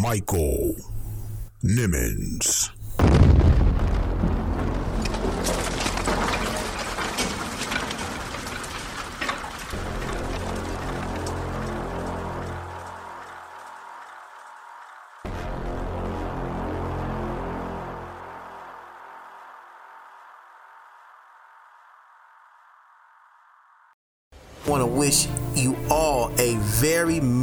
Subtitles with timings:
[0.00, 0.74] Michael
[1.62, 2.71] Nimmons.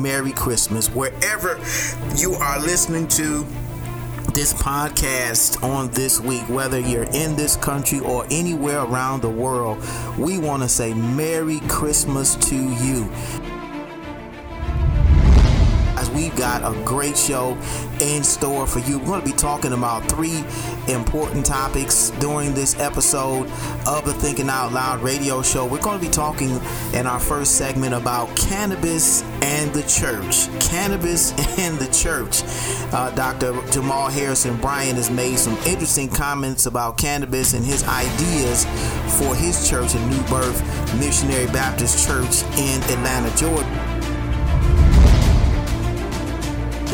[0.09, 1.59] Merry Christmas wherever
[2.16, 3.45] you are listening to
[4.34, 9.78] this podcast on this week, whether you're in this country or anywhere around the world.
[10.17, 13.08] We want to say Merry Christmas to you
[16.20, 17.58] we've got a great show
[18.02, 19.00] in store for you.
[19.00, 20.44] We're going to be talking about three
[20.94, 23.50] important topics during this episode
[23.88, 25.66] of the Thinking Out Loud radio show.
[25.66, 26.59] We're going to be talking
[26.94, 30.50] in our first segment about cannabis and the church.
[30.62, 32.44] Cannabis and the church.
[32.94, 33.53] Uh, Dr.
[33.72, 38.66] Jamal Harrison Bryant has made some interesting comments about cannabis and his ideas
[39.17, 40.62] for his church in New Birth
[41.00, 43.89] Missionary Baptist Church in Atlanta, Georgia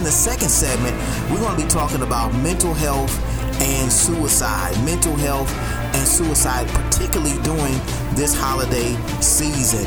[0.03, 0.95] the second segment,
[1.29, 3.13] we're going to be talking about mental health
[3.61, 4.75] and suicide.
[4.83, 5.51] Mental health
[5.95, 7.73] and suicide, particularly during
[8.15, 9.85] this holiday season.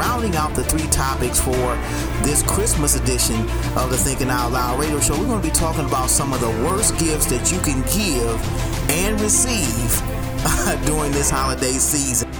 [0.00, 1.76] rounding out the three topics for
[2.24, 3.36] this Christmas edition
[3.76, 6.40] of the Thinking Out Loud radio show, we're going to be talking about some of
[6.40, 12.39] the worst gifts that you can give and receive during this holiday season.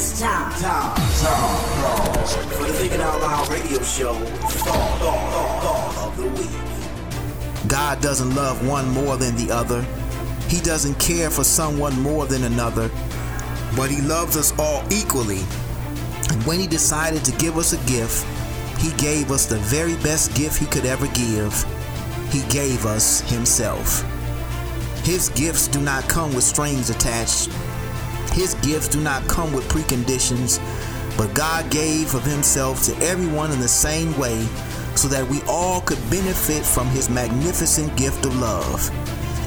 [0.00, 4.14] It's time, time, time for the Thinking Out Loud radio show.
[4.14, 7.68] Thought, thought, thought of the week.
[7.68, 9.82] God doesn't love one more than the other.
[10.46, 12.88] He doesn't care for someone more than another,
[13.74, 15.40] but He loves us all equally.
[16.30, 18.24] And when He decided to give us a gift,
[18.78, 21.52] He gave us the very best gift He could ever give.
[22.30, 24.04] He gave us Himself.
[25.04, 27.50] His gifts do not come with strings attached.
[28.32, 30.58] His gifts do not come with preconditions,
[31.16, 34.46] but God gave of Himself to everyone in the same way
[34.94, 38.90] so that we all could benefit from His magnificent gift of love.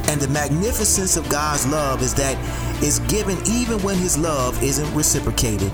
[0.10, 2.38] And the magnificence of God's love is that
[2.84, 5.74] it's given even when His love isn't reciprocated.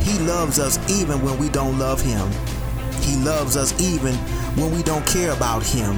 [0.00, 2.30] He loves us even when we don't love Him.
[3.00, 4.14] He loves us even
[4.56, 5.94] when we don't care about Him.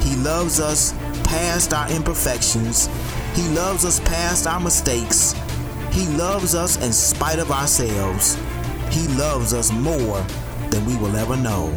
[0.00, 0.92] He loves us
[1.24, 2.88] past our imperfections.
[3.34, 5.34] He loves us past our mistakes.
[5.96, 8.34] He loves us in spite of ourselves.
[8.90, 10.20] He loves us more
[10.68, 11.68] than we will ever know.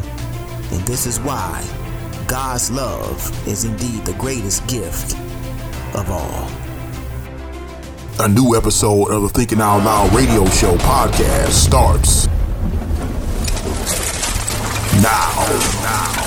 [0.72, 1.64] And this is why
[2.28, 5.14] God's love is indeed the greatest gift
[5.94, 6.50] of all.
[8.22, 12.26] A new episode of the Thinking Out Loud radio show podcast starts
[15.02, 15.32] now.
[15.82, 16.19] now.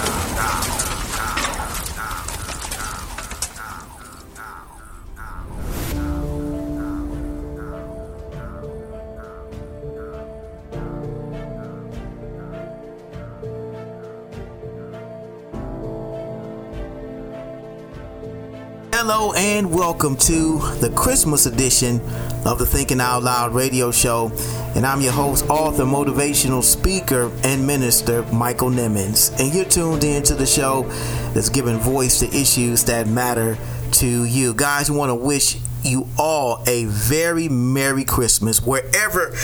[19.54, 22.02] And welcome to the Christmas edition
[22.44, 24.32] of the Thinking Out Loud radio show.
[24.76, 29.30] And I'm your host, author, motivational speaker, and minister, Michael Nimmons.
[29.40, 30.90] And you're tuned in to the show
[31.36, 33.56] that's giving voice to issues that matter
[33.92, 34.56] to you.
[34.56, 39.36] Guys, want to wish you all a very Merry Christmas wherever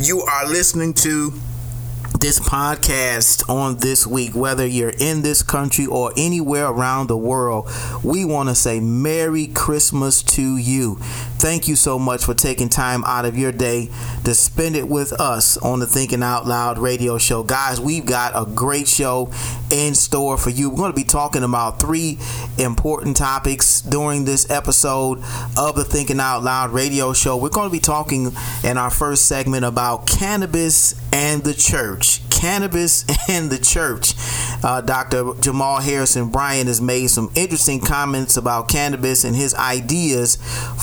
[0.00, 1.30] you are listening to
[2.14, 7.68] this podcast on this week, whether you're in this country or anywhere around the world,
[8.02, 10.98] we want to say Merry Christmas to you.
[11.38, 13.90] Thank you so much for taking time out of your day
[14.24, 17.44] to spend it with us on the Thinking Out Loud radio show.
[17.44, 19.30] Guys, we've got a great show
[19.70, 20.68] in store for you.
[20.68, 22.18] We're going to be talking about three
[22.58, 25.22] important topics during this episode
[25.56, 27.36] of the Thinking Out Loud radio show.
[27.36, 28.32] We're going to be talking
[28.64, 32.20] in our first segment about cannabis and the church.
[32.30, 34.14] Cannabis and the church.
[34.64, 35.34] Uh, Dr.
[35.40, 40.36] Jamal Harrison Bryant has made some interesting comments about cannabis and his ideas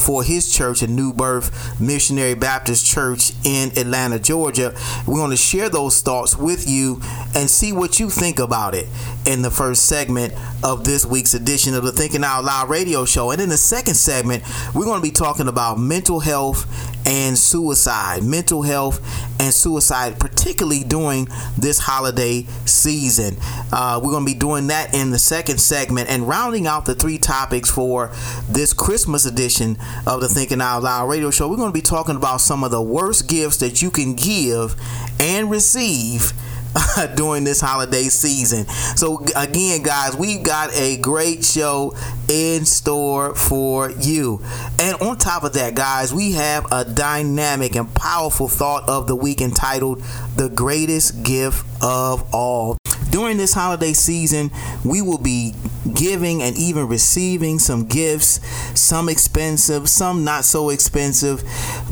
[0.05, 4.75] for his his church, a New Birth Missionary Baptist Church in Atlanta, Georgia.
[5.07, 7.01] We're going to share those thoughts with you
[7.35, 8.87] and see what you think about it
[9.25, 10.33] in the first segment
[10.63, 13.31] of this week's edition of the Thinking Out Loud radio show.
[13.31, 14.43] And in the second segment,
[14.73, 16.65] we're going to be talking about mental health
[17.05, 18.99] and suicide, mental health
[19.39, 23.37] and suicide, particularly during this holiday season.
[23.71, 26.95] Uh, we're going to be doing that in the second segment and rounding out the
[26.95, 28.11] three topics for
[28.49, 31.47] this Christmas edition of the Thinking Out Loud radio show.
[31.47, 34.75] We're going to be talking about some of the worst gifts that you can give
[35.19, 36.33] and receive
[37.15, 38.65] during this holiday season.
[38.95, 41.95] So, again, guys, we've got a great show
[42.29, 44.41] in store for you.
[44.79, 49.15] And on top of that, guys, we have a dynamic and powerful thought of the
[49.15, 50.01] week entitled
[50.35, 52.77] The Greatest Gift of All.
[53.15, 54.51] During this holiday season,
[54.83, 55.53] we will be
[55.93, 58.45] giving and even receiving some gifts,
[58.77, 61.41] some expensive, some not so expensive.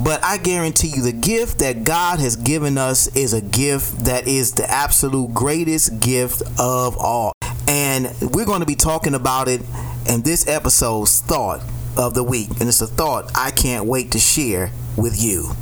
[0.03, 4.27] But I guarantee you, the gift that God has given us is a gift that
[4.27, 7.31] is the absolute greatest gift of all.
[7.69, 9.61] And we're going to be talking about it
[10.05, 11.61] in this episode's thought
[11.95, 12.49] of the week.
[12.59, 15.53] And it's a thought I can't wait to share with you.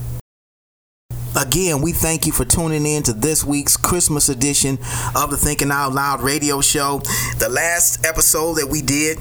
[1.35, 4.77] Again, we thank you for tuning in to this week's Christmas edition
[5.15, 6.99] of the Thinking Out Loud radio show.
[7.39, 9.17] The last episode that we did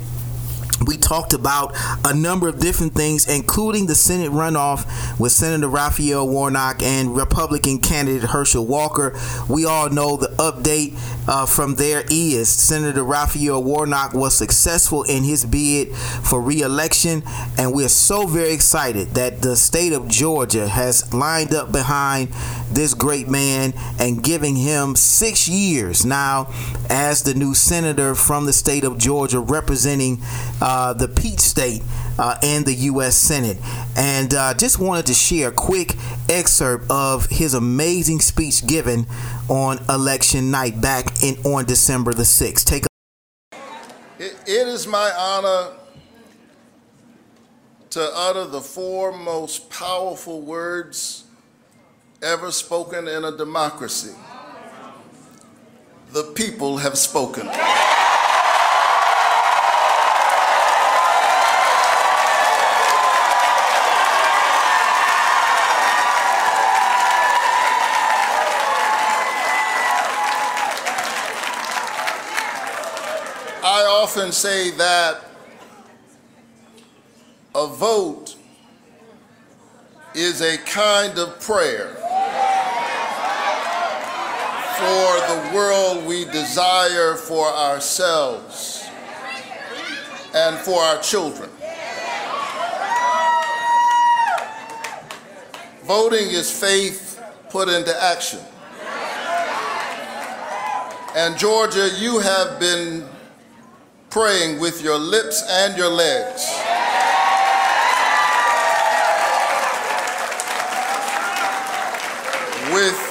[0.86, 1.72] we talked about
[2.04, 7.78] a number of different things, including the Senate runoff with Senator Raphael Warnock and Republican
[7.78, 9.18] candidate Herschel Walker.
[9.48, 10.98] We all know the update
[11.28, 17.22] uh, from there is Senator Raphael Warnock was successful in his bid for re-election,
[17.58, 22.30] and we're so very excited that the state of Georgia has lined up behind
[22.70, 26.52] this great man and giving him six years now
[26.88, 30.18] as the new senator from the state of Georgia representing.
[30.60, 31.82] Uh, the Peach State
[32.18, 33.16] uh, and the U.S.
[33.16, 33.56] Senate.
[33.96, 35.96] And uh, just wanted to share a quick
[36.28, 39.06] excerpt of his amazing speech given
[39.48, 42.64] on election night back in on December the 6th.
[42.64, 43.56] Take a-
[44.18, 45.76] it, it is my honor
[47.90, 51.24] to utter the four most powerful words
[52.22, 54.14] ever spoken in a democracy.
[56.12, 57.48] The people have spoken.
[73.62, 75.24] I often say that
[77.54, 78.36] a vote
[80.14, 81.99] is a kind of prayer
[84.80, 88.82] for the world we desire for ourselves
[90.34, 91.50] and for our children.
[95.82, 98.40] Voting is faith put into action.
[101.16, 103.04] And Georgia, you have been
[104.08, 106.46] praying with your lips and your legs.
[112.72, 113.09] With,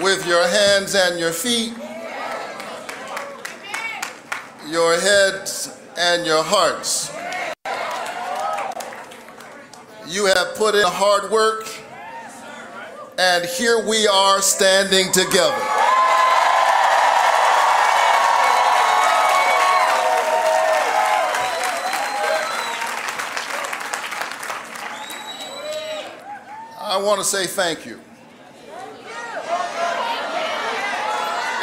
[0.00, 1.74] with your hands and your feet,
[4.68, 7.12] your heads and your hearts.
[10.08, 11.68] You have put in hard work,
[13.18, 15.56] and here we are standing together.
[26.80, 28.00] I want to say thank you.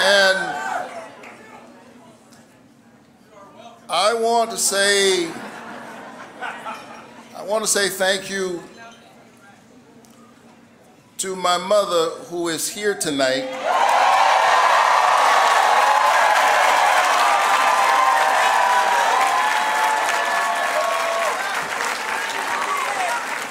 [0.01, 0.38] And
[3.89, 5.29] I want to say,
[7.36, 8.63] I want to say thank you
[11.18, 13.44] to my mother who is here tonight.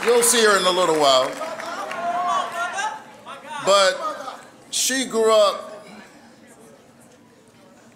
[0.03, 1.31] You'll see her in a little while.
[3.67, 4.41] But
[4.71, 5.68] she grew up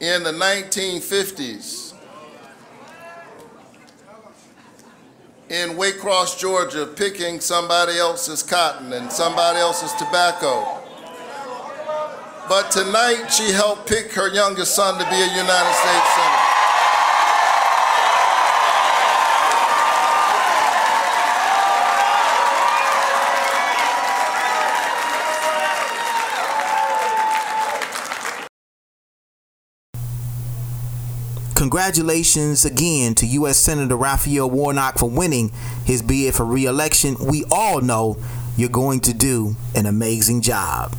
[0.02, 1.94] in the 1950s
[5.48, 10.66] in Waycross, Georgia, picking somebody else's cotton and somebody else's tobacco.
[12.48, 16.51] But tonight she helped pick her youngest son to be a United States Senator.
[31.62, 33.56] Congratulations again to U.S.
[33.56, 35.52] Senator Raphael Warnock for winning
[35.84, 37.14] his bid for re election.
[37.20, 38.16] We all know
[38.56, 40.96] you're going to do an amazing job.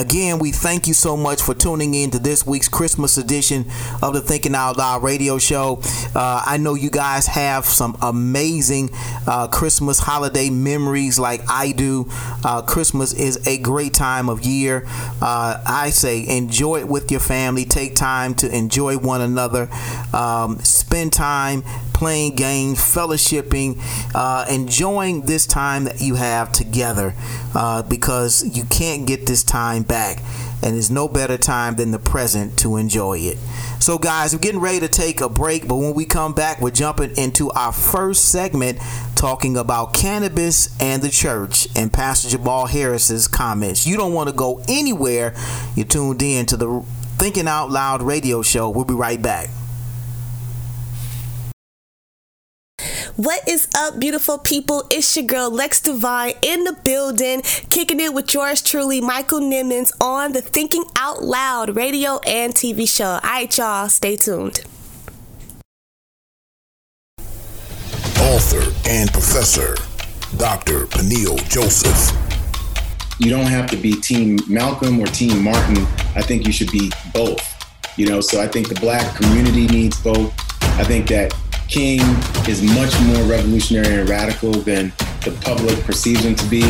[0.00, 3.66] Again, we thank you so much for tuning in to this week's Christmas edition
[4.00, 5.82] of the Thinking Out Loud radio show.
[6.14, 8.88] Uh, I know you guys have some amazing
[9.26, 12.08] uh, Christmas holiday memories like I do.
[12.42, 14.84] Uh, Christmas is a great time of year.
[15.20, 17.66] Uh, I say enjoy it with your family.
[17.66, 19.68] Take time to enjoy one another.
[20.14, 21.62] Um, spend time
[22.00, 23.78] playing games, fellowshipping,
[24.14, 27.14] uh, enjoying this time that you have together
[27.54, 30.22] uh, because you can't get this time back.
[30.62, 33.36] And there's no better time than the present to enjoy it.
[33.80, 36.70] So, guys, we're getting ready to take a break, but when we come back, we're
[36.70, 38.78] jumping into our first segment
[39.14, 43.86] talking about cannabis and the church and Pastor Jamal Harris's comments.
[43.86, 45.34] You don't want to go anywhere.
[45.76, 46.82] You're tuned in to the
[47.18, 48.70] Thinking Out Loud radio show.
[48.70, 49.50] We'll be right back.
[53.16, 54.84] What is up, beautiful people?
[54.88, 59.90] It's your girl Lex Divine in the building, kicking it with yours truly, Michael Nimmons,
[60.00, 63.04] on the Thinking Out Loud radio and TV show.
[63.14, 64.60] All right, y'all, stay tuned.
[68.20, 69.74] Author and professor,
[70.36, 70.86] Dr.
[70.86, 72.16] Peniel Joseph.
[73.18, 75.78] You don't have to be Team Malcolm or Team Martin.
[76.14, 77.44] I think you should be both.
[77.98, 80.32] You know, so I think the black community needs both.
[80.78, 81.34] I think that
[81.70, 82.00] King
[82.48, 84.92] is much more revolutionary and radical than
[85.24, 86.64] the public perceives him to be.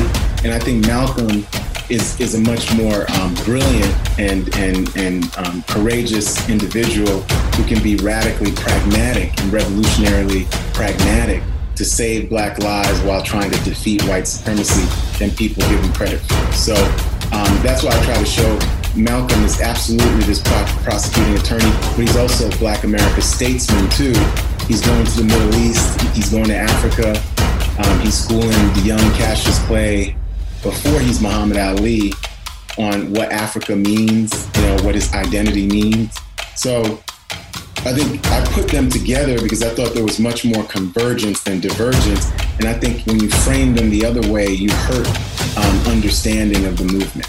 [0.45, 1.47] And I think Malcolm
[1.89, 7.21] is, is a much more um, brilliant and, and, and um, courageous individual
[7.57, 11.43] who can be radically pragmatic and revolutionarily pragmatic
[11.77, 14.85] to save black lives while trying to defeat white supremacy
[15.19, 16.53] than people give him credit for.
[16.53, 16.75] So
[17.33, 18.59] um, that's why I try to show
[18.95, 24.13] Malcolm is absolutely this prosecuting attorney, but he's also a Black America's statesman too,
[24.71, 26.01] He's going to the Middle East.
[26.15, 27.21] He's going to Africa.
[27.83, 30.15] Um, he's schooling the young Cassius Clay
[30.63, 32.13] before he's Muhammad Ali
[32.79, 36.17] on what Africa means, you know, what his identity means.
[36.55, 37.03] So
[37.79, 41.59] I think I put them together because I thought there was much more convergence than
[41.59, 42.31] divergence.
[42.61, 45.09] And I think when you frame them the other way, you hurt
[45.59, 47.27] um, understanding of the movement.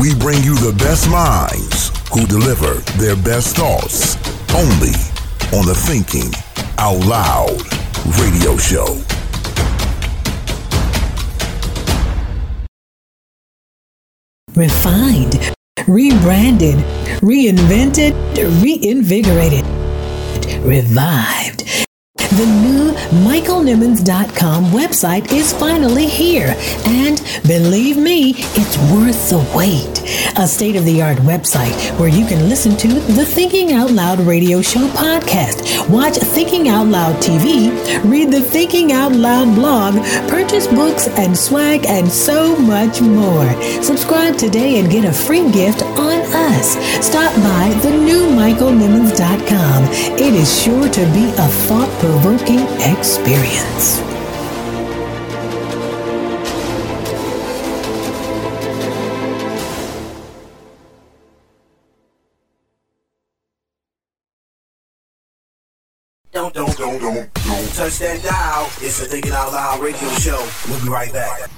[0.00, 4.16] We bring you the best minds who deliver their best thoughts
[4.52, 5.17] only
[5.52, 6.30] on the Thinking
[6.76, 7.62] Out Loud
[8.20, 9.00] radio show.
[14.54, 15.54] Refined,
[15.86, 16.76] rebranded,
[17.20, 18.14] reinvented,
[18.62, 19.64] reinvigorated,
[20.64, 21.67] revived.
[22.38, 22.92] The new
[23.26, 26.54] MichaelNimmons.com website is finally here,
[26.86, 29.98] and believe me, it's worth the wait.
[30.38, 34.20] A state of the art website where you can listen to the Thinking Out Loud
[34.20, 37.72] radio show podcast, watch Thinking Out Loud TV,
[38.08, 39.94] read the Thinking Out Loud blog,
[40.30, 43.50] purchase books and swag, and so much more.
[43.82, 45.82] Subscribe today and get a free gift
[46.48, 46.76] us.
[47.04, 49.84] Stop by the new MichaelNimmons.com.
[50.18, 54.00] It is sure to be a thought provoking experience.
[66.32, 68.66] Don't, don't, don't, don't, don't touch that dial.
[68.80, 70.46] It's the Thinking Out Loud radio show.
[70.68, 71.50] We'll be right back.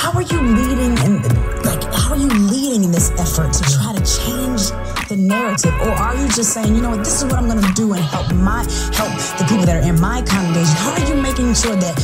[0.00, 1.22] How are you leading in
[1.62, 4.72] like how are you leading in this effort to try to change
[5.10, 5.74] the narrative?
[5.82, 8.00] Or are you just saying, you know what, this is what I'm gonna do and
[8.00, 8.64] help my
[8.96, 10.74] help the people that are in my congregation?
[10.80, 12.00] How are you making sure that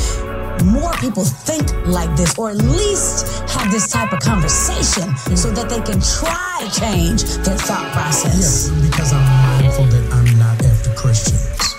[0.62, 5.70] more people think like this or at least have this type of conversation so that
[5.70, 8.36] they can try to change their thought process?
[8.36, 11.74] Yes, because I'm mindful that I'm not after Christians.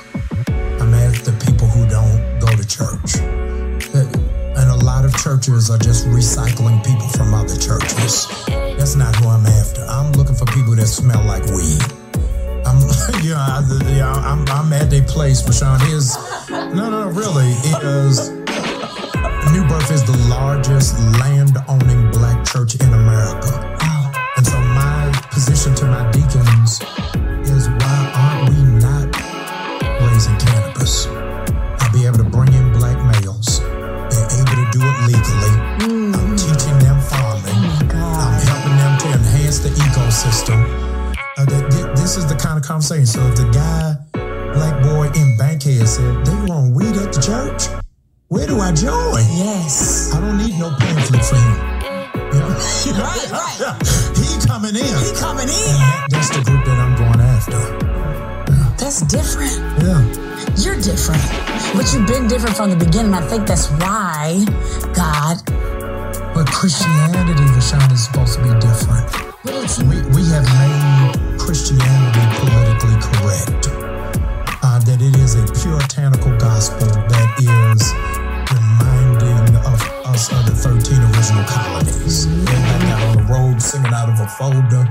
[0.82, 3.47] I'm after people who don't go to church.
[5.28, 8.28] Churches are just recycling people from other churches.
[8.78, 9.82] That's not who I'm after.
[9.84, 11.84] I'm looking for people that smell like weed.
[12.64, 12.80] I'm,
[13.26, 13.60] you know, I,
[13.92, 15.86] yeah, I'm, I'm at a place, Rashawn.
[15.90, 16.16] Here's,
[16.50, 17.52] no, no, really,
[17.84, 18.30] is
[19.52, 23.52] New Birth is the largest land-owning black church in America.
[24.38, 26.80] And so my position to my deacons
[27.52, 29.12] is why aren't we not
[30.08, 31.27] raising cannabis?
[39.48, 40.60] Enhance the ecosystem.
[41.38, 43.06] Uh, th- th- this is the kind of conversation.
[43.06, 43.96] So if the guy,
[44.54, 47.70] black boy in Bankhead said they growing weed at the church,
[48.28, 49.24] Where do I join?
[49.40, 50.12] Yes.
[50.14, 51.56] I don't need no pamphlet for him.
[52.36, 52.54] Yeah.
[52.88, 53.78] Right, right.
[54.18, 54.84] he coming in.
[54.84, 55.76] He coming in.
[55.80, 57.62] That- that's the group that I'm going after.
[58.78, 59.56] That's different.
[59.84, 60.04] Yeah.
[60.58, 61.24] You're different.
[61.76, 63.14] But you've been different from the beginning.
[63.14, 64.44] I think that's why
[64.94, 65.38] God.
[66.38, 69.10] But Christianity, Rashawn, is supposed to be different.
[69.90, 73.74] We, we have made Christianity politically correct.
[74.62, 77.90] Uh, that it is a puritanical gospel that is
[78.54, 79.82] reminding of
[80.14, 80.78] us of the 13
[81.10, 82.28] original colonies.
[82.28, 84.86] We're back out on the road singing out of a folder.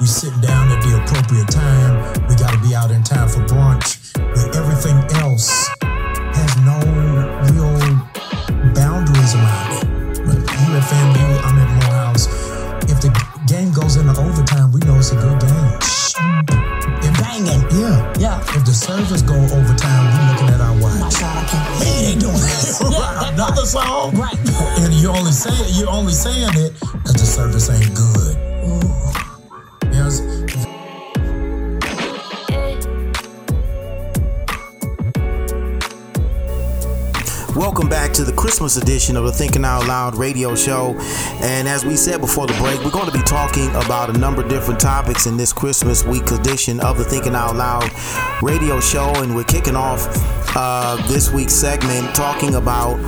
[0.00, 2.28] We sit down at the appropriate time.
[2.28, 4.12] We got to be out in time for brunch.
[4.12, 6.76] But everything else has no
[7.48, 7.80] real
[8.76, 9.89] boundaries around it.
[10.80, 12.26] You at FAMU, I'm at Morehouse.
[12.88, 13.12] If the
[13.46, 15.76] game goes into overtime, we know it's a good game.
[17.04, 17.60] If banging.
[17.76, 18.12] yeah.
[18.18, 18.40] Yeah.
[18.56, 21.20] If the servers go overtime, we're looking at our Oh my watch.
[21.20, 22.80] God, I can't believe they doing this.
[23.28, 24.14] Another song.
[24.16, 24.38] Right.
[24.80, 28.36] And you're only say you're only saying it because the service ain't good.
[29.92, 30.39] Yes.
[37.56, 40.94] Welcome back to the Christmas edition of the Thinking Out Loud radio show.
[41.42, 44.42] And as we said before the break, we're going to be talking about a number
[44.42, 47.90] of different topics in this Christmas week edition of the Thinking Out Loud
[48.40, 49.12] radio show.
[49.16, 50.06] And we're kicking off
[50.54, 52.98] uh, this week's segment talking about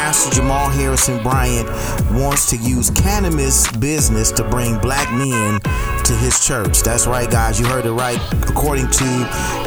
[0.00, 1.68] Pastor Jamal Harrison Bryant
[2.12, 5.60] wants to use cannabis business to bring black men
[6.04, 6.80] to his church.
[6.80, 7.60] That's right, guys.
[7.60, 8.18] You heard it right.
[8.48, 9.04] According to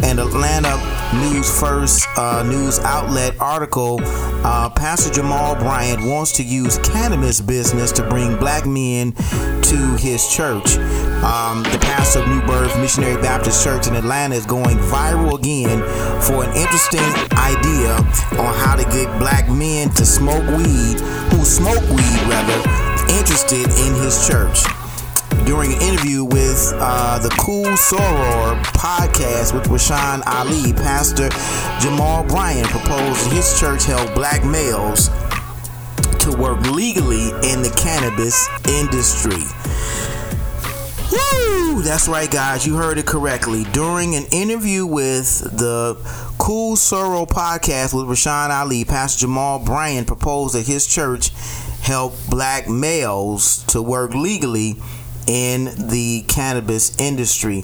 [0.02, 0.76] an Atlanta
[1.14, 7.92] News First uh, news outlet article, uh, Pastor Jamal Bryant wants to use cannabis business
[7.92, 10.78] to bring black men to his church.
[11.24, 15.80] Um, the pastor of New Birth Missionary Baptist Church in Atlanta is going viral again
[16.22, 17.00] for an interesting
[17.40, 17.96] idea
[18.38, 21.00] on how to get black men to smoke weed,
[21.32, 22.60] who smoke weed rather,
[23.16, 24.64] interested in his church
[25.46, 31.30] during an interview with uh, the Cool Soror podcast with Rashawn Ali, Pastor
[31.80, 35.08] Jamal Bryant proposed his church help black males
[36.20, 39.44] to work legally in the cannabis industry.
[41.12, 41.82] Woo!
[41.82, 42.66] That's right, guys.
[42.66, 43.66] You heard it correctly.
[43.72, 45.96] During an interview with the
[46.38, 51.30] Cool Soror podcast with Rashawn Ali, Pastor Jamal Bryant proposed that his church
[51.82, 54.76] help black males to work legally
[55.28, 57.64] in the cannabis industry.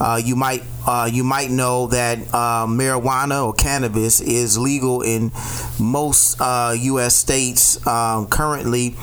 [0.00, 5.30] Uh, you might uh, you might know that uh, marijuana or cannabis is legal in
[5.78, 7.14] most uh, U.S.
[7.14, 8.94] states um, currently,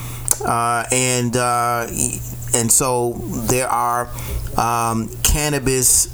[0.42, 1.88] uh, and uh,
[2.54, 3.14] and so
[3.48, 4.10] there are
[4.58, 6.14] um, cannabis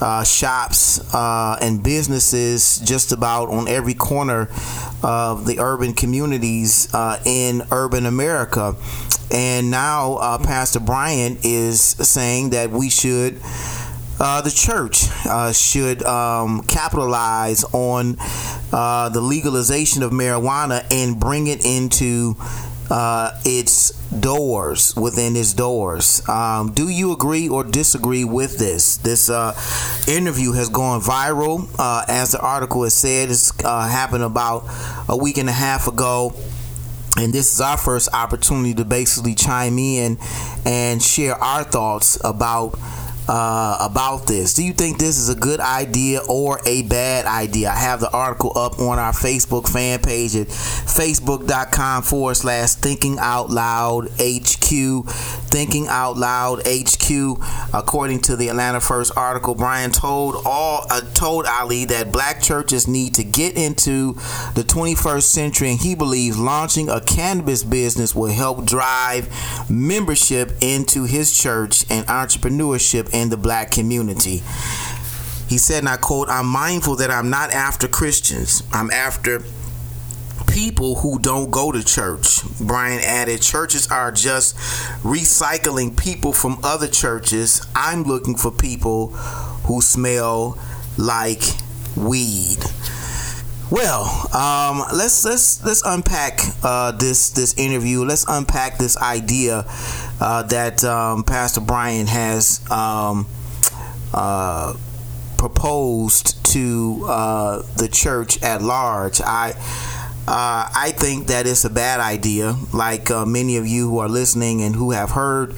[0.00, 4.48] uh, shops uh, and businesses just about on every corner
[5.02, 8.74] of the urban communities uh, in urban America.
[9.32, 13.40] And now uh, Pastor Bryant is saying that we should.
[14.22, 18.16] Uh, the church uh, should um, capitalize on
[18.70, 22.36] uh, the legalization of marijuana and bring it into
[22.90, 26.26] uh, its doors within its doors.
[26.28, 28.96] Um, do you agree or disagree with this?
[28.98, 29.54] This uh,
[30.08, 33.30] interview has gone viral, uh, as the article has said.
[33.30, 34.64] It's uh, happened about
[35.08, 36.34] a week and a half ago.
[37.16, 40.18] And this is our first opportunity to basically chime in
[40.64, 42.78] and share our thoughts about
[43.28, 44.54] uh, about this.
[44.54, 47.70] Do you think this is a good idea or a bad idea?
[47.70, 53.18] I have the article up on our Facebook fan page at facebook.com forward slash thinking
[53.18, 55.06] out loud HQ.
[55.50, 57.38] Thinking out loud HQ.
[57.74, 62.86] According to the Atlanta First article, Brian told all uh, told Ali that black churches
[62.86, 64.14] need to get into
[64.54, 69.28] the 21st century, and he believes launching a cannabis business will help drive
[69.70, 74.42] membership into his church and entrepreneurship in the black community.
[75.48, 78.62] He said, and I quote, I'm mindful that I'm not after Christians.
[78.72, 79.42] I'm after
[80.52, 82.42] people who don't go to church.
[82.60, 84.56] Brian added, churches are just
[85.02, 87.66] recycling people from other churches.
[87.74, 89.08] I'm looking for people
[89.66, 90.58] who smell
[90.96, 91.42] like
[91.96, 92.58] weed.
[93.70, 94.02] Well,
[94.34, 98.04] um, let's let's let's unpack uh, this this interview.
[98.04, 99.64] Let's unpack this idea
[100.20, 103.28] uh, that um, Pastor Brian has um,
[104.12, 104.74] uh,
[105.38, 109.20] proposed to uh, the church at large.
[109.20, 109.52] I
[110.26, 112.56] uh, I think that it's a bad idea.
[112.74, 115.52] Like uh, many of you who are listening and who have heard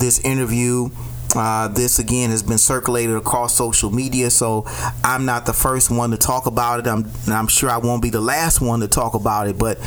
[0.00, 0.90] this interview,
[1.38, 4.64] Uh, this again has been circulated across social media, so
[5.04, 6.88] I'm not the first one to talk about it.
[6.88, 9.78] I'm, I'm sure I won't be the last one to talk about it, but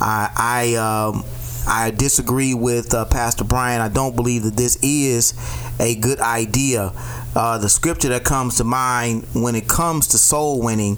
[0.00, 1.24] I, I um,
[1.68, 3.80] I disagree with uh, Pastor Brian.
[3.80, 5.34] I don't believe that this is
[5.80, 6.92] a good idea.
[7.34, 10.96] Uh, the scripture that comes to mind when it comes to soul winning,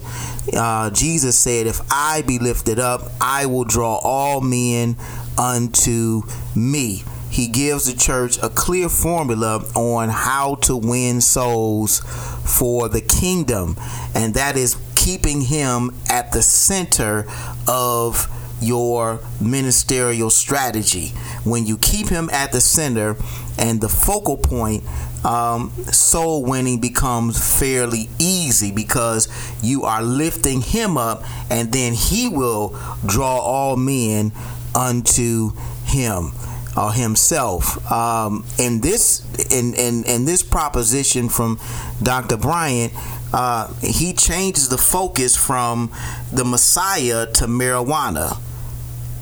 [0.55, 4.95] uh, Jesus said, If I be lifted up, I will draw all men
[5.37, 6.21] unto
[6.55, 7.03] me.
[7.29, 11.99] He gives the church a clear formula on how to win souls
[12.45, 13.77] for the kingdom,
[14.15, 17.25] and that is keeping him at the center
[17.67, 18.27] of
[18.61, 21.09] your ministerial strategy.
[21.43, 23.15] When you keep him at the center
[23.57, 24.83] and the focal point,
[25.23, 29.27] um, soul winning becomes fairly easy because
[29.61, 32.69] you are lifting him up and then he will
[33.05, 34.31] draw all men
[34.75, 35.51] unto
[35.85, 36.31] him
[36.79, 37.91] or himself.
[37.91, 41.59] Um, in this in, in, in this proposition from
[42.01, 42.37] Dr.
[42.37, 42.93] Bryant,
[43.33, 45.91] uh, he changes the focus from
[46.31, 48.39] the Messiah to marijuana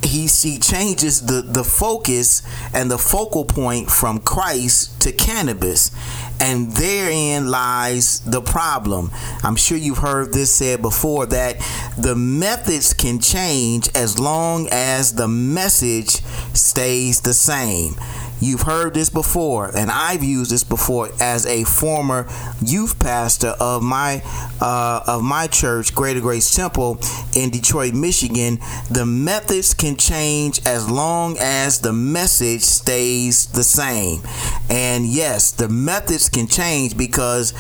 [0.04, 2.41] he he changes the the focus
[2.74, 5.91] and the focal point from Christ to cannabis
[6.39, 9.12] and therein lies the problem.
[9.43, 11.58] I'm sure you've heard this said before that
[11.97, 16.21] the methods can change as long as the message
[16.54, 17.95] stays the same.
[18.39, 22.28] You've heard this before, and I've used this before as a former
[22.63, 24.21] youth pastor of my
[24.62, 27.00] uh, of my church, Greater Grace Temple
[27.36, 28.60] in Detroit, Michigan.
[28.91, 34.21] The methods can change as long as the message stays the same.
[34.69, 37.54] And yes, the methods can change because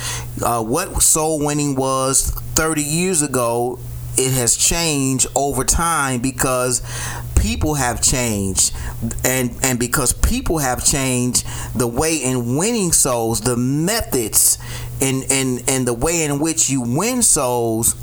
[0.43, 3.79] uh, what soul winning was 30 years ago
[4.17, 6.81] it has changed over time because
[7.39, 8.73] people have changed.
[9.23, 14.57] And and because people have changed the way in winning souls the methods
[15.01, 17.95] and and and the way in which you win souls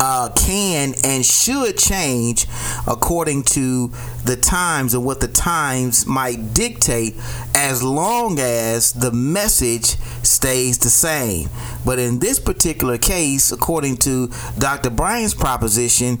[0.00, 2.46] uh, can and should change
[2.86, 3.88] according to
[4.24, 7.14] the times and what the times might dictate
[7.54, 11.50] as long as the message stays the same.
[11.84, 14.88] But in this particular case, according to Dr.
[14.88, 16.18] Bryan's proposition,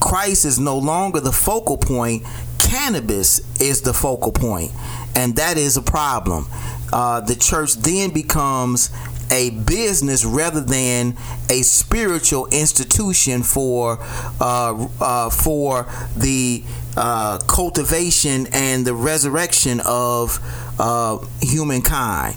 [0.00, 2.24] Christ is no longer the focal point,
[2.58, 4.70] cannabis is the focal point,
[5.16, 6.46] and that is a problem.
[6.92, 8.90] Uh, the church then becomes
[9.34, 11.16] a business rather than
[11.50, 13.98] a spiritual institution for
[14.40, 16.62] uh, uh, for the
[16.96, 20.38] uh, cultivation and the resurrection of
[20.78, 22.36] uh, humankind,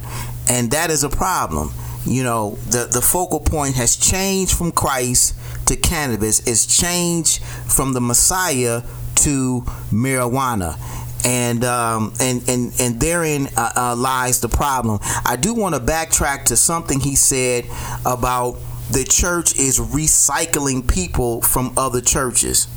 [0.49, 1.71] and that is a problem.
[2.05, 5.35] You know, the the focal point has changed from Christ
[5.67, 6.45] to cannabis.
[6.47, 8.81] It's changed from the Messiah
[9.17, 10.77] to marijuana
[11.25, 14.99] and um, and and and therein uh, uh, lies the problem.
[15.25, 17.65] I do want to backtrack to something he said
[18.05, 18.57] about
[18.89, 22.67] the church is recycling people from other churches.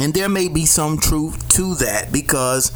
[0.00, 2.70] And there may be some truth to that because,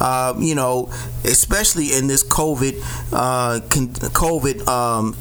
[0.00, 0.92] uh, you know,
[1.24, 2.78] especially in this COVID,
[3.12, 5.16] uh, COVID um,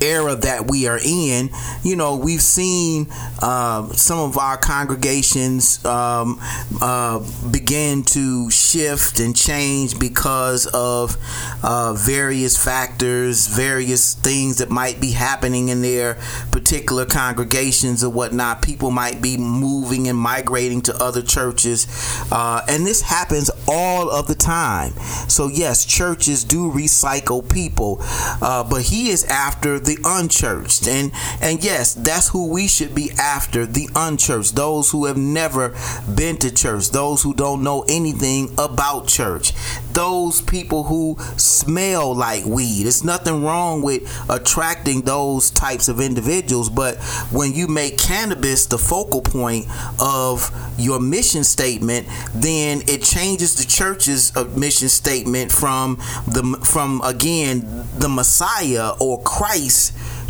[0.00, 1.50] era that we are in,
[1.82, 3.06] you know, we've seen
[3.42, 6.38] uh, some of our congregations um,
[6.80, 7.20] uh,
[7.50, 11.16] begin to shift and change because of
[11.62, 16.14] uh, various factors, various things that might be happening in their
[16.50, 18.62] particular congregations or whatnot.
[18.62, 21.86] People might be moving and migrating to other churches,
[22.30, 24.92] uh, and this happens all of the time.
[25.28, 30.86] So, yes, churches do recycle people, uh, but he is after the unchurched.
[30.86, 35.74] And and yes, that's who we should be after, the unchurched, those who have never
[36.14, 39.52] been to church, those who don't know anything about church,
[39.92, 42.86] those people who smell like weed.
[42.86, 46.96] It's nothing wrong with attracting those types of individuals, but
[47.30, 49.66] when you make cannabis the focal point
[50.00, 57.00] of your mission statement, then it changes the church's uh, mission statement from the from
[57.02, 59.63] again the Messiah or Christ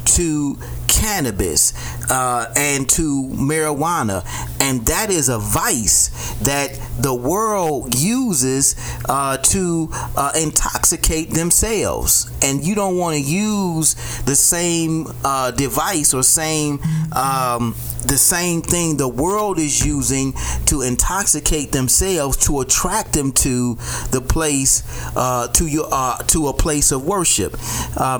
[0.04, 0.56] to
[0.88, 1.72] cannabis
[2.10, 4.24] uh, and to marijuana,
[4.60, 6.08] and that is a vice
[6.42, 8.74] that the world uses
[9.08, 12.30] uh, to uh, intoxicate themselves.
[12.42, 16.80] And you don't want to use the same uh, device or same
[17.12, 17.74] um,
[18.06, 20.34] the same thing the world is using
[20.66, 23.76] to intoxicate themselves to attract them to
[24.10, 24.82] the place
[25.16, 27.52] uh, to your uh, to a place of worship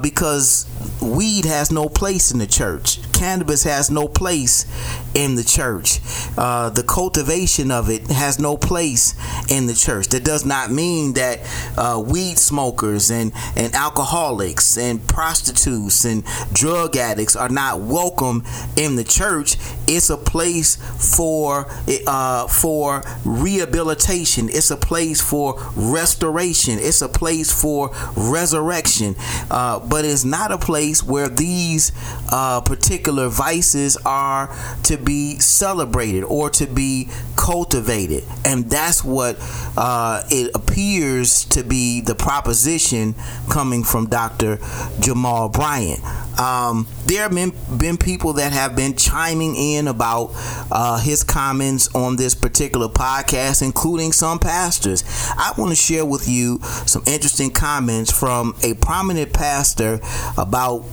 [0.00, 0.66] because
[1.03, 4.66] weed has no place in the church cannabis has no place
[5.14, 6.00] in the church.
[6.37, 9.14] Uh, the cultivation of it has no place
[9.50, 10.09] in the church.
[10.09, 11.40] That does not mean that
[11.79, 18.42] uh, weed smokers and, and alcoholics and prostitutes and drug addicts are not welcome
[18.77, 19.57] in the church.
[19.87, 21.66] It's a place for
[22.07, 24.48] uh, for rehabilitation.
[24.48, 26.79] It's a place for restoration.
[26.79, 29.14] It's a place for resurrection.
[29.50, 31.92] Uh, but it's not a place where these
[32.31, 32.61] uh,
[33.05, 34.49] particular vices are
[34.83, 38.25] to be celebrated or to be cultivated.
[38.47, 39.37] And that's what
[39.77, 43.14] uh, it appears to be the proposition
[43.51, 44.59] coming from Dr.
[45.01, 46.03] Jamal Bryant.
[46.40, 50.31] Um, there have been, been people that have been chiming in about
[50.73, 55.05] uh, his comments on this particular podcast, including some pastors.
[55.37, 60.01] I want to share with you some interesting comments from a prominent pastor
[60.38, 60.87] about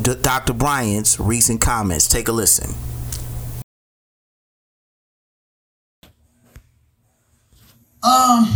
[0.00, 0.52] Dr.
[0.52, 2.08] Bryant's recent comments.
[2.08, 2.74] Take a listen.
[8.02, 8.52] Um,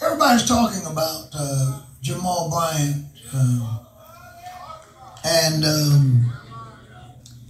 [0.00, 3.78] everybody's talking about uh, Jamal Bryant uh,
[5.24, 6.32] and um,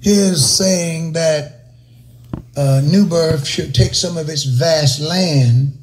[0.01, 1.65] his saying that
[2.57, 5.77] uh, New Birth should take some of its vast land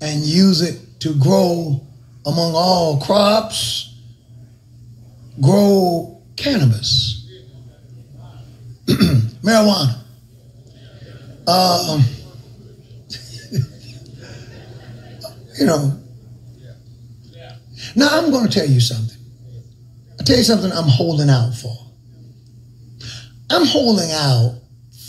[0.00, 1.80] and use it to grow
[2.26, 3.93] among all crops,
[5.40, 7.28] grow cannabis,
[8.86, 9.98] marijuana.
[11.46, 12.02] Um,
[15.58, 16.00] you know.
[17.96, 19.16] Now I'm going to tell you something.
[20.18, 21.76] I'll tell you something I'm holding out for.
[23.50, 24.58] I'm holding out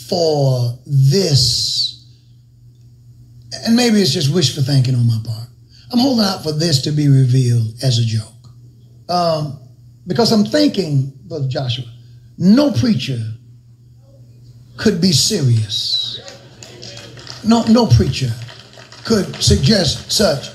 [0.08, 2.06] for this,
[3.64, 5.48] and maybe it's just wishful thinking on my part.
[5.90, 8.32] I'm holding out for this to be revealed as a joke.
[9.08, 9.58] Um,
[10.06, 11.84] because I'm thinking, Brother Joshua,
[12.38, 13.18] no preacher
[14.76, 16.20] could be serious.
[17.44, 18.30] No, no preacher
[19.04, 20.50] could suggest such.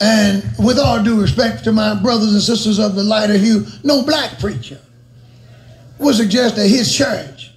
[0.00, 4.02] And with all due respect to my brothers and sisters of the lighter hue, no
[4.02, 4.80] black preacher
[5.98, 7.50] would suggest that his church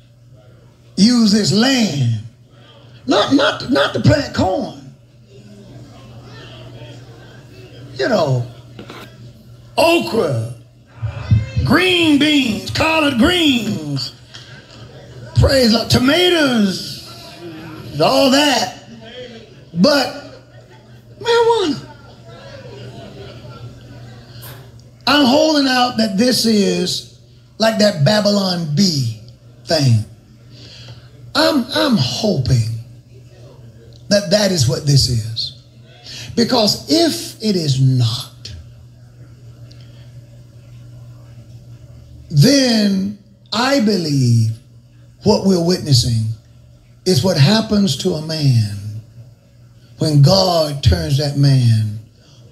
[0.97, 2.19] use this land,
[3.07, 4.93] not, not, not to plant corn,
[7.95, 8.45] you know,
[9.77, 10.53] okra,
[11.65, 14.13] green beans, collard greens,
[15.35, 16.99] praise like tomatoes,
[18.01, 18.83] all that.
[19.73, 20.23] But
[21.19, 21.89] marijuana.
[25.05, 27.19] I'm holding out that this is
[27.57, 29.21] like that Babylon Bee
[29.65, 30.05] thing.
[31.35, 32.69] I'm, I'm hoping
[34.09, 35.63] that that is what this is.
[36.35, 38.32] Because if it is not,
[42.33, 43.19] then
[43.53, 44.57] I believe
[45.23, 46.25] what we're witnessing
[47.05, 48.75] is what happens to a man
[49.99, 51.99] when God turns that man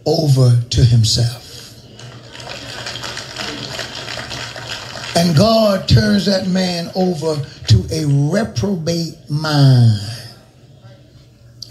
[0.05, 1.47] over to himself.
[5.15, 7.35] And God turns that man over
[7.67, 9.99] to a reprobate mind,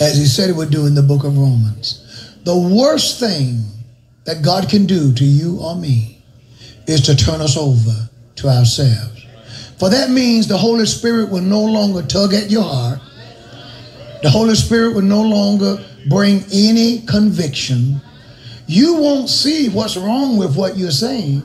[0.01, 2.37] as he said he would do in the book of Romans.
[2.43, 3.63] The worst thing
[4.25, 6.20] that God can do to you or me
[6.91, 9.27] is to turn us over to ourselves.
[9.79, 13.01] For that means the Holy Spirit will no longer tug at your heart.
[14.23, 18.01] The Holy Spirit will no longer bring any conviction.
[18.67, 21.43] You won't see what's wrong with what you're saying.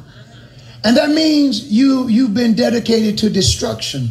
[0.84, 4.10] And that means you, you've been dedicated to destruction.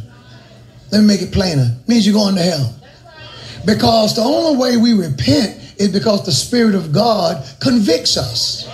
[0.90, 1.76] Let me make it plainer.
[1.82, 2.74] It means you're going to hell.
[3.64, 8.68] Because the only way we repent is because the Spirit of God convicts us.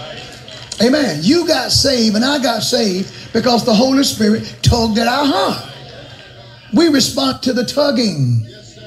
[0.83, 1.21] Amen.
[1.23, 5.73] You got saved and I got saved because the Holy Spirit tugged at our heart.
[6.73, 8.47] We respond to the tugging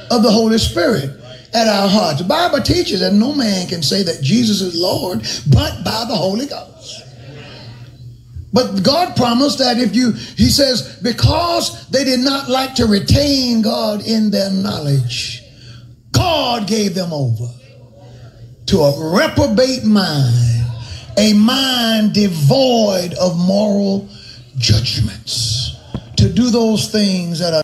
[0.10, 1.12] of the Holy Spirit
[1.54, 2.22] at our hearts.
[2.22, 6.16] The Bible teaches that no man can say that Jesus is Lord but by the
[6.16, 7.04] Holy Ghost.
[8.52, 13.64] But God promised that if you, He says, because they did not like to retain
[13.64, 15.44] God in their knowledge,
[16.12, 17.48] God gave them over
[18.68, 20.63] to a reprobate mind,
[21.18, 24.08] a mind devoid of moral
[24.58, 25.76] judgments,
[26.18, 27.64] to do those things that are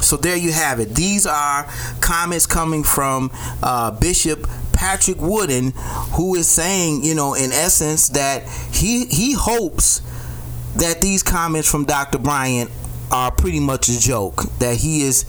[0.00, 0.94] So there you have it.
[0.94, 1.64] These are
[2.00, 5.72] comments coming from uh, Bishop Patrick Wooden,
[6.12, 10.02] who is saying, you know, in essence, that he he hopes
[10.76, 12.18] that these comments from Dr.
[12.18, 12.70] Bryant
[13.10, 14.42] are pretty much a joke.
[14.58, 15.24] That he is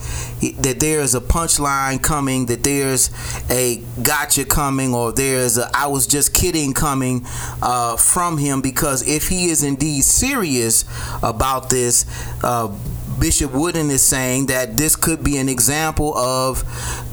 [0.60, 3.10] that there is a punchline coming, that there's
[3.50, 7.26] a gotcha coming, or there's a I was just kidding coming
[7.62, 8.62] uh, from him.
[8.62, 10.86] Because if he is indeed serious
[11.24, 12.06] about this.
[12.44, 12.76] Uh,
[13.20, 16.64] Bishop Wooden is saying that this could be an example of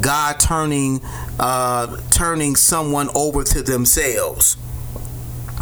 [0.02, 1.00] God turning
[1.40, 4.58] uh, turning someone over to themselves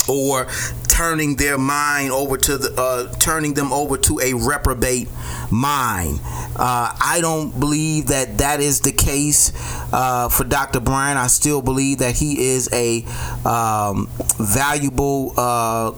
[0.08, 0.46] or
[0.88, 5.08] turning their mind over to the uh, turning them over to a reprobate
[5.50, 6.20] mind.
[6.54, 9.52] Uh, I don't believe that that is the case
[9.92, 10.80] uh, for Dr.
[10.80, 11.16] Bryan.
[11.16, 13.04] I still believe that he is a
[13.48, 15.32] um, valuable.
[15.36, 15.92] Uh,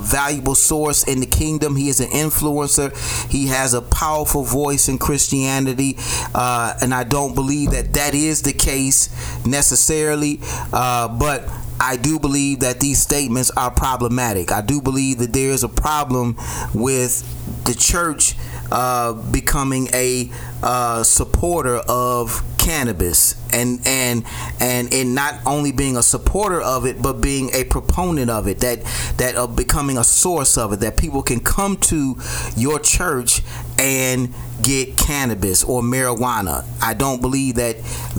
[0.00, 1.76] valuable source in the kingdom.
[1.76, 2.92] He is an influencer.
[3.30, 5.96] He has a powerful voice in Christianity,
[6.34, 9.08] uh, and I don't believe that that is the case
[9.46, 10.40] necessarily.
[10.74, 11.48] Uh, but
[11.80, 14.52] I do believe that these statements are problematic.
[14.52, 16.36] I do believe that there is a problem
[16.74, 17.24] with
[17.64, 18.34] the church
[18.70, 20.30] uh, becoming a
[20.62, 24.24] uh, supporter of cannabis and and
[24.60, 28.60] and and not only being a supporter of it but being a proponent of it
[28.60, 28.78] that
[29.16, 32.16] that of becoming a source of it that people can come to
[32.56, 33.42] your church
[33.82, 36.64] and get cannabis or marijuana.
[36.80, 37.76] I don't believe that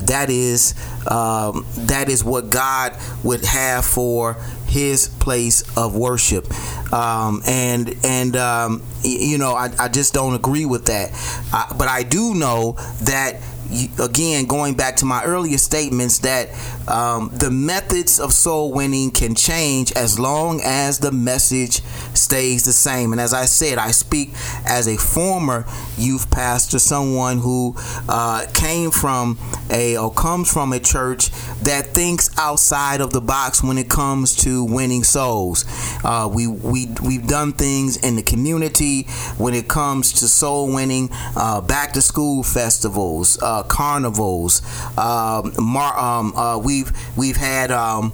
[0.08, 0.76] that is
[1.10, 4.34] um, that is what god would have for
[4.68, 6.46] his place of worship.
[6.94, 11.12] Um, and and um, you know I, I just don't agree with that.
[11.54, 12.74] I, but i do know
[13.04, 13.42] that
[14.00, 16.50] again, going back to my earlier statements, that
[16.88, 21.82] um, the methods of soul winning can change as long as the message
[22.14, 23.12] stays the same.
[23.12, 24.34] And as I said, I speak
[24.66, 25.66] as a former
[25.98, 27.76] youth pastor, someone who
[28.10, 29.38] uh, came from
[29.70, 31.30] a or comes from a church
[31.64, 35.66] that thinks outside of the box when it comes to winning souls.
[36.04, 39.04] Uh, we we we've done things in the community
[39.38, 44.62] when it comes to soul winning, uh, back to school festivals, uh, carnivals.
[44.98, 47.72] Um, mar- um, uh, we've we've had.
[47.72, 48.14] Um,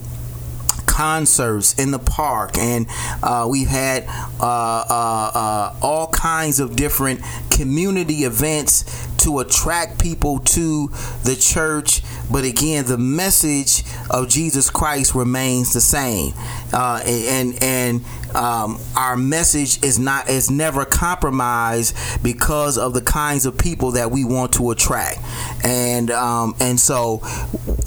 [0.85, 2.85] concerts in the park, and
[3.23, 4.03] uh, we've had
[4.41, 10.88] uh, uh, uh, all kinds of different community events to attract people to
[11.23, 12.01] the church.
[12.32, 16.34] But again, the message of Jesus Christ remains the same,
[16.73, 18.05] uh, and and
[18.36, 24.12] um, our message is not is never compromised because of the kinds of people that
[24.12, 25.19] we want to attract,
[25.63, 27.21] and um, and so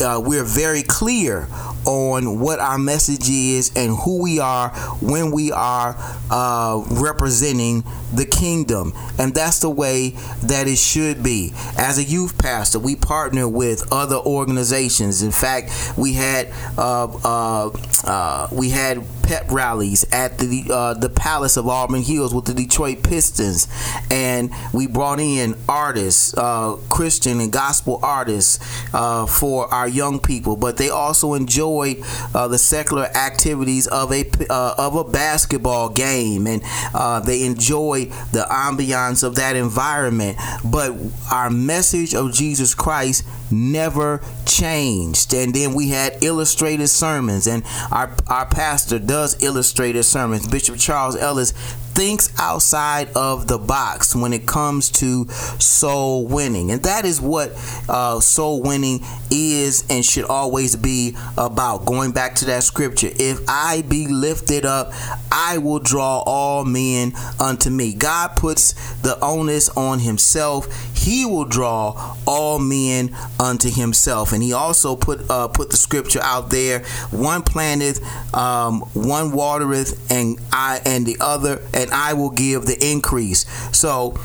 [0.01, 1.49] uh, we're very clear
[1.85, 5.97] on what our message is and who we are when we are
[6.31, 10.11] uh, representing the kingdom, and that's the way
[10.43, 11.53] that it should be.
[11.77, 15.23] As a youth pastor, we partner with other organizations.
[15.23, 17.71] In fact, we had uh, uh,
[18.05, 22.55] uh we had pep rallies at the uh, the Palace of Auburn Hills with the
[22.55, 23.69] Detroit Pistons,
[24.11, 28.59] and we brought in artists, uh, Christian and gospel artists,
[28.95, 30.57] uh, for our young people.
[30.57, 32.03] But they also enjoy
[32.35, 36.63] uh, the secular activities of a uh, of a basketball game, and
[36.95, 40.39] uh, they enjoy the ambiance of that environment.
[40.65, 40.97] But
[41.31, 45.33] our message of Jesus Christ never changed.
[45.35, 50.49] And then we had illustrated sermons, and our our pastor does illustrated sermons.
[50.49, 51.53] Bishop Charles Ellis
[51.95, 56.71] thinks outside of the box when it comes to soul winning.
[56.71, 57.53] And that is what
[57.89, 61.85] uh, soul winning is and should always be about.
[61.85, 64.93] Going back to that scripture if I be lifted up,
[65.31, 67.95] I will draw all men unto me.
[67.95, 70.67] God puts the onus on himself.
[70.97, 74.33] He will draw all men unto himself.
[74.33, 78.01] And he also put uh, put the scripture out there one planteth,
[78.35, 83.45] um, one watereth, and I and the other and I will give the increase.
[83.77, 84.17] So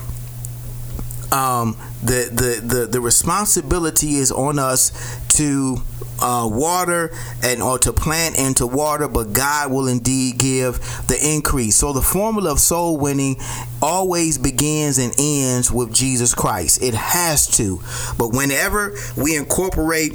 [1.31, 4.91] um, the, the the the responsibility is on us
[5.37, 5.77] to
[6.19, 7.11] uh, water
[7.43, 11.75] and or to plant and to water, but God will indeed give the increase.
[11.75, 13.37] So the formula of soul winning
[13.81, 16.81] always begins and ends with Jesus Christ.
[16.81, 17.81] It has to.
[18.17, 20.13] But whenever we incorporate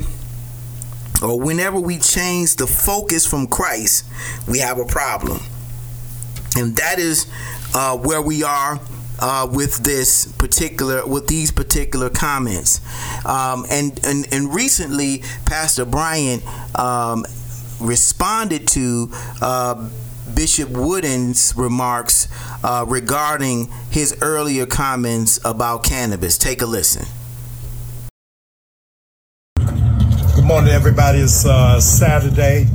[1.23, 4.05] or whenever we change the focus from Christ,
[4.49, 5.41] we have a problem.
[6.57, 7.27] And that is
[7.75, 8.81] uh, where we are
[9.23, 12.81] uh, with this particular with these particular comments.
[13.25, 16.43] Um, and, and and recently, Pastor Bryant
[16.79, 17.25] um,
[17.81, 19.11] responded to.
[19.41, 19.89] Uh,
[20.35, 22.27] Bishop Wooden's remarks
[22.65, 26.39] uh, regarding his earlier comments about cannabis.
[26.39, 27.05] Take a listen.
[30.35, 31.19] Good morning, everybody.
[31.19, 32.67] It's uh, Saturday,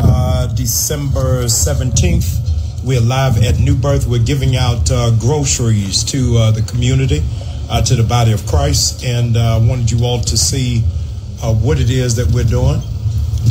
[0.00, 2.55] uh, December 17th.
[2.86, 4.06] We're live at New Birth.
[4.06, 7.20] We're giving out uh, groceries to uh, the community,
[7.68, 10.82] uh, to the body of Christ, and I wanted you all to see
[11.42, 12.80] what it is that we're doing.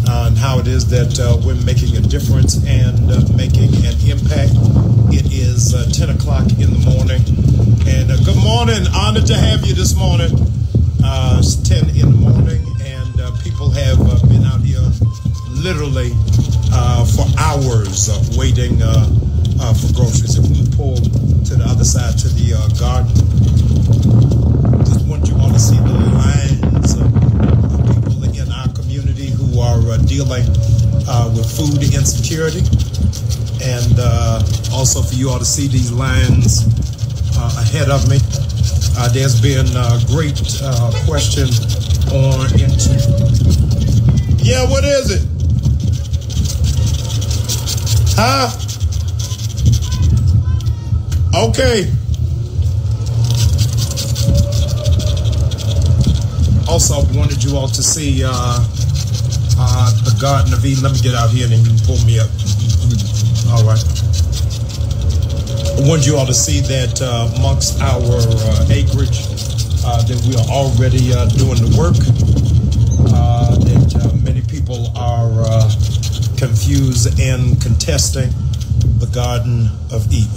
[0.08, 4.00] Uh, and how it is that uh, we're making a difference and uh, making an
[4.08, 4.56] impact.
[5.12, 7.20] It is 10 o'clock in the morning.
[7.92, 8.88] And good morning.
[8.96, 10.32] Honored to have you this morning.
[11.44, 13.12] it's 10 in the morning, and
[13.44, 14.75] people have been out here
[15.66, 16.12] literally
[16.74, 20.38] uh, for hours uh, waiting uh, for groceries.
[20.38, 23.10] If we pull to the other side to the garden,
[24.86, 27.10] just want you all to see the lines of
[27.90, 30.46] people in our community who are uh, dealing
[31.10, 32.62] uh, with food insecurity.
[33.66, 36.62] And uh, also for you all to see these lines
[37.58, 38.22] ahead of me.
[39.18, 40.38] there's been a great
[41.10, 41.50] question
[42.14, 43.02] on into.
[44.46, 45.35] Yeah, what is it?
[48.18, 48.48] Huh?
[51.36, 51.92] Okay.
[56.68, 60.84] Also, I wanted you all to see uh, uh, the Garden of Eden.
[60.84, 62.32] Let me get out here and then you can pull me up.
[63.52, 63.84] All right.
[65.76, 69.28] I wanted you all to see that uh, amongst our uh, acreage
[69.84, 72.00] uh, that we are already uh, doing the work.
[73.12, 75.30] Uh, that many people are
[76.46, 78.30] confused and contesting
[79.00, 80.30] the Garden of Eden.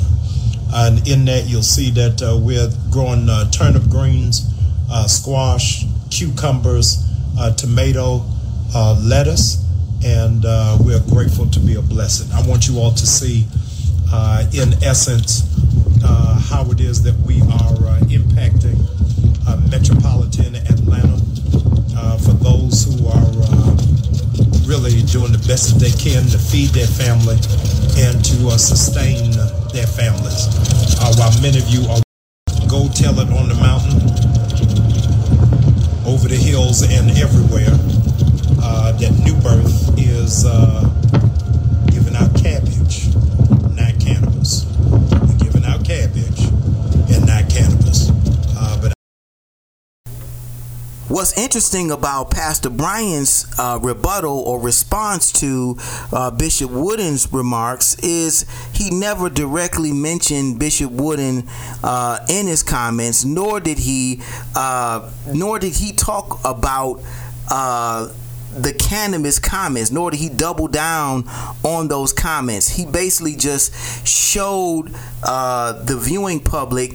[0.72, 4.48] And in that, you'll see that we're growing turnip greens,
[5.06, 7.04] squash, cucumbers,
[7.56, 8.24] tomato,
[8.74, 9.64] uh, lettuce,
[10.04, 12.30] and uh, we're grateful to be a blessing.
[12.32, 13.46] I want you all to see,
[14.12, 15.42] uh, in essence,
[16.04, 18.78] uh, how it is that we are uh, impacting
[19.46, 20.17] uh, metropolitan
[24.88, 27.36] really doing the best that they can to feed their family
[28.00, 29.32] and to sustain
[29.72, 30.48] their families.
[31.18, 32.00] while many of you are
[32.68, 34.00] go tell it on the mountain,
[36.06, 37.72] over the hills, and everywhere
[38.62, 40.84] uh, that New Birth is uh,
[41.92, 43.12] giving out cabbage,
[43.76, 44.64] not cannabis.
[44.88, 46.47] We're giving out cabbage
[51.08, 55.78] What's interesting about Pastor Bryant's uh, rebuttal or response to
[56.12, 58.44] uh, Bishop Wooden's remarks is
[58.74, 61.48] he never directly mentioned Bishop Wooden
[61.82, 64.20] uh, in his comments, nor did he,
[64.54, 67.00] uh, nor did he talk about
[67.50, 68.12] uh,
[68.54, 71.24] the cannabis comments, nor did he double down
[71.64, 72.68] on those comments.
[72.68, 76.92] He basically just showed uh, the viewing public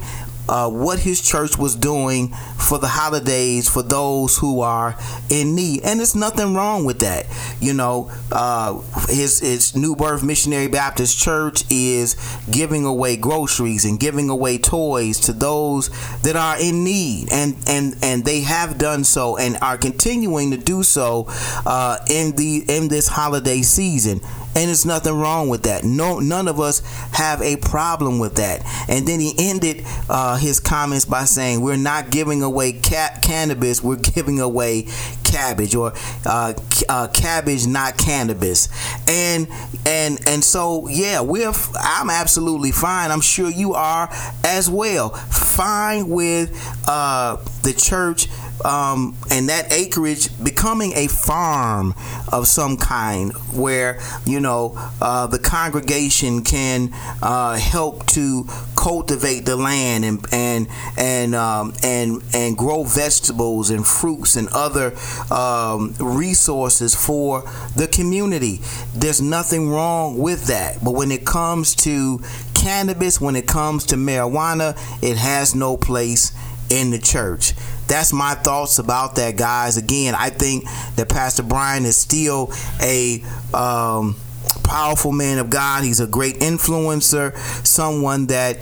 [0.50, 4.96] uh, what his church was doing for the holidays for those who are
[5.30, 7.26] in need, and there's nothing wrong with that.
[7.60, 12.16] You know, uh, his his New Birth Missionary Baptist Church is
[12.52, 15.90] giving away groceries and giving away toys to those
[16.22, 20.58] that are in need, and and and they have done so and are continuing to
[20.58, 21.26] do so
[21.66, 24.20] uh, in the in this holiday season
[24.56, 25.84] and there's nothing wrong with that.
[25.84, 26.82] No, none of us
[27.14, 28.62] have a problem with that.
[28.88, 33.84] And then he ended uh, his comments by saying, "We're not giving away ca- cannabis.
[33.84, 34.88] We're giving away
[35.24, 35.94] cabbage, or
[36.26, 36.54] uh,
[36.90, 38.70] uh, cabbage, not cannabis."
[39.08, 39.48] And
[39.86, 41.52] and and so yeah, we're.
[41.76, 43.12] I'm absolutely fine.
[43.12, 44.10] I'm sure you are
[44.44, 45.10] as well.
[45.10, 46.52] Fine with
[46.88, 48.28] uh, the church
[48.66, 51.94] um, and that acreage becoming a farm
[52.32, 56.90] of some kind where you know uh, the congregation can
[57.22, 58.46] uh, help to
[58.76, 64.94] cultivate the land and and and um, and and grow vegetables and fruits and other
[65.32, 67.42] um, resources for
[67.76, 68.62] the community.
[68.96, 72.20] There's nothing wrong with that, but when it comes to
[72.54, 76.32] cannabis, when it comes to marijuana, it has no place
[76.70, 77.54] in the church.
[77.88, 79.78] That's my thoughts about that, guys.
[79.78, 80.66] Again, I think
[80.96, 83.24] that Pastor Bryant is still a
[83.54, 84.16] um,
[84.64, 85.84] powerful man of God.
[85.84, 88.58] He's a great influencer, someone that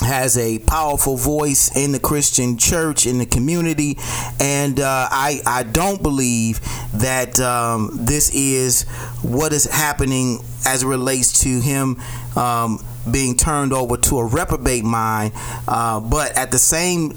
[0.00, 3.98] has a powerful voice in the Christian church in the community,
[4.40, 6.60] and uh, I I don't believe
[6.94, 8.84] that um, this is
[9.22, 12.00] what is happening as it relates to him.
[12.36, 15.32] Um, being turned over to a reprobate mind,
[15.66, 17.12] uh, but at the same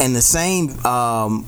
[0.00, 1.46] in the same um,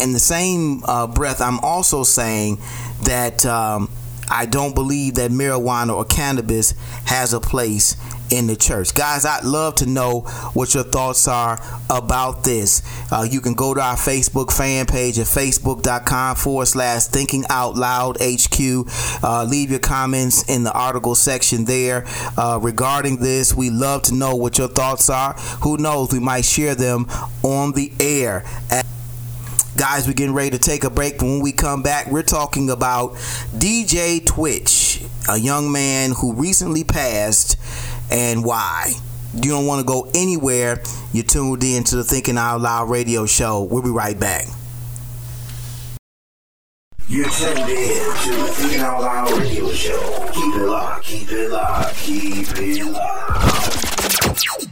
[0.00, 2.58] in the same uh, breath, I'm also saying
[3.02, 3.90] that um,
[4.30, 6.74] I don't believe that marijuana or cannabis
[7.06, 7.96] has a place
[8.32, 8.94] in the church.
[8.94, 10.20] Guys, I'd love to know
[10.54, 11.60] what your thoughts are
[11.90, 12.82] about this.
[13.12, 17.76] Uh, you can go to our Facebook fan page at facebook.com forward slash thinking out
[17.76, 18.86] loud HQ.
[19.22, 22.04] Uh, leave your comments in the article section there
[22.38, 23.54] uh, regarding this.
[23.54, 25.34] We love to know what your thoughts are.
[25.62, 27.06] Who knows, we might share them
[27.42, 28.44] on the air.
[29.76, 31.18] Guys, we're getting ready to take a break.
[31.18, 33.14] But When we come back, we're talking about
[33.56, 37.56] DJ Twitch, a young man who recently passed
[38.12, 38.92] and why.
[39.34, 40.82] You don't want to go anywhere.
[41.12, 43.62] You're tuned in to the Thinking Out Loud radio show.
[43.62, 44.46] We'll be right back.
[47.08, 50.28] You're tuned in to the Thinking Out Loud radio show.
[50.32, 54.71] Keep it locked, keep it locked, keep it locked.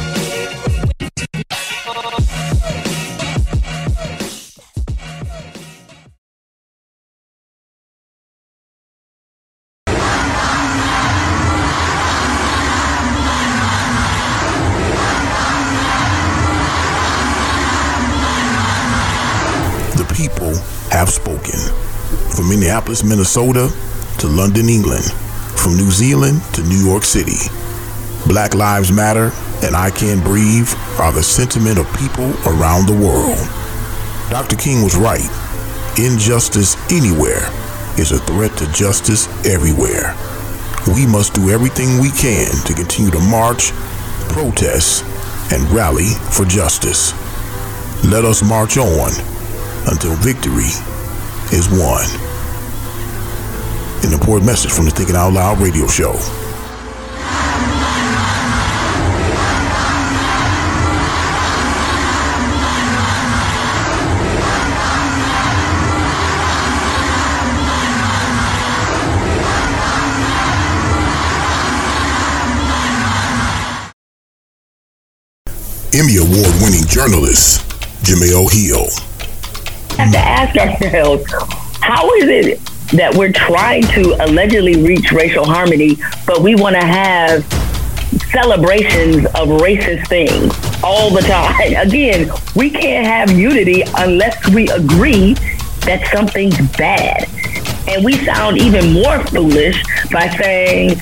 [21.01, 21.57] Have spoken.
[22.37, 23.73] From Minneapolis, Minnesota
[24.19, 25.03] to London, England,
[25.57, 27.49] from New Zealand to New York City.
[28.27, 29.31] Black Lives Matter
[29.65, 30.69] and I Can't Breathe
[31.01, 33.41] are the sentiment of people around the world.
[34.29, 34.55] Dr.
[34.55, 35.25] King was right.
[35.97, 37.49] Injustice anywhere
[37.97, 40.13] is a threat to justice everywhere.
[40.85, 43.71] We must do everything we can to continue to march,
[44.29, 45.03] protest,
[45.51, 47.17] and rally for justice.
[48.05, 49.09] Let us march on
[49.89, 50.69] until victory
[51.51, 52.05] is one.
[54.05, 56.13] An important message from the Thinking Out Loud radio show.
[75.93, 77.61] Emmy Award winning journalist,
[78.03, 79.10] Jemele Hill.
[79.97, 81.31] Have to ask ourselves
[81.81, 82.59] how is it
[82.91, 87.43] that we're trying to allegedly reach racial harmony, but we want to have
[88.31, 91.75] celebrations of racist things all the time?
[91.87, 95.33] Again, we can't have unity unless we agree
[95.85, 97.27] that something's bad.
[97.87, 100.99] And we sound even more foolish by saying,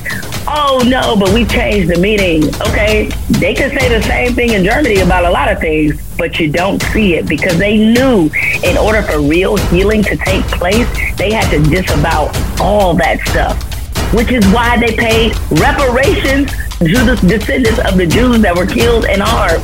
[0.49, 2.43] oh no, but we changed the meaning.
[2.67, 6.39] Okay, they could say the same thing in Germany about a lot of things, but
[6.39, 8.29] you don't see it because they knew
[8.63, 10.87] in order for real healing to take place,
[11.17, 13.57] they had to disavow all that stuff.
[14.13, 19.05] Which is why they paid reparations to the descendants of the Jews that were killed
[19.05, 19.63] and harmed.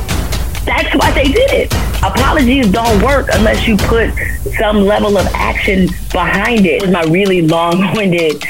[0.64, 1.74] That's why they did it.
[2.02, 4.12] Apologies don't work unless you put
[4.58, 6.82] some level of action behind it.
[6.82, 8.44] It's my really long-winded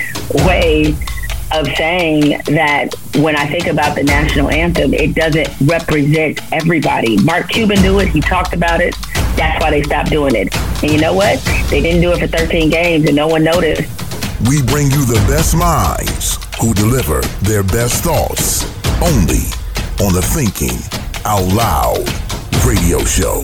[0.45, 0.95] way
[1.53, 7.23] of saying that when I think about the national anthem, it doesn't represent everybody.
[7.23, 8.09] Mark Cuban knew it.
[8.09, 8.95] He talked about it.
[9.37, 10.55] That's why they stopped doing it.
[10.83, 11.39] And you know what?
[11.71, 13.83] They didn't do it for 13 games and no one noticed.
[14.49, 18.65] We bring you the best minds who deliver their best thoughts
[19.03, 19.45] only
[20.05, 20.79] on the Thinking
[21.25, 22.07] Out Loud
[22.67, 23.43] radio show.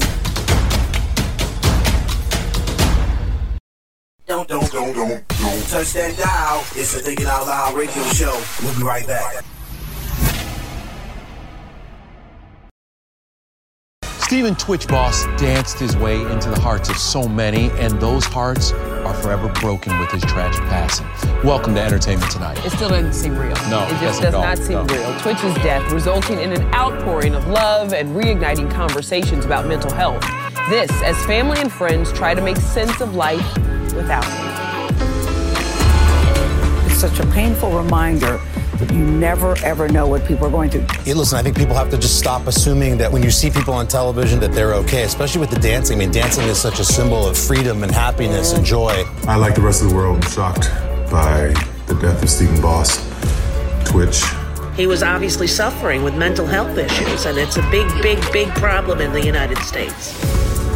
[4.33, 6.65] Don't, don't, don't, don't, don't touch that dial.
[6.75, 8.43] It's the Thinking Out Loud radio show.
[8.63, 9.45] We'll be right back.
[14.21, 18.73] Stephen Twitch Boss danced his way into the hearts of so many, and those hearts
[18.73, 21.07] are forever broken with his tragic passing.
[21.45, 22.65] Welcome to Entertainment Tonight.
[22.65, 23.55] It still doesn't seem real.
[23.69, 24.95] No, it it just doesn't does at not seem No.
[24.95, 25.21] real.
[25.21, 30.23] Twitch's death resulting in an outpouring of love and reigniting conversations about mental health.
[30.71, 33.45] This, as family and friends try to make sense of life
[33.93, 34.47] without him.
[36.87, 38.41] It's such a painful reminder
[38.79, 40.87] that you never ever know what people are going through.
[41.05, 43.75] Hey, listen, I think people have to just stop assuming that when you see people
[43.75, 45.97] on television that they're okay, especially with the dancing.
[45.97, 49.05] I mean, dancing is such a symbol of freedom and happiness and joy.
[49.27, 50.71] I, like the rest of the world, am shocked
[51.11, 51.55] by
[51.87, 52.99] the death of Stephen Boss.
[53.85, 54.23] Twitch
[54.77, 59.01] he was obviously suffering with mental health issues, and it's a big, big, big problem
[59.01, 60.19] in the United States.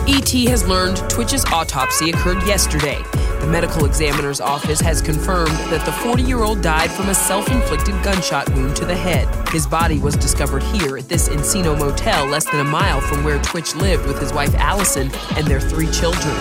[0.09, 3.03] ET has learned Twitch's autopsy occurred yesterday.
[3.41, 7.51] The medical examiner's office has confirmed that the 40 year old died from a self
[7.51, 9.27] inflicted gunshot wound to the head.
[9.49, 13.43] His body was discovered here at this Encino motel, less than a mile from where
[13.43, 16.35] Twitch lived with his wife Allison and their three children.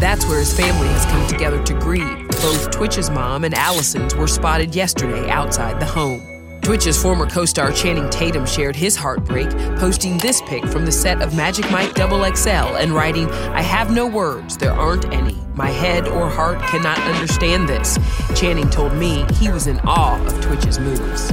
[0.00, 2.28] That's where his family has come together to grieve.
[2.28, 6.31] Both Twitch's mom and Allison's were spotted yesterday outside the home.
[6.62, 11.20] Twitch's former co star Channing Tatum shared his heartbreak, posting this pic from the set
[11.20, 15.36] of Magic Mike XXL and writing, I have no words, there aren't any.
[15.54, 17.98] My head or heart cannot understand this.
[18.36, 21.30] Channing told me he was in awe of Twitch's moves.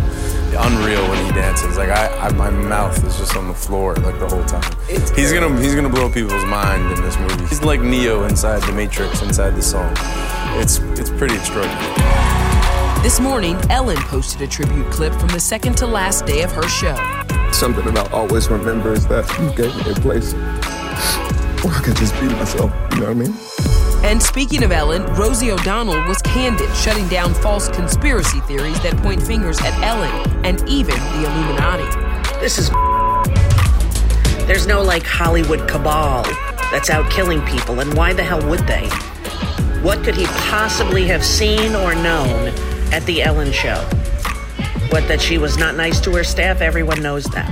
[0.57, 1.77] Unreal when he dances.
[1.77, 4.73] Like I, I, my mouth is just on the floor like the whole time.
[4.87, 7.45] he's gonna, he's gonna blow people's mind in this movie.
[7.45, 9.93] He's like Neo inside the Matrix, inside the song.
[10.59, 12.28] It's, it's pretty extraordinary.
[13.01, 16.67] This morning, Ellen posted a tribute clip from the second to last day of her
[16.67, 16.93] show.
[17.53, 20.33] Something that I'll always remember is that you gave me a place
[21.63, 23.33] where I could just be myself, you know what I mean?
[24.03, 29.23] And speaking of Ellen, Rosie O'Donnell was candid, shutting down false conspiracy theories that point
[29.23, 30.11] fingers at Ellen
[30.45, 31.87] and even the Illuminati.
[32.41, 32.69] This is.
[34.45, 36.23] There's no like Hollywood cabal
[36.69, 38.89] that's out killing people, and why the hell would they?
[39.81, 42.53] What could he possibly have seen or known
[42.91, 43.81] at the Ellen show?
[44.89, 46.61] What, that she was not nice to her staff?
[46.61, 47.49] Everyone knows that.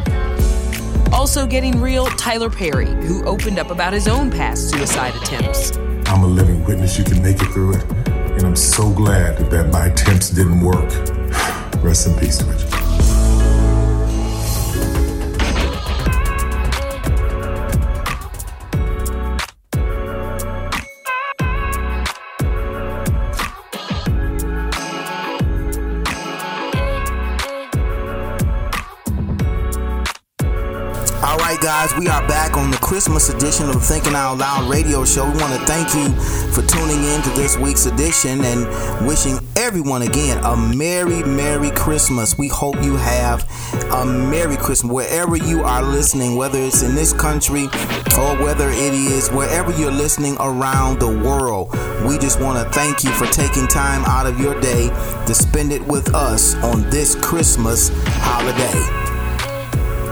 [1.14, 5.76] Also getting real, Tyler Perry, who opened up about his own past suicide attempts.
[6.08, 9.72] I'm a living witness you can make it through it, and I'm so glad that
[9.72, 10.90] my attempts didn't work.
[11.84, 12.77] Rest in peace, Twitch.
[31.68, 35.26] Guys, we are back on the Christmas edition of Thinking Out Loud radio show.
[35.30, 36.08] We want to thank you
[36.54, 42.38] for tuning in to this week's edition and wishing everyone again a Merry, Merry Christmas.
[42.38, 43.44] We hope you have
[43.92, 47.66] a Merry Christmas wherever you are listening, whether it's in this country
[48.18, 51.74] or whether it is wherever you're listening around the world.
[52.08, 54.88] We just want to thank you for taking time out of your day
[55.28, 57.92] to spend it with us on this Christmas
[58.22, 58.97] holiday.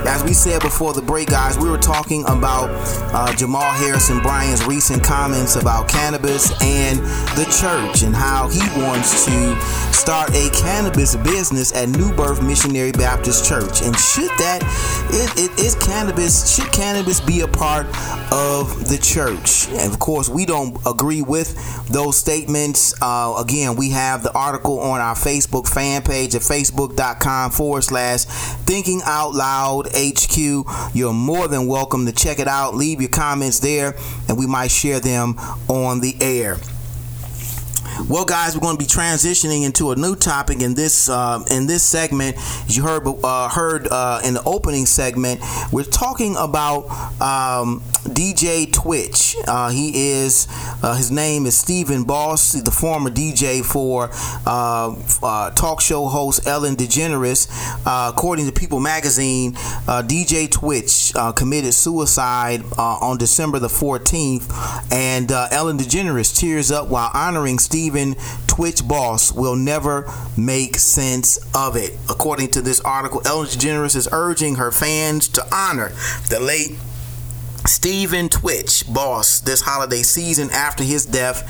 [0.08, 2.70] As we said before the break, guys, we were talking about
[3.14, 7.00] uh, Jamal Harrison Bryant's recent comments about cannabis and
[7.36, 9.56] the church and how he wants to
[9.92, 13.82] start a cannabis business at New Birth Missionary Baptist Church.
[13.82, 14.62] And should that,
[15.10, 17.88] it, it is cannabis, should cannabis be a part
[18.32, 19.68] of the church?
[19.70, 21.56] And of course, we don't agree with
[21.88, 22.94] those statements.
[23.02, 28.26] Uh, again, we have the article on our Facebook fan page at facebook.com forward slash
[28.26, 30.94] thinking out loud HQ.
[30.94, 32.76] You're more than welcome to check it out.
[32.76, 33.96] Leave your comments there,
[34.28, 35.36] and we might share them
[35.68, 36.58] on the air.
[38.04, 41.66] Well, guys, we're going to be transitioning into a new topic in this uh, in
[41.66, 42.36] this segment.
[42.38, 45.40] As you heard uh, heard uh, in the opening segment,
[45.72, 46.90] we're talking about
[47.22, 49.38] um, DJ Twitch.
[49.48, 50.48] Uh, he is
[50.84, 54.10] uh, his name is Stephen Boss, the former DJ for
[54.46, 57.48] uh, talk show host Ellen DeGeneres.
[57.86, 66.38] according to People Magazine, DJ Twitch committed suicide on December the 14th, and Ellen DeGeneres
[66.38, 68.16] tears up while honoring Stephen.
[68.48, 71.96] Twitch Boss will never make sense of it.
[72.10, 75.90] According to this article, Ellen DeGeneres is urging her fans to honor
[76.30, 76.80] the late
[77.68, 81.44] Stephen Twitch Boss this holiday season after his death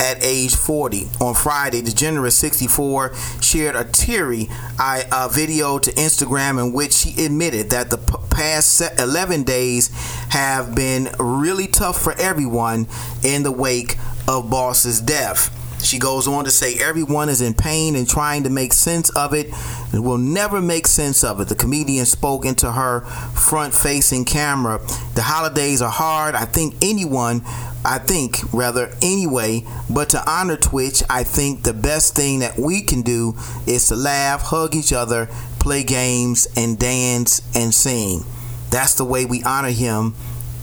[0.00, 1.08] at age 40.
[1.20, 7.70] On Friday, DeGeneres 64 shared a teary uh, video to Instagram in which she admitted
[7.70, 9.88] that the p- past 11 days
[10.28, 12.86] have been really tough for everyone
[13.24, 13.96] in the wake
[14.28, 15.56] of Boss's death.
[15.82, 19.34] She goes on to say everyone is in pain and trying to make sense of
[19.34, 19.52] it
[19.92, 21.48] and will never make sense of it.
[21.48, 23.00] The comedian spoke into her
[23.34, 24.80] front facing camera.
[25.14, 26.34] The holidays are hard.
[26.34, 27.42] I think anyone,
[27.84, 32.82] I think rather anyway, but to honor Twitch, I think the best thing that we
[32.82, 33.34] can do
[33.66, 35.28] is to laugh, hug each other,
[35.58, 38.24] play games, and dance and sing.
[38.70, 40.14] That's the way we honor him.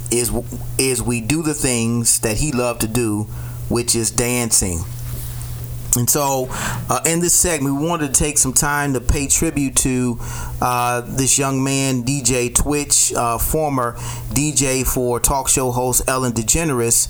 [0.10, 0.32] Is
[0.78, 3.24] is we do the things that he loved to do,
[3.68, 4.80] which is dancing.
[5.96, 9.76] And so, uh, in this segment, we wanted to take some time to pay tribute
[9.78, 10.20] to
[10.62, 13.94] uh, this young man, DJ Twitch, uh, former
[14.30, 17.08] DJ for talk show host Ellen DeGeneres.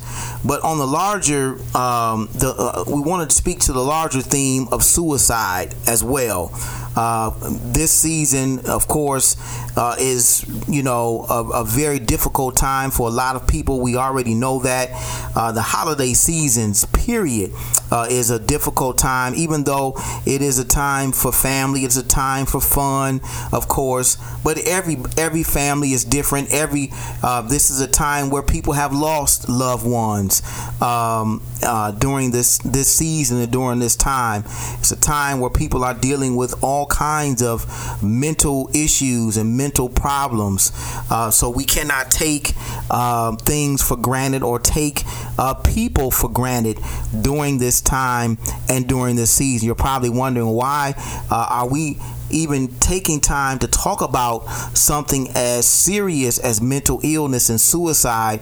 [0.48, 4.68] But on the larger, um, the uh, we wanted to speak to the larger theme
[4.72, 6.52] of suicide as well.
[6.96, 7.32] Uh,
[7.74, 9.36] this season, of course,
[9.78, 13.82] uh, is you know a, a, very difficult time for a lot of people.
[13.82, 14.90] We already know that
[15.36, 17.52] uh, the holiday seasons period
[17.92, 19.96] uh, is a difficult time, even though
[20.26, 21.82] it is a time for family.
[21.82, 23.22] It's a time for fun,
[23.52, 24.18] of course.
[24.44, 26.52] But every every family is different.
[26.52, 26.90] Every
[27.22, 30.37] uh, this is a time where people have lost loved ones
[30.82, 34.44] um, uh, during this this season and during this time.
[34.80, 37.66] It's a time where people are dealing with all kinds of
[38.04, 40.72] mental issues and mental problems.
[41.10, 42.54] Uh, so we cannot take
[42.90, 45.04] uh, things for granted or take
[45.38, 46.80] uh, people for granted
[47.22, 48.38] during this time
[48.70, 49.66] and during this season.
[49.66, 50.94] You're probably wondering why
[51.30, 51.98] uh, are we
[52.30, 58.42] even taking time to talk about something as serious as mental illness and suicide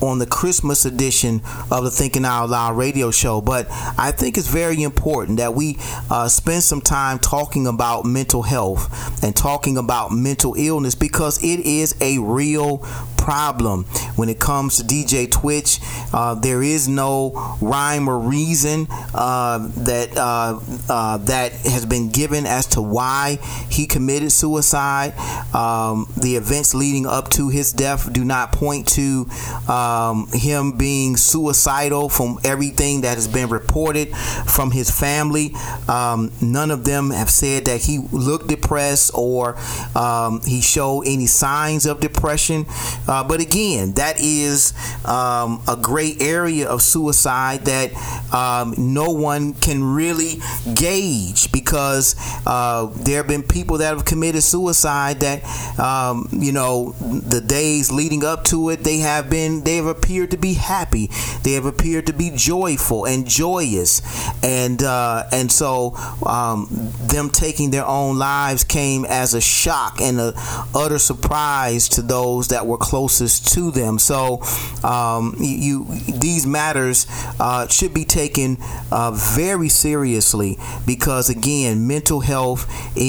[0.00, 3.40] on the Christmas edition of the Thinking Out Loud radio show.
[3.40, 5.78] But I think it's very important that we
[6.10, 11.60] uh, spend some time talking about mental health and talking about mental illness because it
[11.60, 12.78] is a real
[13.26, 13.82] problem
[14.14, 15.80] when it comes to DJ Twitch.
[16.12, 22.46] Uh, there is no rhyme or reason uh, that uh, uh, that has been given
[22.46, 25.16] as to why he committed suicide.
[25.54, 29.26] Um, the events leading up to his death do not point to
[29.68, 34.08] um, him being suicidal from everything that has been reported
[34.46, 35.52] from his family.
[35.88, 39.56] Um, none of them have said that he looked depressed or
[39.94, 42.66] um, he showed any signs of depression.
[43.08, 44.72] Uh, but again, that is
[45.04, 47.92] um, a great area of suicide that
[48.32, 50.40] um, no one can really
[50.74, 52.14] gauge because
[52.46, 55.44] uh, there have been people that have committed suicide that,
[55.78, 60.30] um, you know, the days leading up to it, they have been, they have appeared
[60.30, 61.10] to be happy.
[61.42, 64.02] They have appeared to be joyful and joyous.
[64.42, 65.94] And, uh, and so
[66.24, 66.68] um,
[67.02, 70.32] them taking their own lives came as a shock and a
[70.74, 73.98] utter surprise to those that were closest to them.
[73.98, 74.42] So
[74.84, 77.06] um, you, these matters
[77.40, 78.58] uh, should be taken
[78.90, 83.05] uh, very seriously because again, mental health is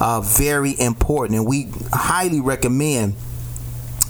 [0.00, 3.14] uh, very important, and we highly recommend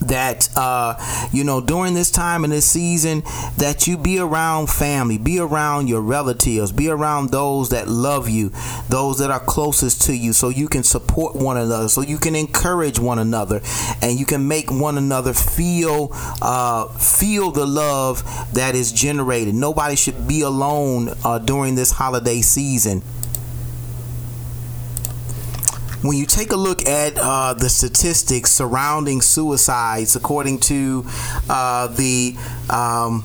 [0.00, 0.94] that uh,
[1.30, 3.22] you know during this time in this season
[3.58, 8.50] that you be around family be around your relatives be around those that love you
[8.88, 12.34] those that are closest to you so you can support one another so you can
[12.34, 13.60] encourage one another
[14.00, 16.08] and you can make one another feel
[16.40, 18.22] uh, feel the love
[18.54, 19.54] that is generated.
[19.54, 23.02] Nobody should be alone uh, during this holiday season
[26.02, 31.04] when you take a look at uh, the statistics surrounding suicides, according to
[31.48, 32.34] uh, the
[32.70, 33.24] um,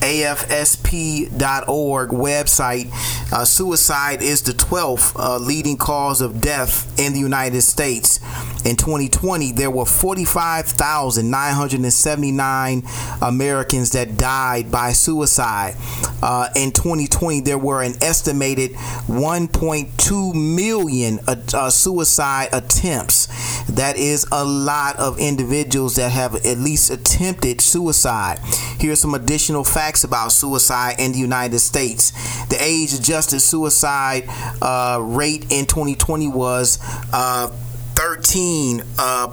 [0.00, 2.90] AFSP.org website,
[3.32, 8.18] uh, suicide is the 12th uh, leading cause of death in the United States.
[8.64, 12.82] In 2020, there were 45,979
[13.20, 15.74] Americans that died by suicide.
[16.22, 23.26] Uh, in 2020, there were an estimated 1.2 million uh, uh, suicide attempts.
[23.66, 28.38] That is a lot of individuals that have at least attempted suicide.
[28.78, 32.10] Here's some additional facts about suicide in the United States.
[32.46, 34.24] The age adjusted suicide
[34.60, 36.78] uh, rate in 2020 was
[37.12, 37.50] uh,
[37.94, 39.28] 13.48 uh,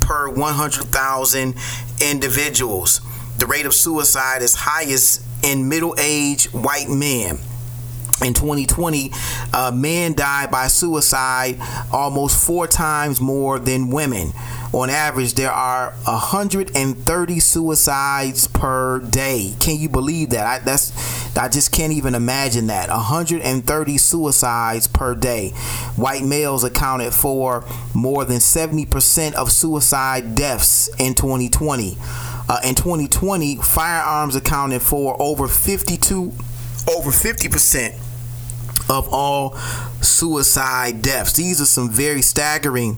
[0.00, 1.54] per 100,000
[2.00, 3.00] individuals.
[3.38, 7.38] The rate of suicide is highest in middle aged white men.
[8.22, 9.12] In 2020,
[9.52, 11.58] uh, men died by suicide
[11.90, 14.32] almost four times more than women
[14.72, 19.54] on average, there are 130 suicides per day.
[19.58, 20.46] Can you believe that?
[20.46, 22.88] I, that's I just can't even imagine that.
[22.88, 25.50] 130 suicides per day.
[25.96, 27.64] White males accounted for
[27.94, 31.96] more than 70% of suicide deaths in 2020.
[32.48, 36.32] Uh, in 2020, firearms accounted for over 52
[36.88, 37.94] over 50%
[38.88, 39.54] of all
[40.00, 41.34] suicide deaths.
[41.34, 42.96] These are some very staggering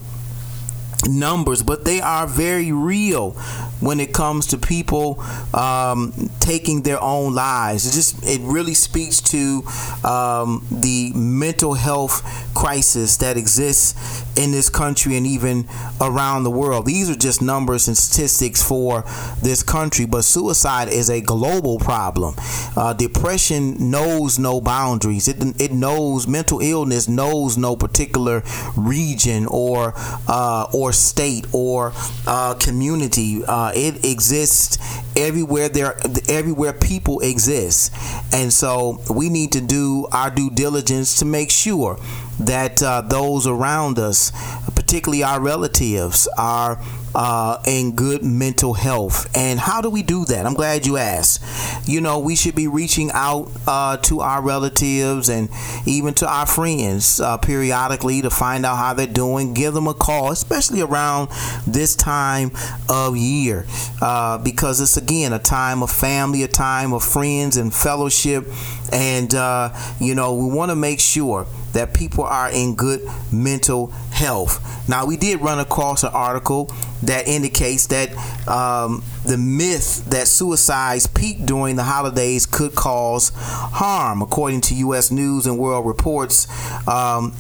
[1.06, 3.32] numbers, but they are very real
[3.80, 5.20] when it comes to people
[5.54, 7.86] um, taking their own lives.
[7.86, 9.62] It just it really speaks to
[10.04, 12.22] um, the mental health
[12.54, 13.94] crisis that exists
[14.36, 15.68] in this country and even
[16.00, 16.86] around the world.
[16.86, 19.04] These are just numbers and statistics for
[19.42, 22.34] this country, but suicide is a global problem.
[22.76, 25.28] Uh, depression knows no boundaries.
[25.28, 28.42] It it knows mental illness knows no particular
[28.76, 29.94] region or
[30.28, 31.92] uh, or state or
[32.26, 33.42] uh, community.
[33.44, 34.78] Uh, it exists
[35.16, 37.92] everywhere there everywhere people exist,
[38.32, 41.98] and so we need to do our due diligence to make sure
[42.40, 44.32] that uh, those around us,
[44.74, 46.78] particularly our relatives, are
[47.14, 49.30] uh, in good mental health.
[49.36, 50.46] And how do we do that?
[50.46, 51.88] I'm glad you asked.
[51.88, 55.48] You know, we should be reaching out uh, to our relatives and
[55.86, 59.54] even to our friends uh, periodically to find out how they're doing.
[59.54, 61.28] Give them a call, especially around
[61.66, 62.50] this time
[62.88, 63.66] of year,
[64.00, 68.46] uh, because it's again a time of family, a time of friends and fellowship.
[68.92, 73.00] And, uh, you know, we want to make sure that people are in good
[73.32, 74.88] mental health.
[74.88, 76.70] Now, we did run across an article
[77.02, 78.10] that indicates that
[78.48, 85.10] um, the myth that suicides peak during the holidays could cause harm, according to U.S.
[85.10, 86.46] News and World Reports.
[86.88, 87.34] Um,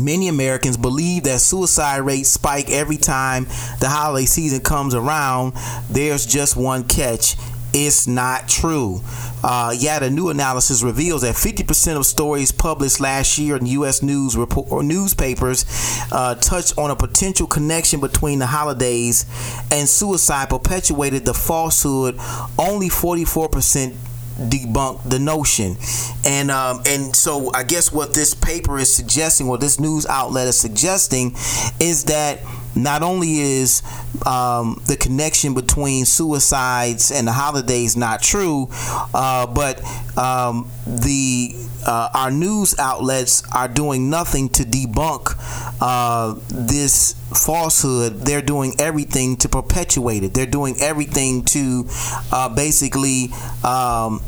[0.00, 3.44] Many Americans believe that suicide rates spike every time
[3.78, 5.52] the holiday season comes around.
[5.90, 7.36] There's just one catch
[7.72, 9.00] it's not true.
[9.44, 14.02] Uh, yet a new analysis reveals that 50% of stories published last year in U.S.
[14.02, 15.64] news report, or newspapers
[16.12, 19.26] uh, touched on a potential connection between the holidays
[19.72, 22.16] and suicide, perpetuated the falsehood.
[22.58, 23.96] Only 44%
[24.38, 25.76] debunk the notion
[26.24, 30.48] and um, and so I guess what this paper is suggesting or this news outlet
[30.48, 31.34] is suggesting
[31.78, 32.40] is that
[32.74, 33.82] not only is
[34.26, 38.68] um, the connection between suicides and the holidays not true,
[39.14, 39.80] uh, but
[40.16, 41.54] um, the
[41.84, 45.34] uh, our news outlets are doing nothing to debunk
[45.80, 48.20] uh, this falsehood.
[48.20, 50.34] They're doing everything to perpetuate it.
[50.34, 51.86] They're doing everything to
[52.30, 53.30] uh, basically.
[53.64, 54.22] Um,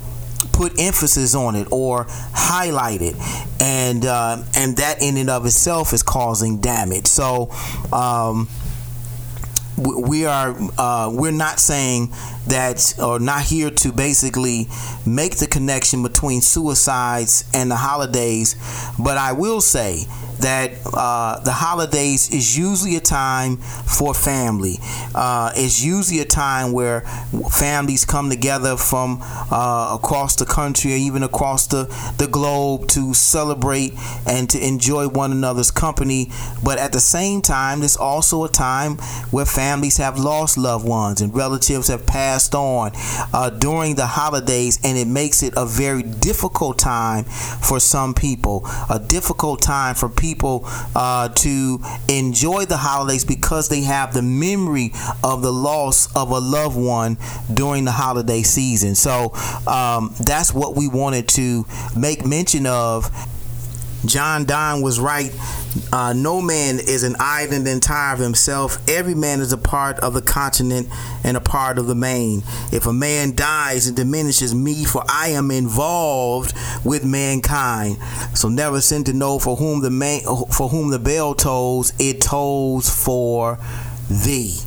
[0.53, 3.16] put emphasis on it or highlight it,
[3.61, 7.07] and uh, and that in and of itself is causing damage.
[7.07, 7.51] So.
[7.92, 8.49] Um,
[9.76, 12.12] we are uh, we're not saying
[12.47, 14.66] that are not here to basically
[15.07, 18.55] make the connection between suicides and the holidays
[18.99, 20.05] but i will say
[20.45, 24.78] that uh, the holidays is usually a time for family.
[25.14, 27.01] Uh, it's usually a time where
[27.51, 31.84] families come together from uh, across the country or even across the,
[32.18, 33.95] the globe to celebrate
[34.26, 36.30] and to enjoy one another's company.
[36.62, 38.97] But at the same time, it's also a time
[39.30, 42.93] where families have lost loved ones and relatives have passed on
[43.32, 48.66] uh, during the holidays, and it makes it a very difficult time for some people,
[48.91, 50.62] a difficult time for people people
[50.97, 51.78] uh, to
[52.09, 54.91] enjoy the holidays because they have the memory
[55.22, 57.16] of the loss of a loved one
[57.53, 58.95] during the holiday season.
[58.95, 59.32] So
[59.66, 61.66] um, that's what we wanted to
[61.97, 63.11] make mention of.
[64.07, 65.32] John Donne was right
[65.92, 68.78] uh, no man is an island entire of himself.
[68.88, 70.88] Every man is a part of the continent
[71.24, 72.42] and a part of the main.
[72.72, 77.98] If a man dies, it diminishes me, for I am involved with mankind.
[78.34, 82.20] So never sin to know for whom the man, for whom the bell tolls, it
[82.20, 83.59] tolls for
[84.09, 84.61] thee.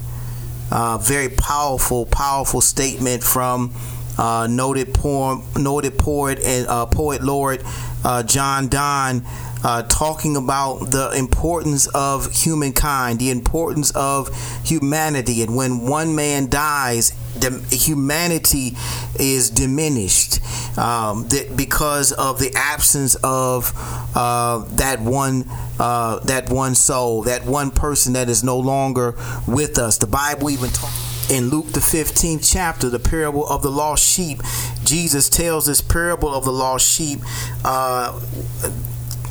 [0.70, 3.74] Uh, very powerful, powerful statement from
[4.18, 7.64] uh, noted poem, noted poet and uh, poet laureate
[8.04, 9.24] uh, John Donne
[9.64, 14.30] uh, talking about the importance of humankind, the importance of
[14.64, 18.76] humanity, and when one man dies, the humanity
[19.20, 20.40] is diminished
[20.78, 23.74] um, because of the absence of
[24.16, 25.46] uh, that one
[25.80, 29.16] uh, that one soul, that one person that is no longer
[29.48, 29.98] with us.
[29.98, 34.42] The Bible even talks in Luke the 15th chapter, the parable of the lost sheep,
[34.84, 37.20] Jesus tells this parable of the lost sheep
[37.66, 38.20] uh,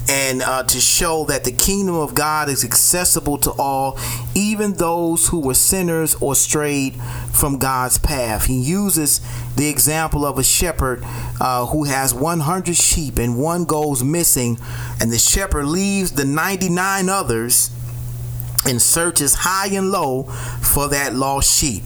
[0.09, 3.99] and uh, to show that the kingdom of God is accessible to all,
[4.35, 6.95] even those who were sinners or strayed
[7.33, 8.47] from God's path.
[8.47, 9.21] He uses
[9.57, 11.03] the example of a shepherd
[11.41, 14.59] uh, who has 100 sheep and one goes missing,
[15.01, 17.71] and the shepherd leaves the 99 others
[18.67, 21.83] and searches high and low for that lost sheep.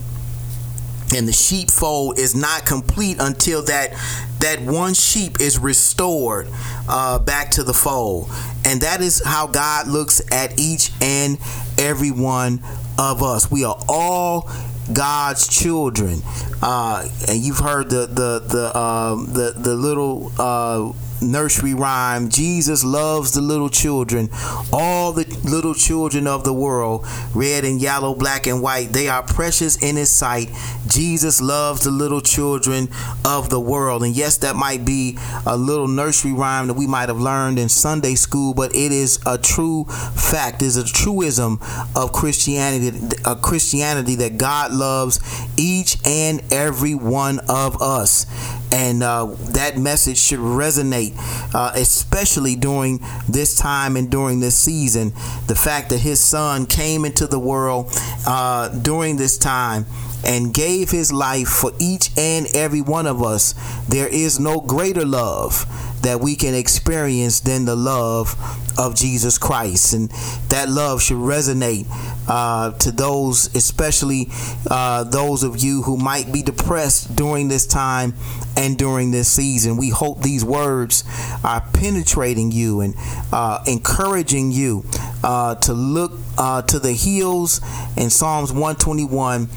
[1.15, 3.93] And the sheepfold is not complete until that
[4.39, 6.49] that one sheep is restored
[6.89, 8.31] uh, back to the fold.
[8.65, 11.37] And that is how god looks at each and
[11.79, 12.61] every one
[12.99, 13.51] of us.
[13.51, 14.49] We are all
[14.93, 16.21] God's children,
[16.63, 20.93] uh, and you've heard the the the uh, the, the little uh,
[21.23, 24.29] nursery rhyme Jesus loves the little children,
[24.73, 29.23] all the little children of the world, red and yellow, black and white, they are
[29.23, 30.51] precious in his sight.
[30.87, 32.89] Jesus loves the little children
[33.25, 34.03] of the world.
[34.03, 37.69] And yes, that might be a little nursery rhyme that we might have learned in
[37.69, 41.59] Sunday school, but it is a true fact, is a truism
[41.95, 45.21] of Christianity, a Christianity that God loves
[45.57, 48.27] each and every one of us
[48.73, 51.15] and uh, that message should resonate,
[51.55, 55.13] uh, especially during this time and during this season.
[55.47, 57.93] The fact that His Son came into the world
[58.27, 59.87] uh, during this time
[60.25, 63.55] and gave His life for each and every one of us.
[63.89, 65.67] There is no greater love
[66.03, 68.35] that we can experience than the love
[68.79, 69.93] of Jesus Christ.
[69.93, 70.11] And
[70.49, 71.87] that love should resonate
[72.27, 74.29] uh, to those, especially
[74.71, 78.15] uh, those of you who might be depressed during this time
[78.57, 79.77] and during this season.
[79.77, 81.05] We hope these words
[81.45, 82.95] are penetrating you and
[83.33, 84.85] uh, encouraging you
[85.23, 87.61] uh, to look uh, to the hills
[87.97, 89.49] in Psalms 121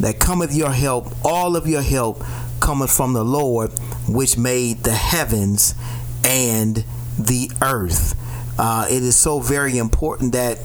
[0.00, 2.22] that cometh your help, all of your help
[2.60, 3.72] cometh from the Lord,
[4.08, 5.74] which made the heavens
[6.24, 6.84] and
[7.18, 8.18] the earth.
[8.58, 10.58] Uh, it is so very important that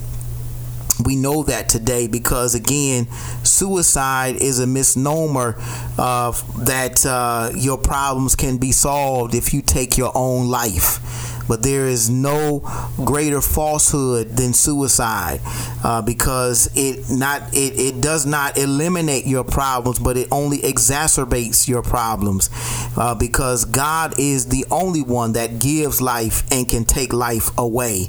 [1.03, 3.07] we know that today because again
[3.43, 5.55] suicide is a misnomer
[5.97, 10.99] uh, that uh, your problems can be solved if you take your own life
[11.47, 12.59] but there is no
[12.97, 15.39] greater falsehood than suicide
[15.83, 21.67] uh, because it not it, it does not eliminate your problems but it only exacerbates
[21.67, 22.49] your problems
[22.97, 28.07] uh, because God is the only one that gives life and can take life away.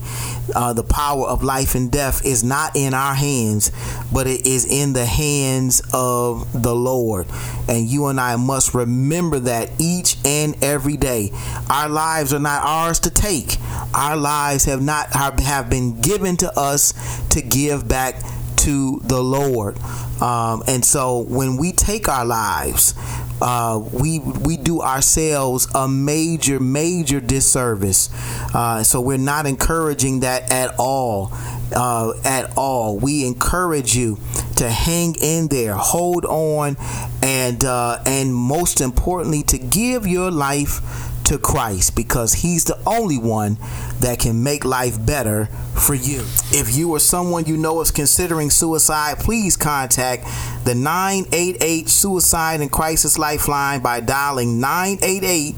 [0.55, 3.71] Uh, the power of life and death is not in our hands
[4.13, 7.27] but it is in the hands of the Lord.
[7.69, 11.31] And you and I must remember that each and every day.
[11.69, 13.57] Our lives are not ours to take take.
[13.95, 16.95] Our lives have not have been given to us
[17.31, 18.23] to give back
[18.59, 19.79] to the Lord.
[20.21, 22.95] Um, and so when we take our lives,
[23.41, 28.11] uh, we we do ourselves a major major disservice.
[28.55, 31.31] Uh, so we're not encouraging that at all.
[31.71, 34.19] Uh, at all, we encourage you
[34.57, 36.77] to hang in there, hold on,
[37.23, 40.81] and uh, and most importantly, to give your life
[41.29, 43.59] to Christ because He's the only one
[44.01, 46.21] that can make life better for you.
[46.51, 50.25] If you or someone you know is considering suicide, please contact
[50.65, 55.55] the 988 Suicide and Crisis Lifeline by dialing 988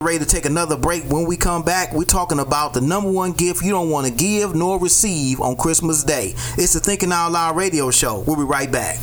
[0.01, 1.03] Ready to take another break.
[1.11, 4.13] When we come back, we're talking about the number one gift you don't want to
[4.13, 6.35] give nor receive on Christmas Day.
[6.57, 8.21] It's the Thinking Out Loud radio show.
[8.21, 9.01] We'll be right back.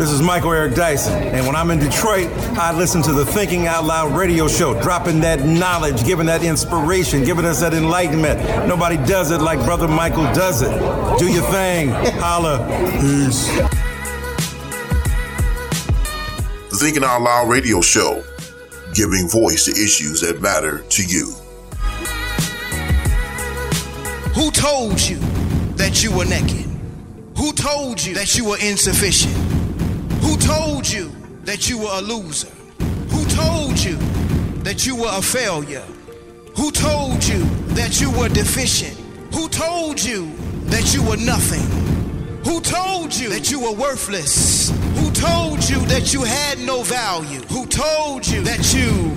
[0.00, 3.66] This is Michael Eric Dyson, and when I'm in Detroit, I listen to the Thinking
[3.66, 8.66] Out Loud radio show, dropping that knowledge, giving that inspiration, giving us that enlightenment.
[8.66, 10.70] Nobody does it like Brother Michael does it.
[11.18, 11.90] Do your thing.
[12.18, 12.66] Holla.
[12.92, 13.46] Peace.
[16.70, 18.24] The Thinking Out Loud radio show,
[18.94, 21.26] giving voice to issues that matter to you.
[24.34, 25.18] Who told you
[25.76, 26.66] that you were naked?
[27.36, 29.59] Who told you that you were insufficient?
[30.50, 31.12] Who told you
[31.44, 32.50] that you were a loser?
[33.10, 33.96] Who told you
[34.64, 35.84] that you were a failure?
[36.56, 37.44] Who told you
[37.78, 38.98] that you were deficient?
[39.32, 40.32] Who told you
[40.64, 41.62] that you were nothing?
[42.44, 44.70] Who told you that you were worthless?
[44.98, 47.42] Who told you that you had no value?
[47.42, 49.14] Who told you that you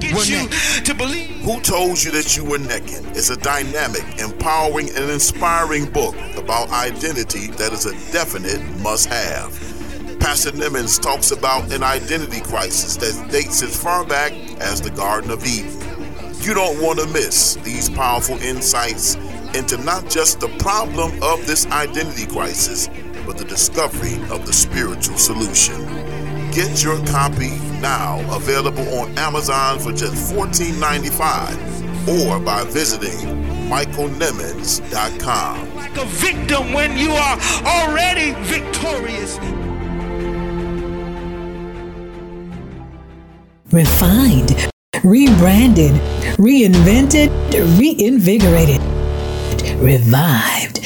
[0.00, 0.48] Get you
[0.82, 1.30] to believe.
[1.42, 3.06] Who told you that you were naked?
[3.16, 9.71] It's a dynamic, empowering, and inspiring book about identity that is a definite must have.
[10.22, 15.32] Pastor Nimmons talks about an identity crisis that dates as far back as the Garden
[15.32, 15.76] of Eden.
[16.40, 19.16] You don't want to miss these powerful insights
[19.52, 22.88] into not just the problem of this identity crisis,
[23.26, 25.84] but the discovery of the spiritual solution.
[26.52, 33.18] Get your copy now, available on Amazon for just $14.95 or by visiting
[33.68, 35.74] michaelnimmons.com.
[35.74, 39.40] Like a victim when you are already victorious.
[43.72, 44.70] Refined,
[45.02, 45.92] rebranded,
[46.36, 47.30] reinvented,
[47.78, 48.82] reinvigorated,
[49.80, 50.81] revived.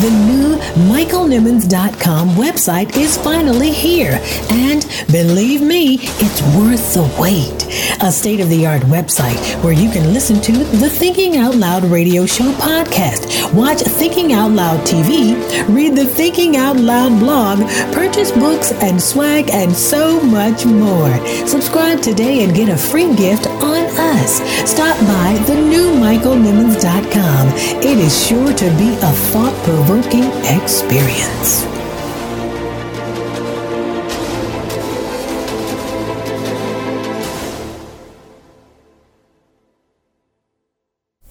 [0.00, 0.56] The new
[0.88, 7.66] MichaelNimmons.com website is finally here, and believe me, it's worth the wait.
[8.02, 11.84] A state of the art website where you can listen to the Thinking Out Loud
[11.84, 15.36] radio show podcast, watch Thinking Out Loud TV,
[15.68, 17.58] read the Thinking Out Loud blog,
[17.92, 21.14] purchase books and swag, and so much more.
[21.46, 24.40] Subscribe today and get a free gift on us.
[24.64, 27.48] Stop by the new MichaelNimmons.com.
[27.84, 31.64] It is sure to be a thought provoking experience.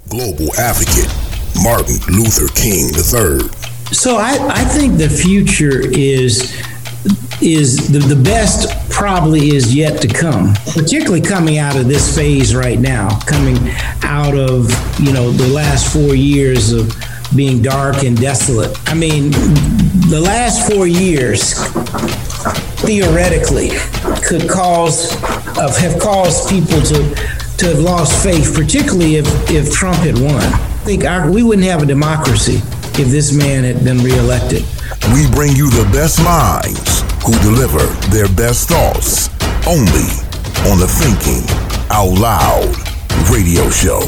[0.10, 1.08] Global advocate
[1.64, 3.50] Martin Luther King III.
[3.94, 6.54] So I, I think the future is
[7.42, 12.54] is the, the best probably is yet to come, particularly coming out of this phase
[12.54, 13.58] right now, coming
[14.04, 16.94] out of, you know, the last four years of
[17.36, 18.78] being dark and desolate.
[18.88, 19.32] I mean,
[20.10, 21.54] the last four years
[22.82, 23.70] theoretically
[24.26, 25.14] could cause
[25.60, 30.42] of have caused people to to have lost faith, particularly if, if Trump had won.
[30.42, 30.58] I
[30.88, 32.62] think our, we wouldn't have a democracy
[32.96, 34.64] if this man had been reelected.
[35.14, 39.28] We bring you the best minds who deliver their best thoughts
[39.68, 40.08] only
[40.72, 41.44] on the Thinking
[41.92, 42.72] Out Loud
[43.30, 44.00] radio show.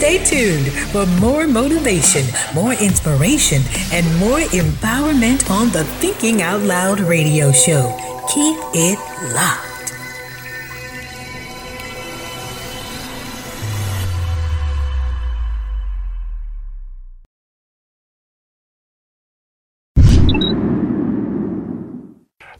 [0.00, 2.24] Stay tuned for more motivation,
[2.54, 3.60] more inspiration,
[3.92, 7.94] and more empowerment on the Thinking Out Loud radio show.
[8.26, 8.98] Keep it
[9.34, 9.70] locked.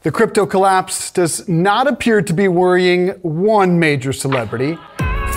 [0.03, 4.77] The crypto collapse does not appear to be worrying one major celebrity.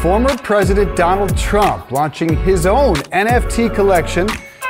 [0.04, 4.28] Former President Donald Trump launching his own NFT collection.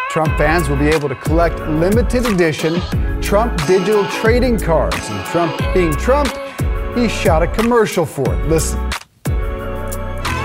[0.08, 2.80] Trump fans will be able to collect limited edition
[3.20, 4.96] Trump digital trading cards.
[5.10, 6.28] And Trump being Trump,
[6.96, 8.46] he shot a commercial for it.
[8.46, 8.78] Listen.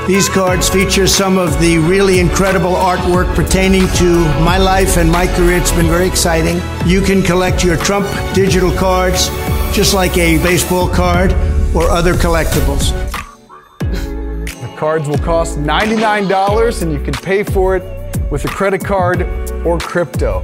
[0.07, 5.27] These cards feature some of the really incredible artwork pertaining to my life and my
[5.27, 5.57] career.
[5.57, 6.59] It's been very exciting.
[6.87, 9.27] You can collect your Trump digital cards
[9.71, 11.33] just like a baseball card
[11.75, 13.18] or other collectibles.
[14.79, 17.83] Cards will cost $99 and you can pay for it
[18.31, 19.23] with a credit card
[19.65, 20.39] or crypto.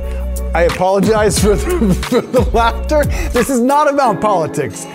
[0.53, 3.05] I apologize for the, for the laughter.
[3.29, 4.85] This is not about politics.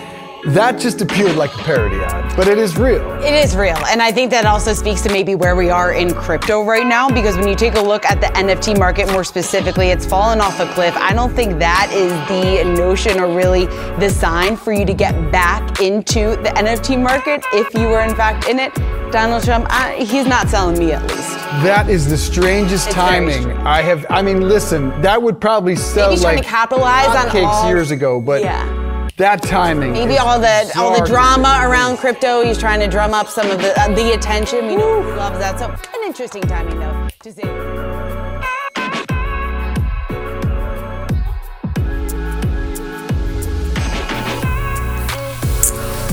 [0.47, 3.11] That just appeared like a parody ad, but it is real.
[3.21, 3.77] It is real.
[3.85, 7.09] And I think that also speaks to maybe where we are in crypto right now,
[7.09, 10.59] because when you take a look at the NFT market more specifically, it's fallen off
[10.59, 10.95] a cliff.
[10.97, 13.67] I don't think that is the notion or really
[13.99, 18.15] the sign for you to get back into the NFT market if you were in
[18.15, 18.73] fact in it.
[19.11, 21.29] Donald Trump, I, he's not selling me at least.
[21.63, 23.51] That is the strangest It's timing.
[23.57, 24.05] I have.
[24.09, 27.67] I mean, listen, that would probably sell Maybe he's trying like to capitalize on all-
[27.69, 28.80] years ago, but Yeah.
[29.21, 29.93] That timing.
[29.93, 32.43] Maybe all the all the drama around crypto.
[32.43, 34.67] He's trying to drum up some of the uh, the attention.
[34.67, 35.57] We know who loves that.
[35.59, 37.90] So an interesting timing though to say.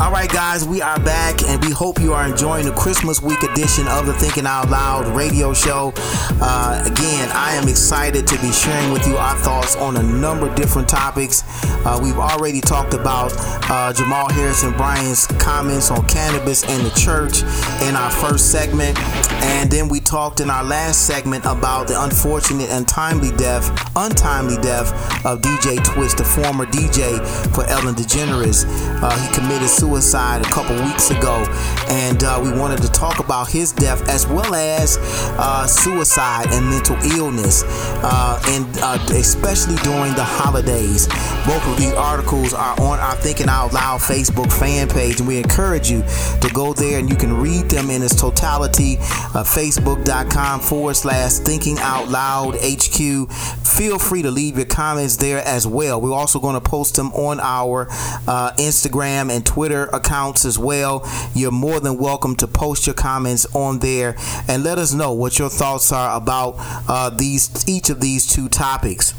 [0.00, 3.42] All right, guys, we are back, and we hope you are enjoying the Christmas week
[3.42, 5.92] edition of the Thinking Out Loud radio show.
[6.40, 10.48] Uh, again, I am excited to be sharing with you our thoughts on a number
[10.48, 11.42] of different topics.
[11.84, 13.32] Uh, we've already talked about
[13.68, 17.42] uh, Jamal Harrison Bryant's comments on cannabis and the church
[17.82, 18.96] in our first segment,
[19.42, 24.58] and then we talked in our last segment about the unfortunate and timely death, untimely
[24.58, 24.92] death
[25.26, 27.18] of DJ Twitch, the former DJ
[27.52, 28.64] for Ellen DeGeneres.
[29.02, 31.44] Uh, he committed suicide a couple weeks ago,
[31.88, 34.98] and uh, we wanted to talk about his death as well as
[35.38, 37.64] uh, suicide and mental illness,
[38.02, 41.06] uh, and uh, especially during the holidays.
[41.46, 45.38] Both of these articles are on our Thinking Out Loud Facebook fan page, and we
[45.38, 46.02] encourage you
[46.40, 48.96] to go there and you can read them in its totality.
[48.98, 53.30] Uh, Facebook.com forward slash Thinking Out Loud HQ.
[53.66, 56.00] Feel free to leave your comments there as well.
[56.00, 57.86] We're also going to post them on our
[58.26, 61.08] uh, Instagram and Twitter accounts as well.
[61.34, 64.16] You're more than welcome to post your comments on there
[64.48, 66.54] and let us know what your thoughts are about
[66.88, 69.14] uh, these each of these two topics.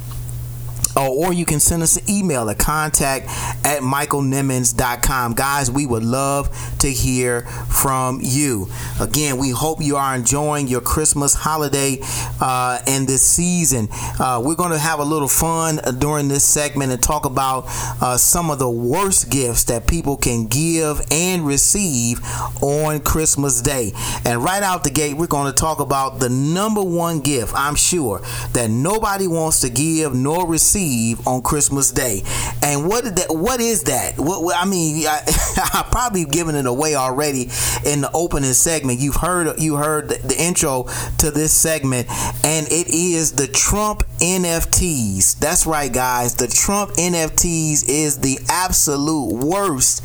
[0.96, 3.28] Oh, or you can send us an email at contact
[3.66, 5.34] at michaelnimmons.com.
[5.34, 6.50] Guys, we would love
[6.80, 8.68] to hear from you.
[9.00, 12.00] Again, we hope you are enjoying your Christmas holiday
[12.42, 13.88] uh, and this season.
[14.20, 17.66] Uh, we're going to have a little fun during this segment and talk about
[18.02, 22.20] uh, some of the worst gifts that people can give and receive
[22.62, 23.92] on Christmas Day.
[24.26, 27.76] And right out the gate, we're going to talk about the number one gift, I'm
[27.76, 28.22] sure,
[28.54, 30.79] that nobody wants to give nor receive
[31.26, 32.22] on Christmas Day.
[32.64, 33.28] And what is that?
[33.30, 34.18] What is that?
[34.18, 35.22] What, what I mean, I,
[35.58, 37.50] I probably given it away already
[37.86, 39.00] in the opening segment.
[39.00, 40.86] You've heard you heard the, the intro
[41.20, 42.08] to this segment,
[42.44, 45.40] and it is the Trump NFTs.
[45.40, 46.36] That's right, guys.
[46.36, 50.04] The Trump NFTs is the absolute worst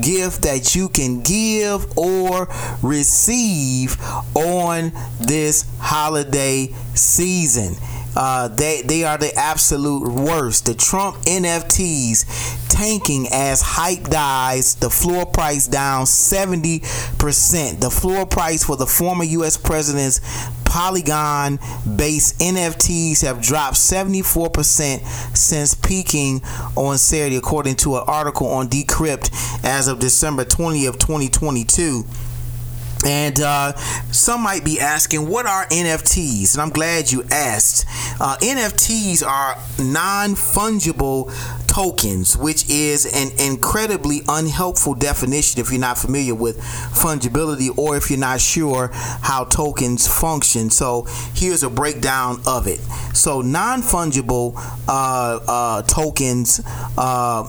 [0.00, 2.48] gift that you can give or
[2.82, 3.96] receive
[4.34, 7.74] on this holiday season.
[8.16, 10.66] Uh, they they are the absolute worst.
[10.66, 14.74] The Trump NFTs tanking as hype dies.
[14.76, 17.80] The floor price down 70%.
[17.80, 19.56] The floor price for the former U.S.
[19.56, 20.20] president's
[20.64, 21.58] Polygon
[21.96, 26.42] based NFTs have dropped 74% since peaking
[26.76, 32.04] on Saturday, according to an article on Decrypt as of December 20th, 2022.
[33.06, 33.76] And uh,
[34.10, 36.54] some might be asking, what are NFTs?
[36.54, 37.86] And I'm glad you asked.
[38.20, 41.30] Uh, NFTs are non fungible
[41.68, 48.10] tokens, which is an incredibly unhelpful definition if you're not familiar with fungibility or if
[48.10, 50.68] you're not sure how tokens function.
[50.70, 52.80] So here's a breakdown of it.
[53.14, 54.54] So non fungible
[54.88, 56.60] uh, uh, tokens.
[56.98, 57.44] Uh,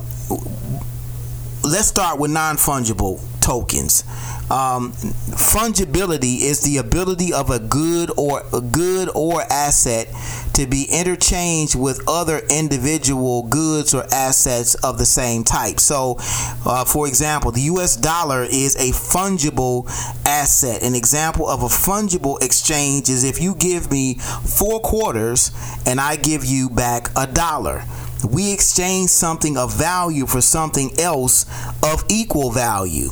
[1.64, 4.04] let's start with non fungible tokens.
[4.52, 10.10] Um, fungibility is the ability of a good or a good or asset
[10.54, 15.80] to be interchanged with other individual goods or assets of the same type.
[15.80, 16.18] So,
[16.66, 17.96] uh, for example, the U.S.
[17.96, 19.88] dollar is a fungible
[20.26, 20.84] asset.
[20.84, 25.52] An example of a fungible exchange is if you give me four quarters
[25.86, 27.86] and I give you back a dollar
[28.24, 31.46] we exchange something of value for something else
[31.84, 33.10] of equal value.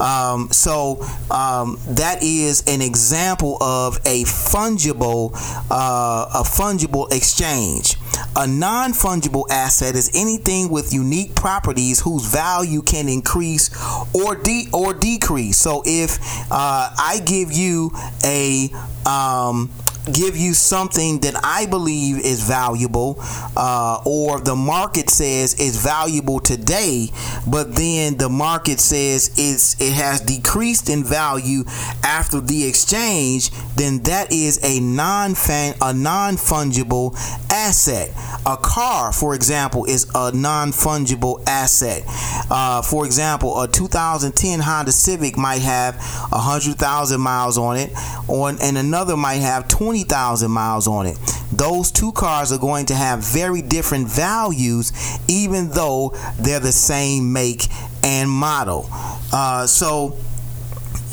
[0.00, 1.00] Um, so
[1.30, 5.32] um, that is an example of a fungible,
[5.70, 7.96] uh, a fungible exchange.
[8.34, 13.70] A non-fungible asset is anything with unique properties whose value can increase
[14.14, 15.56] or de- or decrease.
[15.56, 16.18] So if
[16.50, 17.90] uh, I give you
[18.24, 18.68] a
[19.06, 19.70] um,
[20.12, 23.16] give you something that I believe is valuable,
[23.56, 27.10] uh, or the market says is valuable today,
[27.46, 31.64] but then the market says it's it has decreased in value
[32.04, 37.14] after the exchange, then that is a non a non fungible
[37.50, 38.10] asset.
[38.46, 42.04] A car, for example, is a non fungible asset.
[42.50, 45.96] Uh, for example, a 2010 Honda Civic might have
[46.30, 47.92] 100,000 miles on it,
[48.28, 51.16] on and another might have 20 20,000 miles on it.
[51.50, 54.92] Those two cars are going to have very different values,
[55.26, 57.66] even though they're the same make
[58.02, 58.88] and model.
[59.32, 60.18] Uh, so,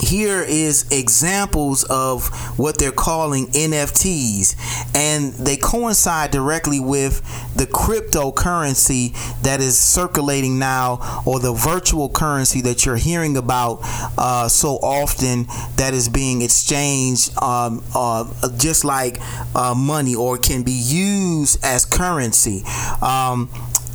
[0.03, 2.27] here is examples of
[2.57, 4.55] what they're calling NFTs,
[4.95, 7.21] and they coincide directly with
[7.55, 13.79] the cryptocurrency that is circulating now, or the virtual currency that you're hearing about
[14.17, 15.45] uh, so often
[15.77, 18.25] that is being exchanged um, uh,
[18.57, 19.17] just like
[19.55, 22.63] uh, money or can be used as currency.
[23.01, 23.49] Um,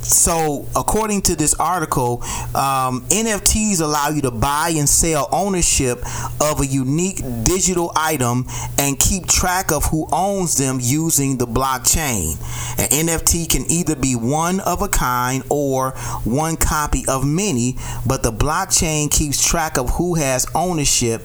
[0.09, 2.23] so, according to this article,
[2.55, 5.99] um, NFTs allow you to buy and sell ownership
[6.41, 8.47] of a unique digital item
[8.79, 12.39] and keep track of who owns them using the blockchain.
[12.79, 15.91] An NFT can either be one of a kind or
[16.23, 17.75] one copy of many,
[18.07, 21.21] but the blockchain keeps track of who has ownership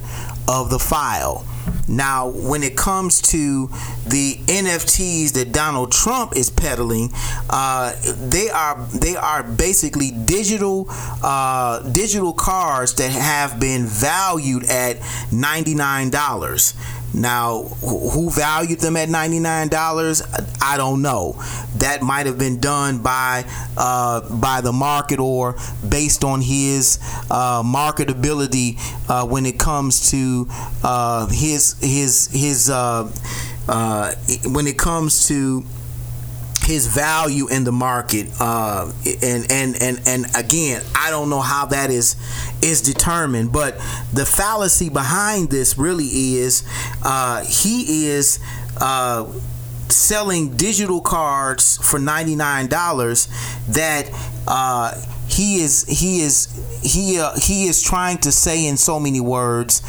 [0.48, 1.44] of the file.
[1.88, 3.68] Now, when it comes to
[4.06, 7.10] the NFTs that Donald Trump is peddling,
[7.50, 7.94] uh,
[8.28, 10.86] they are they are basically digital
[11.22, 14.98] uh, digital cards that have been valued at
[15.32, 16.74] ninety nine dollars.
[17.14, 20.58] Now, who valued them at $99?
[20.60, 21.40] I don't know.
[21.76, 23.44] That might have been done by
[23.76, 25.56] uh, by the market or
[25.88, 26.98] based on his
[27.30, 28.78] uh, marketability
[29.08, 30.46] uh, when it comes to
[30.82, 33.10] uh, his his his uh,
[33.68, 34.14] uh,
[34.46, 35.64] when it comes to
[36.64, 38.90] his value in the market uh,
[39.22, 42.16] and and and and again I don't know how that is
[42.62, 43.76] is determined but
[44.12, 46.64] the fallacy behind this really is
[47.02, 48.38] uh, he is
[48.80, 49.30] uh,
[49.88, 53.28] selling digital cards for ninety nine dollars
[53.68, 54.10] that
[54.48, 54.94] uh,
[55.28, 56.48] he is he is
[56.82, 59.80] he uh, he is trying to say in so many words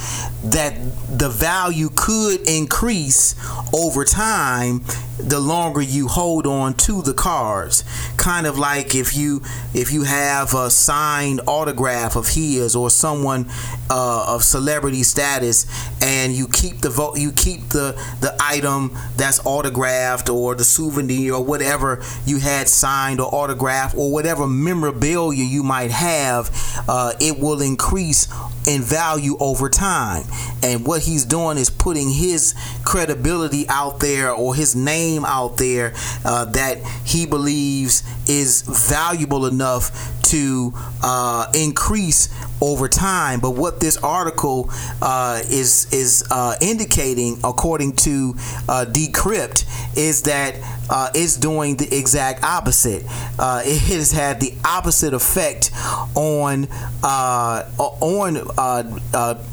[0.43, 0.73] that
[1.09, 3.35] the value could increase
[3.73, 4.81] over time
[5.17, 7.83] the longer you hold on to the cards.
[8.17, 9.41] Kind of like if you
[9.73, 13.47] if you have a signed autograph of his or someone
[13.89, 15.65] uh, of celebrity status
[16.01, 17.91] and you keep the vote you keep the
[18.21, 24.11] the item that's autographed or the souvenir or whatever you had signed or autographed or
[24.11, 26.49] whatever memorabilia you might have
[26.87, 28.27] uh, it will increase
[28.67, 30.23] in value over time.
[30.63, 35.93] And what he's doing is putting his credibility out there or his name out there
[36.23, 39.91] uh, that he believes is valuable enough
[40.23, 40.73] to
[41.03, 42.29] uh, increase
[42.61, 43.39] over time.
[43.39, 44.69] But what this article
[45.01, 48.33] uh, is is uh, indicating, according to
[48.67, 49.65] uh, Decrypt,
[49.97, 50.55] is that
[50.89, 53.03] uh, it's doing the exact opposite.
[53.37, 55.71] Uh, it has had the opposite effect
[56.15, 56.67] on
[57.03, 58.35] on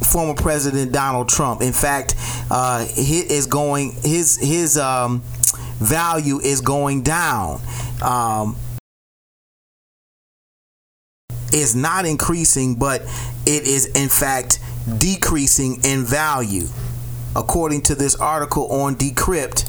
[0.03, 1.62] former President Donald Trump.
[1.62, 2.15] In fact,
[2.51, 5.23] it is going his his um,
[5.83, 7.61] value is going down.
[8.03, 8.57] Um,
[11.53, 13.03] is not increasing, but
[13.47, 14.59] it is in fact
[14.99, 16.67] decreasing in value.
[17.37, 19.69] According to this article on Decrypt,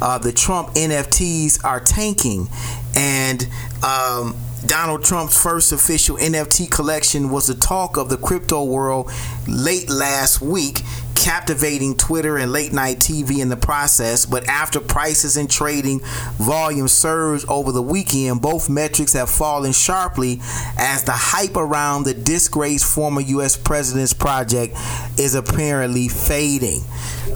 [0.00, 2.48] uh, the Trump NFTs are tanking,
[2.96, 3.48] and
[3.84, 9.10] um, Donald Trump's first official NFT collection was the talk of the crypto world
[9.46, 10.82] late last week
[11.28, 14.24] captivating Twitter and late night TV in the process.
[14.24, 16.00] But after prices and trading
[16.38, 20.40] volume surged over the weekend, both metrics have fallen sharply
[20.78, 23.58] as the hype around the disgraced former U.S.
[23.58, 24.74] president's project
[25.18, 26.80] is apparently fading.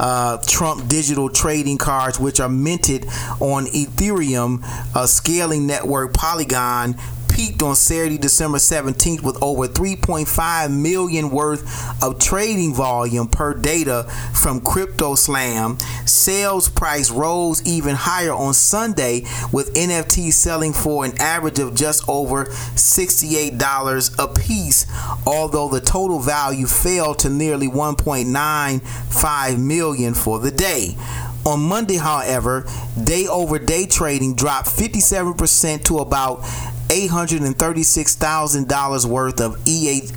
[0.01, 3.05] Uh, Trump digital trading cards, which are minted
[3.40, 4.64] on Ethereum,
[4.97, 6.97] a scaling network Polygon,
[7.33, 14.05] peaked on Saturday, December 17th with over 3.5 million worth of trading volume per data
[14.35, 15.81] from CryptoSlam.
[16.09, 19.23] Sales price rose even higher on Sunday
[19.53, 24.87] with NFTs selling for an average of just over $68 a piece,
[25.27, 30.97] although the total value fell to nearly 1.95 million for the day.
[31.45, 32.65] On Monday, however,
[33.03, 36.45] day over day trading dropped 57% to about
[36.93, 40.12] $836,000 worth of ETH,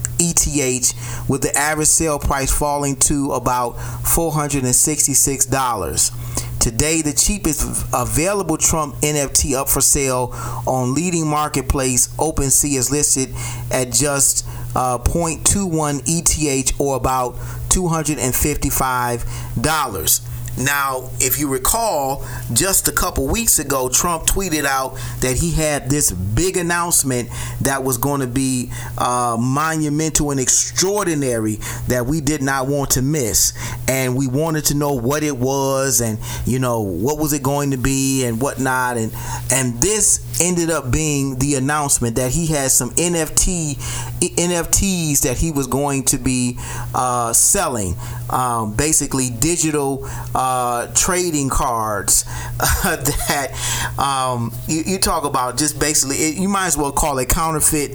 [1.30, 6.60] with the average sale price falling to about $466.
[6.60, 10.32] Today, the cheapest available Trump NFT up for sale
[10.68, 13.34] on leading marketplace OpenSea is listed
[13.72, 14.46] at just
[14.76, 17.36] uh, 0.21 ETH or about
[17.70, 20.35] $255.
[20.58, 25.90] Now, if you recall, just a couple weeks ago, Trump tweeted out that he had
[25.90, 27.30] this big announcement
[27.62, 31.56] that was going to be uh, monumental and extraordinary
[31.88, 33.54] that we did not want to miss.
[33.88, 37.72] And we wanted to know what it was and, you know, what was it going
[37.72, 38.98] to be and whatnot.
[38.98, 39.12] And,
[39.52, 43.76] and this ended up being the announcement that he had some NFT
[44.22, 46.58] NFTs that he was going to be
[46.94, 47.96] uh, selling,
[48.30, 52.24] um, basically digital uh, trading cards
[52.84, 53.54] that
[54.00, 55.58] um, you, you, talk about.
[55.58, 57.92] Just basically, it, you might as well call it counterfeit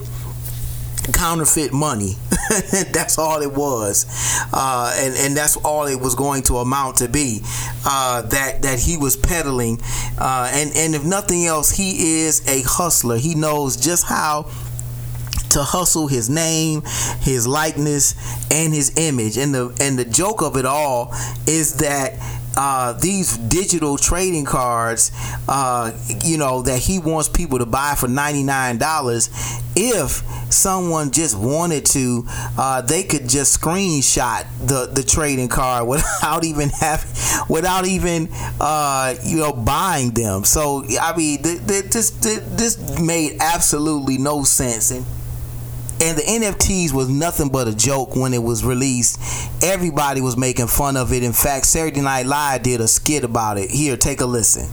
[1.13, 2.15] counterfeit money.
[2.93, 4.07] that's all it was,
[4.53, 7.41] uh, and and that's all it was going to amount to be.
[7.85, 9.81] Uh, that that he was peddling,
[10.19, 13.17] uh, and and if nothing else, he is a hustler.
[13.19, 14.51] He knows just how
[15.51, 16.83] to hustle his name,
[17.21, 18.15] his likeness,
[18.51, 19.37] and his image.
[19.37, 21.13] And the and the joke of it all
[21.47, 22.15] is that
[22.57, 25.13] uh, these digital trading cards,
[25.49, 25.93] uh,
[26.25, 29.61] you know, that he wants people to buy for $99.
[29.77, 32.25] If someone just wanted to,
[32.59, 37.11] uh, they could just screenshot the, the trading card without even having,
[37.49, 38.29] without even,
[38.61, 40.45] uh, you know, buying them.
[40.45, 44.91] So, I mean, th- th- this, th- this made absolutely no sense.
[44.91, 45.07] And
[46.01, 49.21] and the NFTs was nothing but a joke when it was released.
[49.63, 51.23] Everybody was making fun of it.
[51.23, 53.71] In fact, Saturday Night Live did a skit about it.
[53.71, 54.69] Here, take a listen.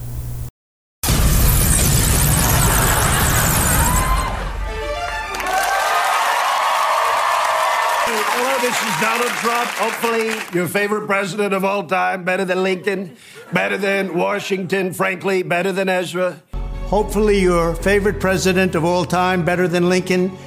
[8.40, 9.68] Hello, this is Donald Trump.
[9.76, 13.16] Hopefully, your favorite president of all time, better than Lincoln,
[13.52, 16.42] better than Washington, frankly, better than Ezra.
[16.86, 20.38] Hopefully, your favorite president of all time, better than Lincoln,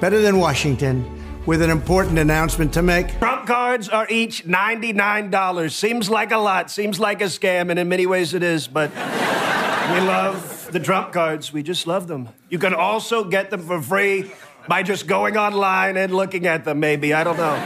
[0.00, 1.04] better than Washington.
[1.46, 3.18] with an important announcement to make.
[3.18, 5.72] Trump cards are each $99.
[5.72, 8.90] Seems like a lot, seems like a scam, and in many ways it is, but
[8.90, 11.52] we love the Trump cards.
[11.52, 12.28] We just love them.
[12.50, 14.30] You can also get them for free
[14.68, 17.14] by just going online and looking at them, maybe.
[17.14, 17.56] I don't know.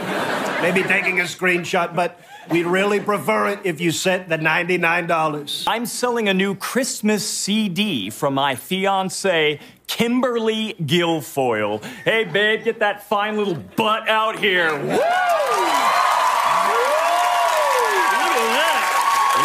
[0.61, 5.65] Maybe taking a screenshot, but we'd really prefer it if you sent the $99.
[5.67, 11.83] I'm selling a new Christmas CD from my fiance, Kimberly Guilfoyle.
[12.03, 14.75] Hey, babe, get that fine little butt out here.
[14.77, 14.99] Woo!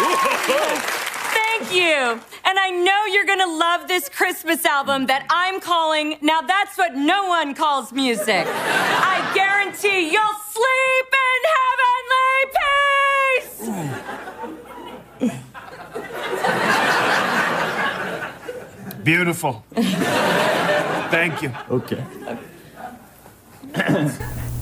[0.01, 0.79] Look at that.
[1.33, 2.19] Thank you.
[2.45, 6.77] And I know you're going to love this Christmas album that I'm calling Now That's
[6.77, 8.45] What No One Calls Music.
[8.47, 12.39] I guarantee you'll sleep in heavenly
[13.37, 13.61] peace.
[15.21, 15.37] Mm.
[19.03, 19.63] Beautiful.
[21.11, 21.51] Thank you.
[21.69, 22.03] Okay.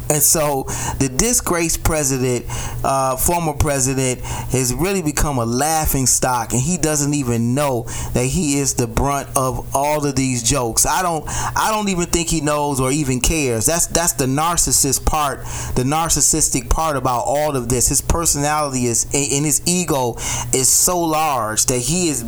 [0.10, 0.64] And so
[1.00, 2.46] the disgraced president,
[2.84, 7.84] uh, former president, has really become a laughing stock, and he doesn't even know
[8.14, 10.86] that he is the brunt of all of these jokes.
[10.86, 13.68] I don't, I don't even think he knows or even cares.
[13.68, 15.42] That's that's the narcissist part,
[15.76, 17.90] the narcissistic part about all of this.
[17.90, 20.16] His personality is and his ego
[20.54, 22.24] is so large that he is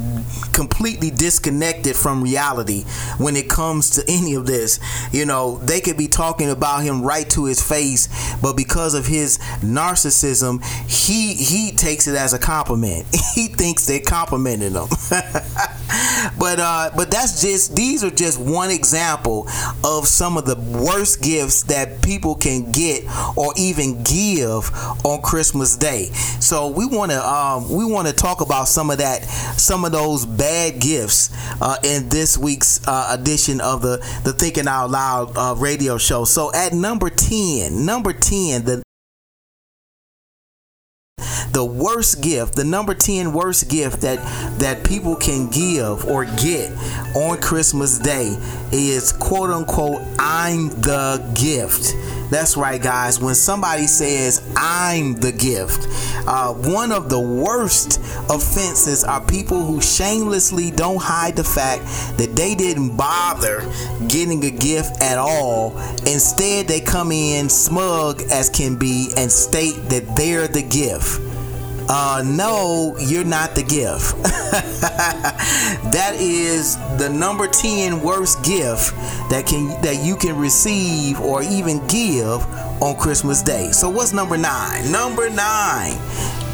[0.53, 2.83] completely disconnected from reality
[3.17, 4.79] when it comes to any of this.
[5.11, 8.09] You know, they could be talking about him right to his face,
[8.41, 13.05] but because of his narcissism, he he takes it as a compliment.
[13.35, 14.87] he thinks they're complimenting him.
[16.39, 19.47] but uh, but that's just these are just one example
[19.83, 23.03] of some of the worst gifts that people can get
[23.35, 24.71] or even give
[25.05, 26.05] on Christmas Day.
[26.39, 29.23] So we want to um, we want to talk about some of that,
[29.57, 31.29] some of those bad gifts
[31.61, 36.25] uh, in this week's uh, edition of the the Thinking Out Loud uh, radio show.
[36.25, 38.83] So at number ten, number ten, the
[41.51, 44.19] the worst gift, the number 10 worst gift that
[44.59, 46.71] that people can give or get
[47.15, 48.37] on Christmas Day
[48.71, 51.95] is quote unquote I'm the gift.
[52.31, 53.19] That's right, guys.
[53.19, 55.85] When somebody says I'm the gift,
[56.25, 57.99] uh, one of the worst
[58.29, 61.83] offenses are people who shamelessly don't hide the fact
[62.17, 63.69] that they didn't bother
[64.07, 65.77] getting a gift at all.
[66.07, 71.19] Instead, they come in smug as can be and state that they're the gift
[71.89, 74.15] uh, no, you're not the gift.
[75.91, 78.93] that is the number 10 worst gift
[79.29, 82.45] that can that you can receive or even give
[82.81, 83.71] on Christmas Day.
[83.71, 84.91] So what's number 9?
[84.91, 85.91] Number 9.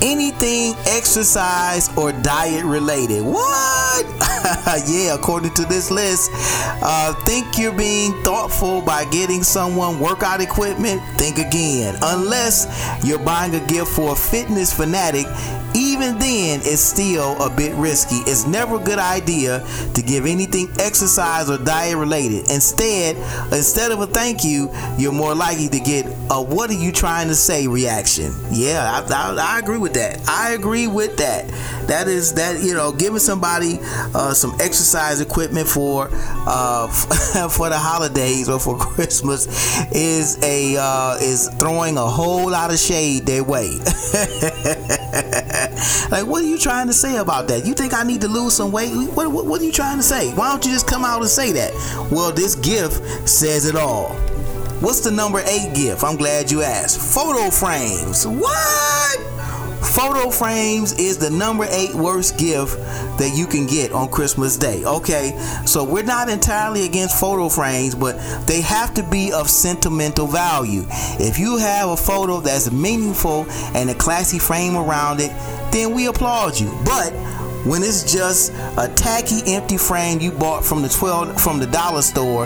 [0.01, 3.23] Anything exercise or diet related.
[3.23, 4.05] What?
[4.87, 11.01] yeah, according to this list, uh, think you're being thoughtful by getting someone workout equipment?
[11.17, 11.97] Think again.
[12.01, 12.67] Unless
[13.03, 15.25] you're buying a gift for a fitness fanatic,
[15.77, 18.15] even then it's still a bit risky.
[18.29, 22.49] It's never a good idea to give anything exercise or diet related.
[22.49, 23.15] Instead,
[23.53, 27.27] instead of a thank you, you're more likely to get a what are you trying
[27.27, 28.33] to say reaction.
[28.51, 30.27] Yeah, I, I, I agree with that.
[30.27, 31.47] I agree with that.
[31.87, 33.77] That is that you know giving somebody
[34.15, 36.87] uh, some exercise equipment for uh,
[37.49, 39.47] for the holidays or for Christmas
[39.91, 43.77] is a uh, is throwing a whole lot of shade their way.
[46.11, 47.65] like, what are you trying to say about that?
[47.65, 48.91] You think I need to lose some weight?
[48.93, 50.33] What, what, what are you trying to say?
[50.33, 51.73] Why don't you just come out and say that?
[52.11, 54.13] Well, this gift says it all.
[54.79, 56.03] What's the number eight gift?
[56.03, 56.99] I'm glad you asked.
[57.01, 58.27] Photo frames.
[58.27, 59.17] What?
[59.81, 62.77] Photo frames is the number eight worst gift
[63.17, 64.83] that you can get on Christmas Day.
[64.85, 68.17] Okay, so we're not entirely against photo frames, but
[68.47, 70.85] they have to be of sentimental value.
[71.19, 73.45] If you have a photo that's meaningful
[73.75, 75.31] and a classy frame around it,
[75.71, 76.75] then we applaud you.
[76.83, 77.11] But
[77.65, 82.01] when it's just a tacky empty frame you bought from the 12 from the dollar
[82.01, 82.45] store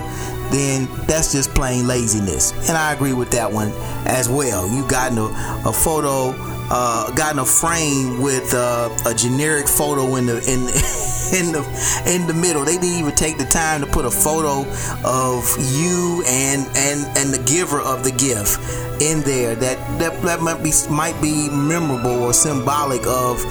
[0.51, 3.71] then that's just plain laziness and i agree with that one
[4.07, 6.31] as well you got a, a photo
[6.73, 10.61] uh, gotten a frame with uh, a generic photo in the in
[11.35, 11.61] in the
[12.07, 12.63] in the middle.
[12.63, 14.61] They didn't even take the time to put a photo
[15.03, 15.43] of
[15.75, 18.59] you and and and the giver of the gift
[19.01, 19.53] in there.
[19.55, 23.41] That that, that might be might be memorable or symbolic of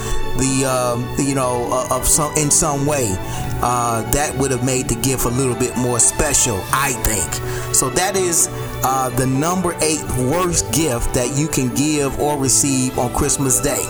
[0.40, 3.14] the um, you know uh, of some in some way.
[3.62, 7.74] Uh, that would have made the gift a little bit more special, I think.
[7.74, 8.48] So that is
[8.82, 13.82] uh, the number eight worst gift that you can give or receive on Christmas Day.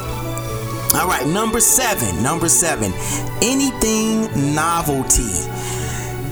[0.94, 2.22] All right, number seven.
[2.22, 2.92] Number seven.
[3.42, 5.30] Anything novelty.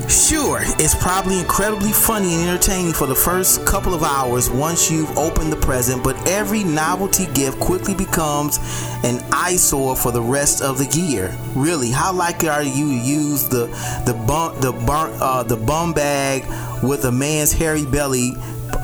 [0.08, 5.18] Sure, it's probably incredibly funny and entertaining for the first couple of hours once you've
[5.18, 8.58] opened the present, but every novelty gift quickly becomes
[9.04, 11.36] an eyesore for the rest of the year.
[11.54, 13.66] Really, how likely are you to use the
[14.06, 16.42] the bum the bum, uh, the bum bag
[16.82, 18.32] with a man's hairy belly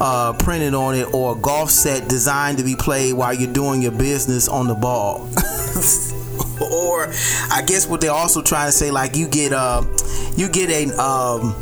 [0.00, 3.80] uh, printed on it, or a golf set designed to be played while you're doing
[3.80, 5.22] your business on the ball?
[6.60, 7.10] or
[7.50, 9.82] I guess what they're also trying to say, like you get uh,
[10.36, 11.54] you get a um,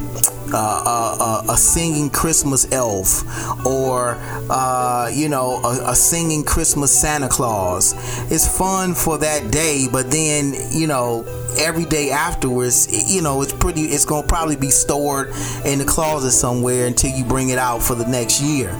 [0.52, 3.24] uh, uh, a singing Christmas elf,
[3.66, 4.18] or
[4.50, 7.94] uh, you know, a, a, singing Christmas Santa Claus.
[8.30, 11.24] It's fun for that day, but then you know,
[11.58, 13.82] every day afterwards, you know, it's pretty.
[13.82, 15.32] It's gonna probably be stored
[15.64, 18.70] in the closet somewhere until you bring it out for the next year.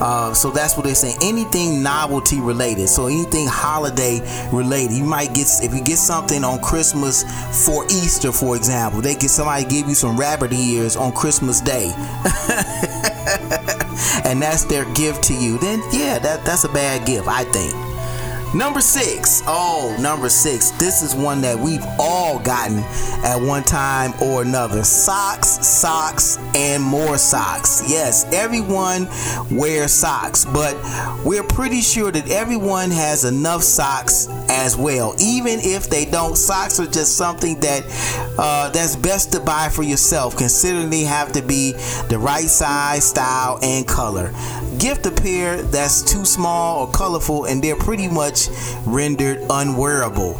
[0.00, 1.16] Uh, so that's what they're saying.
[1.22, 4.20] Anything novelty related, so anything holiday
[4.52, 4.96] related.
[4.96, 7.24] You might get if you get something on Christmas
[7.66, 9.00] for Easter, for example.
[9.00, 11.92] They get somebody give you some rabbit ears on Christmas Day.
[14.24, 17.99] and that's their gift to you, then yeah, that, that's a bad gift, I think.
[18.52, 19.42] Number six.
[19.46, 20.72] Oh, number six.
[20.72, 22.78] This is one that we've all gotten
[23.24, 24.82] at one time or another.
[24.82, 27.84] Socks, socks, and more socks.
[27.88, 29.06] Yes, everyone
[29.56, 30.74] wears socks, but
[31.24, 35.14] we're pretty sure that everyone has enough socks as well.
[35.20, 37.84] Even if they don't, socks are just something that
[38.36, 41.72] uh, that's best to buy for yourself, considering they have to be
[42.08, 44.32] the right size, style, and color
[44.80, 48.48] gift a pair that's too small or colorful and they're pretty much
[48.86, 50.36] rendered unwearable.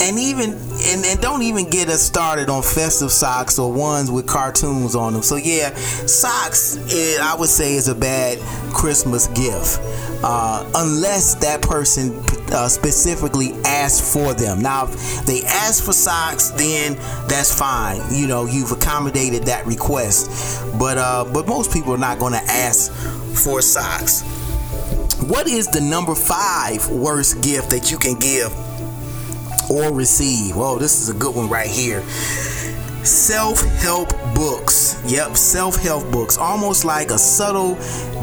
[0.00, 4.26] And even and, and, don't even get us started on festive socks or ones with
[4.26, 5.22] cartoons on them.
[5.22, 8.38] So yeah socks it, i would say is a bad
[8.74, 9.78] christmas gift
[10.24, 12.18] uh, unless that person
[12.52, 14.60] uh, specifically asks for them.
[14.60, 16.94] Now if they ask for socks then
[17.28, 18.00] that's fine.
[18.12, 20.30] You know you've accommodated that request.
[20.78, 22.92] But uh, but most people are not going to ask
[23.34, 24.22] for socks.
[25.28, 28.52] What is the number five worst gift that you can give
[29.70, 30.56] or receive?
[30.56, 32.02] Oh, this is a good one right here.
[33.04, 34.98] Self help books.
[35.06, 36.38] Yep, self help books.
[36.38, 37.74] Almost like a subtle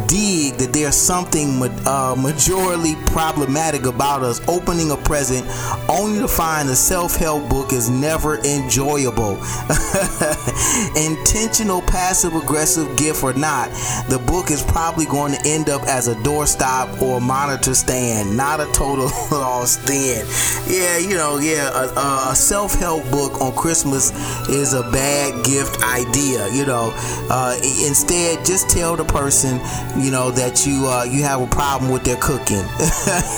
[0.07, 5.45] dig that there's something uh, majorly problematic about us opening a present
[5.87, 9.33] only to find a self help book is never enjoyable.
[10.95, 13.69] Intentional passive aggressive gift or not,
[14.09, 18.35] the book is probably going to end up as a doorstop or a monitor stand,
[18.35, 20.25] not a total lost then.
[20.67, 24.11] Yeah, you know, yeah, a, a self help book on Christmas
[24.49, 26.47] is a bad gift idea.
[26.51, 26.91] You know,
[27.29, 29.59] uh, instead, just tell the person
[30.01, 32.63] you know that you uh, you have a problem with their cooking.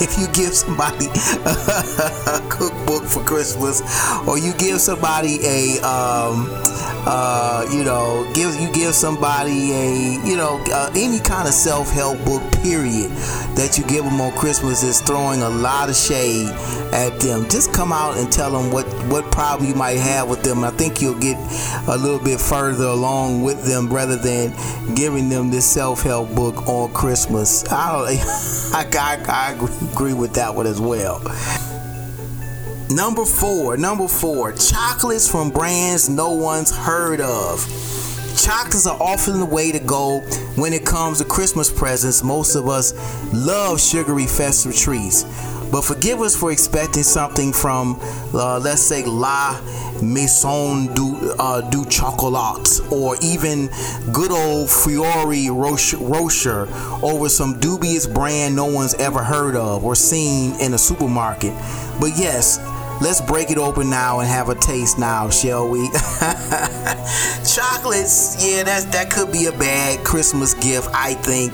[0.02, 1.08] if you give somebody
[1.46, 3.82] a cookbook for Christmas,
[4.28, 6.48] or you give somebody a um,
[7.06, 11.90] uh, you know give you give somebody a you know uh, any kind of self
[11.92, 13.12] help book period
[13.56, 16.50] that you give them on Christmas is throwing a lot of shade
[16.94, 17.48] at them.
[17.50, 20.64] Just come out and tell them what what problem you might have with them.
[20.64, 24.54] I think you'll get a little bit further along with them rather than
[24.96, 27.64] giving them this self help book on Christmas.
[27.72, 28.18] I,
[28.74, 31.22] I, I, I agree with that one as well.
[32.90, 37.60] Number four, number four, chocolates from brands no one's heard of.
[38.38, 40.20] Chocolates are often the way to go
[40.56, 42.24] when it comes to Christmas presents.
[42.24, 42.94] Most of us
[43.34, 45.24] love sugary festive treats.
[45.74, 48.00] But forgive us for expecting something from,
[48.32, 49.60] uh, let's say, La
[50.04, 53.72] Maison du, uh, du Chocolat or even
[54.12, 56.68] good old Ferrero Rocher, Rocher
[57.02, 61.54] over some dubious brand no one's ever heard of or seen in a supermarket.
[62.00, 62.60] But yes,
[63.02, 65.90] Let's break it open now and have a taste now, shall we?
[67.44, 71.52] Chocolates, yeah, that that could be a bad Christmas gift, I think.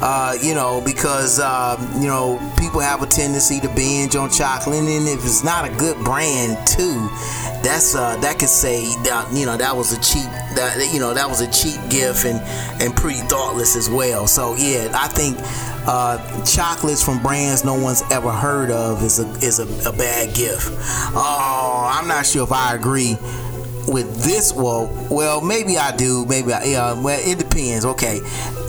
[0.00, 4.78] Uh, you know, because um, you know people have a tendency to binge on chocolate,
[4.78, 7.08] and if it's not a good brand too,
[7.62, 11.14] that's uh, that could say that you know that was a cheap that you know
[11.14, 12.40] that was a cheap gift and
[12.82, 14.26] and pretty thoughtless as well.
[14.26, 15.36] So yeah, I think
[15.86, 20.34] uh, chocolates from brands no one's ever heard of is a is a, a bad
[20.34, 20.68] gift.
[21.14, 23.16] Oh, I'm not sure if I agree
[23.88, 28.20] with this well well maybe i do maybe i yeah well it depends okay.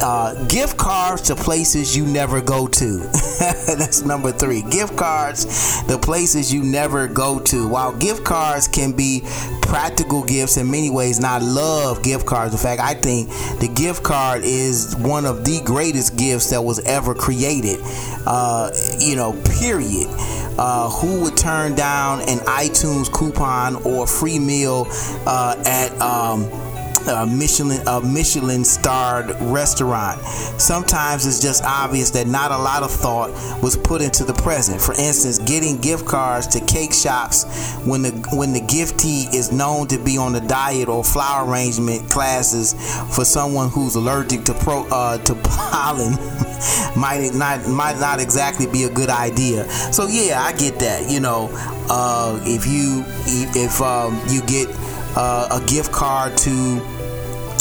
[0.02, 2.98] Uh, gift cards to places you never go to.
[3.40, 4.61] That's number three.
[4.64, 7.68] Gift cards the places you never go to.
[7.68, 9.22] While gift cards can be
[9.61, 12.53] practical gifts in many ways and i love gift cards.
[12.53, 13.30] In fact i think
[13.60, 17.80] the gift card is one of the greatest gifts that was ever created
[18.26, 20.10] uh, you know period.
[20.56, 24.85] Uh, who would turn down an iTunes coupon or free meal
[25.26, 26.50] uh, at um,
[27.08, 30.22] a Michelin a Michelin starred restaurant.
[30.60, 33.32] Sometimes it's just obvious that not a lot of thought
[33.62, 34.82] was put into the present.
[34.82, 37.44] For instance, getting gift cards to cake shops
[37.86, 42.10] when the when the giftee is known to be on a diet or flower arrangement
[42.10, 42.74] classes
[43.14, 46.14] for someone who's allergic to pro uh, to pollen
[46.96, 49.70] might not might not exactly be a good idea.
[49.92, 51.10] So yeah, I get that.
[51.10, 51.50] You know,
[51.90, 53.04] uh, if you
[53.56, 54.70] if um, you get
[55.15, 56.81] uh, a gift card to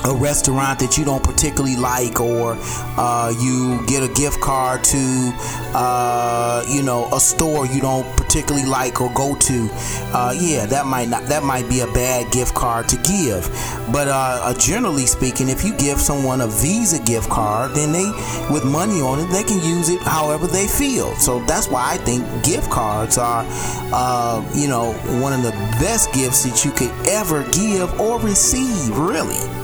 [0.05, 2.57] a restaurant that you don't particularly like, or
[2.99, 5.33] uh, you get a gift card to,
[5.75, 9.69] uh, you know, a store you don't particularly like or go to.
[10.13, 13.49] Uh, yeah, that might not that might be a bad gift card to give.
[13.93, 18.11] But uh, uh, generally speaking, if you give someone a Visa gift card, then they,
[18.51, 21.15] with money on it, they can use it however they feel.
[21.17, 23.45] So that's why I think gift cards are,
[23.93, 28.97] uh, you know, one of the best gifts that you could ever give or receive.
[28.97, 29.62] Really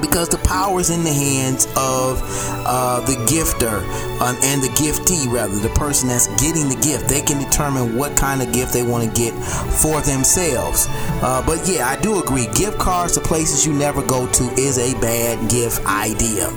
[0.00, 2.20] because the power is in the hands of
[2.66, 3.80] uh, the gifter
[4.20, 7.08] um, and the giftee, rather, the person that's getting the gift.
[7.08, 10.86] They can determine what kind of gift they want to get for themselves.
[11.22, 12.46] Uh, but yeah, I do agree.
[12.54, 16.50] Gift cards to places you never go to is a bad gift idea.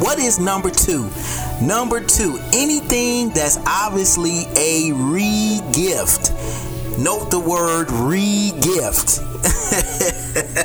[0.00, 1.10] What is number two?
[1.60, 6.32] Number two, anything that's obviously a re gift.
[6.98, 9.20] Note the word re gift.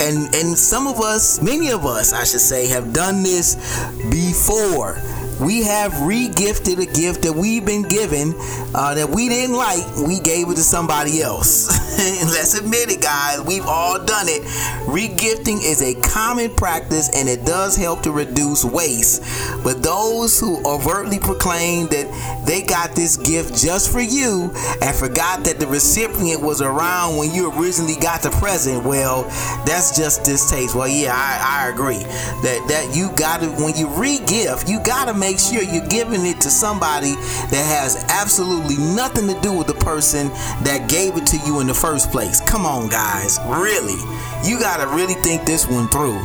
[0.00, 3.56] and and some of us, many of us, I should say, have done this
[4.10, 4.96] before.
[5.40, 8.34] We have re-gifted a gift that we've been given
[8.74, 9.84] uh, that we didn't like.
[9.96, 11.68] We gave it to somebody else.
[11.98, 13.40] and Let's admit it, guys.
[13.40, 14.44] We've all done it.
[14.88, 19.22] Re-gifting is a common practice, and it does help to reduce waste.
[19.64, 24.52] But those who overtly proclaim that they got this gift just for you
[24.82, 29.24] and forgot that the recipient was around when you originally got the present, well,
[29.64, 30.80] that's just distasteful.
[30.80, 35.06] Well, yeah, I, I agree that that you got to when you re-gift, you got
[35.06, 37.14] to make sure you're giving it to somebody
[37.50, 40.28] that has absolutely nothing to do with the person
[40.64, 42.40] that gave it to you in the first place.
[42.40, 44.00] Come on, guys, really,
[44.48, 46.20] you got to really think this one through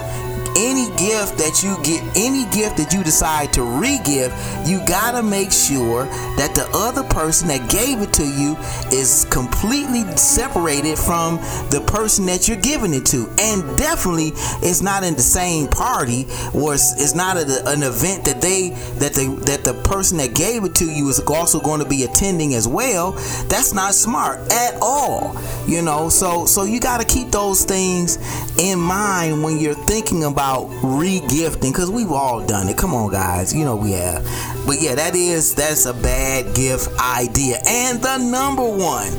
[0.56, 4.32] any gift that you get, any gift that you decide to re-give,
[4.65, 6.06] you gotta make sure
[6.38, 8.56] that the other person that gave it to you
[8.91, 11.38] is completely separated from
[11.69, 16.26] the person that you're giving it to, and definitely it's not in the same party,
[16.53, 18.69] or it's, it's not a, an event that they
[18.99, 22.03] that the that the person that gave it to you is also going to be
[22.03, 23.11] attending as well.
[23.49, 25.36] That's not smart at all,
[25.68, 26.10] you know.
[26.10, 28.18] So so you got to keep those things
[28.60, 32.77] in mind when you're thinking about about re-gifting because we've all done it.
[32.77, 34.23] Come on, guys, you know we have.
[34.67, 37.57] But yeah, that is that's a bad gift idea.
[37.67, 39.11] And the number one,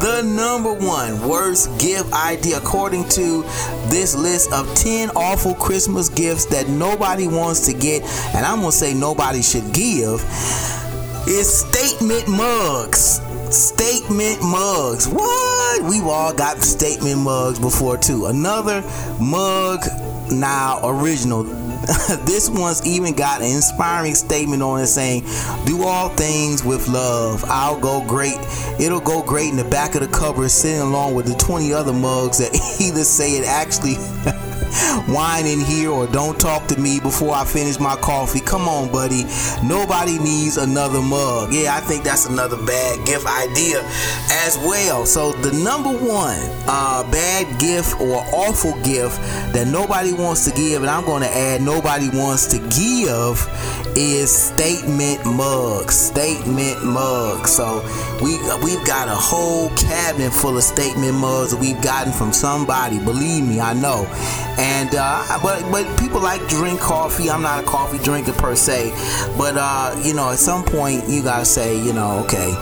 [0.00, 3.42] the number one worst gift idea, according to
[3.88, 8.02] this list of 10 awful Christmas gifts that nobody wants to get,
[8.34, 10.24] and I'm gonna say nobody should give,
[11.28, 13.20] is statement mugs
[13.52, 15.06] statement mugs.
[15.06, 15.82] What?
[15.82, 18.24] We've all got statement mugs before too.
[18.24, 18.80] Another
[19.20, 19.80] mug
[20.32, 21.42] now original.
[22.24, 25.22] this one's even got an inspiring statement on it saying,
[25.66, 27.44] Do all things with love.
[27.46, 28.38] I'll go great.
[28.80, 31.92] It'll go great in the back of the cover, sitting along with the 20 other
[31.92, 33.96] mugs that either say it actually.
[35.08, 38.40] Wine in here or don't talk to me before I finish my coffee.
[38.40, 39.24] Come on, buddy.
[39.62, 41.52] Nobody needs another mug.
[41.52, 43.82] Yeah, I think that's another bad gift idea
[44.46, 45.06] as well.
[45.06, 49.20] So the number one uh, bad gift or awful gift
[49.52, 53.38] that nobody wants to give, and I'm going to add nobody wants to give,
[53.96, 55.94] is statement mugs.
[55.94, 57.50] Statement mugs.
[57.50, 57.82] So
[58.22, 62.98] we we've got a whole cabinet full of statement mugs that we've gotten from somebody.
[62.98, 64.06] Believe me, I know.
[64.58, 67.30] And uh, but but people like drink coffee.
[67.30, 68.90] I'm not a coffee drinker per se,
[69.36, 72.52] but uh, you know, at some point you gotta say, you know, okay,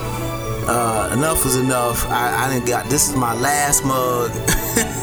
[0.67, 2.07] uh, enough is enough.
[2.09, 4.31] I, I didn't got this is my last mug.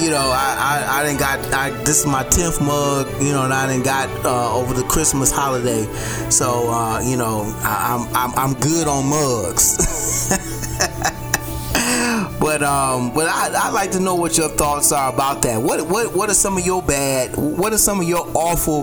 [0.00, 3.44] you know I I, I didn't got I this is my tenth mug you know
[3.44, 5.84] and I didn't got uh, over the Christmas holiday
[6.30, 10.00] so uh you know I, I'm I'm I'm good on mugs.
[12.44, 15.62] But um, but I I like to know what your thoughts are about that.
[15.62, 17.34] What what what are some of your bad?
[17.38, 18.82] What are some of your awful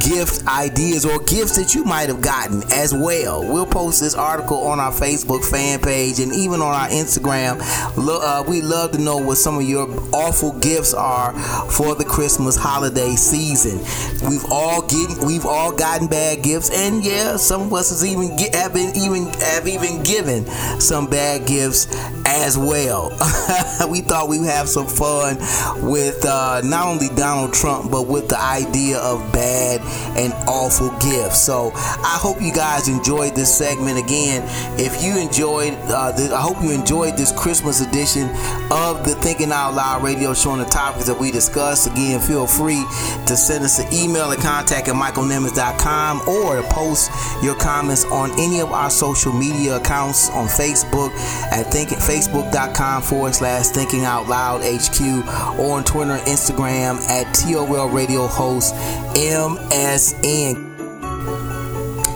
[0.00, 3.42] gift ideas or gifts that you might have gotten as well?
[3.42, 7.60] We'll post this article on our Facebook fan page and even on our Instagram.
[7.98, 12.56] Uh, we love to know what some of your awful gifts are for the Christmas
[12.56, 13.80] holiday season.
[14.26, 18.34] We've all getting we've all gotten bad gifts, and yeah, some of us has even
[18.38, 20.46] get, have been even have even given
[20.80, 21.86] some bad gifts
[22.24, 22.93] as well.
[23.88, 25.36] we thought we'd have some fun
[25.82, 29.80] with uh, not only Donald Trump, but with the idea of bad
[30.16, 31.40] and awful gifts.
[31.40, 33.98] So I hope you guys enjoyed this segment.
[33.98, 34.42] Again,
[34.78, 38.28] if you enjoyed, uh, I hope you enjoyed this Christmas edition
[38.70, 41.90] of the Thinking Out Loud radio show on the topics that we discussed.
[41.90, 42.84] Again, feel free
[43.26, 47.10] to send us an email at contact at michaelnimmons.com or to post
[47.42, 51.10] your comments on any of our social media accounts on Facebook
[51.52, 57.32] at think, facebook.com forward slash thinking out loud HQ or on Twitter and Instagram at
[57.34, 58.74] TOL Radio Host
[59.14, 60.72] MSN.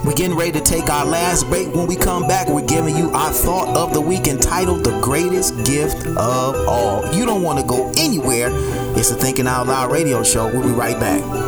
[0.04, 1.74] We're getting ready to take our last break.
[1.74, 5.64] When we come back, we're giving you our thought of the week entitled The Greatest
[5.64, 7.12] Gift of All.
[7.14, 8.48] You don't want to go anywhere.
[8.96, 10.46] It's the Thinking Out Loud radio show.
[10.46, 11.47] We'll be right back.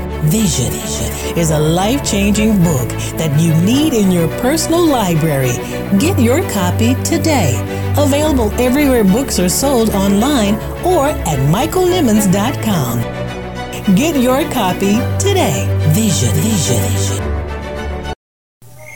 [0.25, 0.71] Vision
[1.35, 2.87] is a life changing book
[3.17, 5.53] that you need in your personal library.
[5.97, 7.57] Get your copy today.
[7.97, 13.01] Available everywhere books are sold online or at michaelnimmons.com.
[13.95, 15.65] Get your copy today.
[15.89, 17.27] Vision, vision.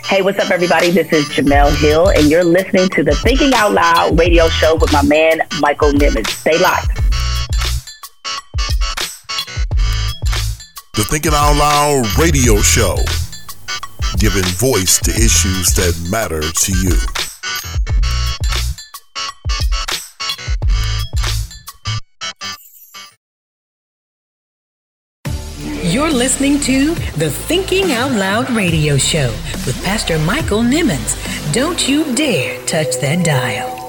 [0.05, 0.91] Hey, what's up, everybody?
[0.91, 4.93] This is Jemele Hill, and you're listening to the Thinking Out Loud radio show with
[4.93, 6.27] my man, Michael Nimmons.
[6.27, 7.04] Stay locked.
[10.95, 12.95] The Thinking Out Loud radio show,
[14.17, 16.95] giving voice to issues that matter to you.
[25.83, 29.31] You're listening to the Thinking Out Loud radio show
[29.65, 31.17] with Pastor Michael Nimmons.
[31.51, 33.84] Don't you dare touch that dial.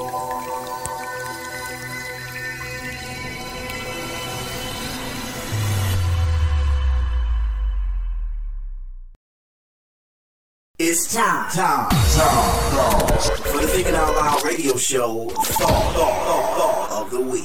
[11.07, 17.13] It's time, time, time, for the Thinking Out Loud radio show thought, thought, thought of
[17.13, 17.45] the week.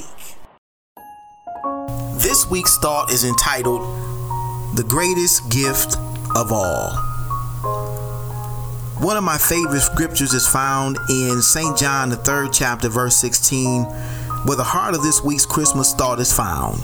[2.20, 3.82] This week's thought is entitled
[4.74, 5.96] The Greatest Gift
[6.34, 6.90] of All.
[8.98, 11.78] One of my favorite scriptures is found in St.
[11.78, 13.84] John, the third chapter, verse 16,
[14.44, 16.82] where the heart of this week's Christmas thought is found.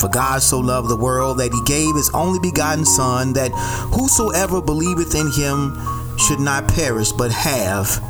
[0.00, 3.52] For God so loved the world that he gave his only begotten Son, that
[3.92, 5.76] whosoever believeth in him
[6.18, 8.02] should not perish but have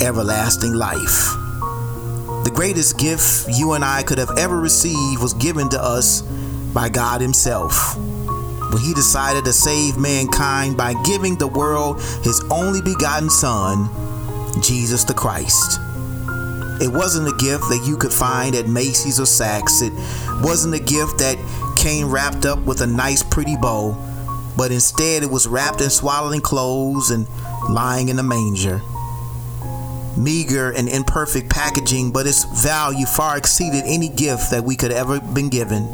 [0.00, 1.34] everlasting life.
[2.44, 6.22] The greatest gift you and I could have ever received was given to us
[6.72, 7.96] by God Himself.
[7.96, 13.90] When He decided to save mankind by giving the world His only begotten Son,
[14.62, 15.78] Jesus the Christ.
[16.80, 19.82] It wasn't a gift that you could find at Macy's or Saks.
[19.82, 19.92] It
[20.42, 21.36] wasn't a gift that
[21.78, 23.92] came wrapped up with a nice, pretty bow,
[24.56, 27.26] but instead it was wrapped in swaddling clothes and
[27.68, 28.80] lying in a manger.
[30.16, 35.20] Meager and imperfect packaging, but its value far exceeded any gift that we could ever
[35.20, 35.88] been given.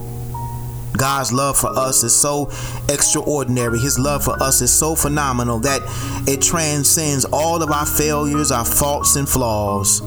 [0.97, 2.51] God's love for us is so
[2.89, 3.79] extraordinary.
[3.79, 5.83] His love for us is so phenomenal that
[6.27, 10.01] it transcends all of our failures, our faults, and flaws.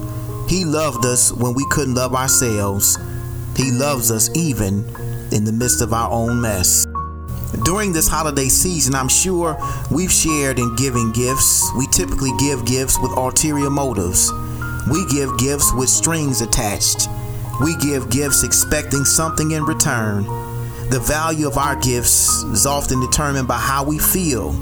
[0.48, 2.98] He loved us when we couldn't love ourselves.
[3.56, 4.84] He loves us even
[5.30, 6.86] in the midst of our own mess.
[7.64, 9.56] During this holiday season, I'm sure
[9.90, 11.68] we've shared in giving gifts.
[11.76, 14.32] We typically give gifts with ulterior motives.
[14.90, 17.08] We give gifts with strings attached.
[17.60, 20.24] We give gifts expecting something in return.
[20.90, 24.52] The value of our gifts is often determined by how we feel.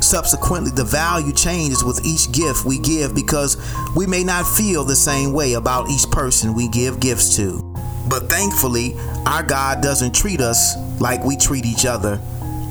[0.00, 3.56] Subsequently, the value changes with each gift we give because
[3.94, 7.69] we may not feel the same way about each person we give gifts to.
[8.10, 12.20] But thankfully, our God doesn't treat us like we treat each other.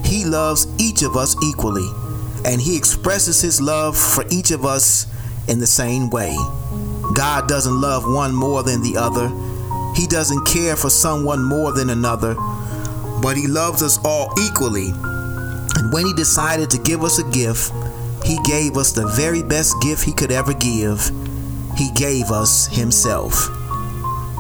[0.03, 1.89] He loves each of us equally,
[2.43, 5.07] and He expresses His love for each of us
[5.47, 6.35] in the same way.
[7.15, 9.29] God doesn't love one more than the other.
[9.95, 12.35] He doesn't care for someone more than another,
[13.21, 14.89] but He loves us all equally.
[14.89, 17.71] And when He decided to give us a gift,
[18.25, 21.11] He gave us the very best gift He could ever give.
[21.77, 23.49] He gave us Himself.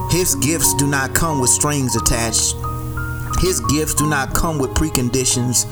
[0.09, 2.55] His gifts do not come with strings attached.
[3.41, 5.65] His gifts do not come with preconditions,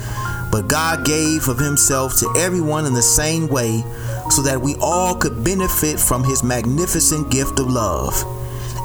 [0.51, 3.84] but God gave of Himself to everyone in the same way
[4.30, 8.14] so that we all could benefit from His magnificent gift of love.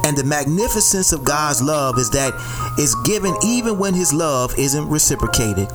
[0.04, 2.32] And the magnificence of God's love is that
[2.78, 5.68] it's given even when His love isn't reciprocated.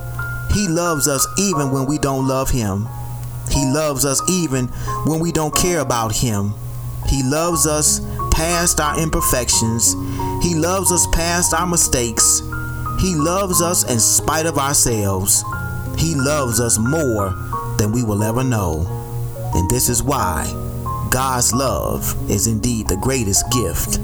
[0.52, 2.88] He loves us even when we don't love Him.
[3.50, 4.66] He loves us even
[5.06, 6.52] when we don't care about Him.
[7.08, 8.00] He loves us
[8.38, 9.94] past our imperfections.
[10.44, 12.38] He loves us past our mistakes.
[13.00, 15.42] He loves us in spite of ourselves.
[15.98, 17.30] He loves us more
[17.78, 18.86] than we will ever know.
[19.54, 20.46] And this is why
[21.10, 23.98] God's love is indeed the greatest gift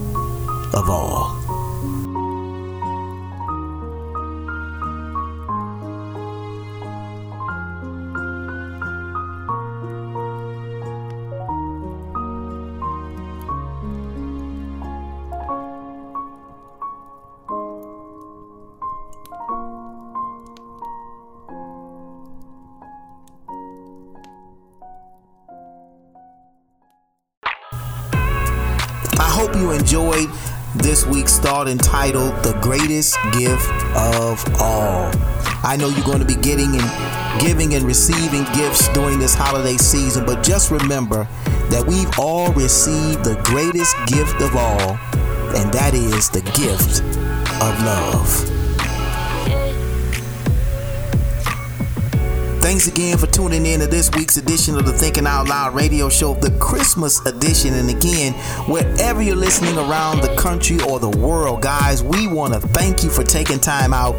[0.75, 1.44] of all.
[31.69, 35.11] Entitled The Greatest Gift of All.
[35.63, 39.77] I know you're going to be getting and giving and receiving gifts during this holiday
[39.77, 41.27] season, but just remember
[41.71, 44.99] that we've all received the greatest gift of all,
[45.57, 47.01] and that is the gift
[47.63, 48.54] of love.
[52.65, 56.09] Thanks again for tuning in to this week's edition of the Thinking Out Loud radio
[56.09, 57.75] show, the Christmas edition.
[57.75, 58.33] And again,
[58.67, 63.11] wherever you're listening around the country or the world, guys, we want to thank you
[63.11, 64.15] for taking time out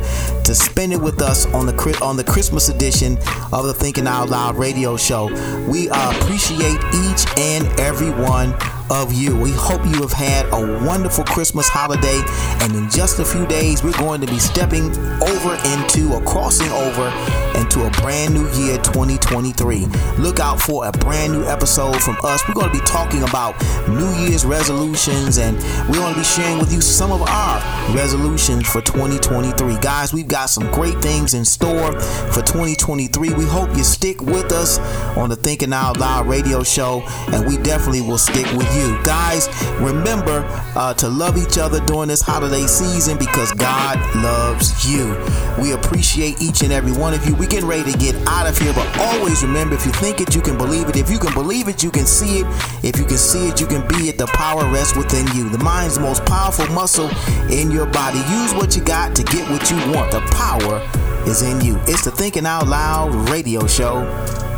[0.46, 3.18] to spend it with us on the on the Christmas edition
[3.52, 5.26] of the Thinking Out Loud radio show.
[5.68, 8.54] We appreciate each and every one
[8.90, 9.36] of you.
[9.36, 12.22] We hope you have had a wonderful Christmas holiday,
[12.62, 14.92] and in just a few days, we're going to be stepping
[15.22, 17.10] over into or crossing over
[17.58, 19.86] into a brand new year 2023.
[20.18, 22.48] Look out for a brand new episode from us.
[22.48, 23.56] We're going to be talking about
[23.88, 25.58] New Year's resolutions, and
[25.90, 29.78] we're going to be sharing with you some of our resolutions for 2023.
[29.80, 33.34] Guys, we've got some great things in store for 2023.
[33.34, 34.78] We hope you stick with us
[35.18, 37.02] on the Thinking Out Loud radio show,
[37.32, 38.75] and we definitely will stick with you.
[39.06, 39.48] Guys,
[39.80, 40.44] remember
[40.76, 45.16] uh, to love each other during this holiday season because God loves you.
[45.62, 47.36] We appreciate each and every one of you.
[47.36, 50.34] We getting ready to get out of here, but always remember if you think it,
[50.34, 50.96] you can believe it.
[50.96, 52.46] If you can believe it, you can see it.
[52.84, 54.18] If you can see it, you can be it.
[54.18, 55.50] The power rests within you.
[55.50, 57.10] The mind's the most powerful muscle
[57.52, 58.18] in your body.
[58.18, 60.12] Use what you got to get what you want.
[60.12, 60.82] The power
[61.30, 61.78] is in you.
[61.88, 64.04] It's the Thinking Out Loud radio show.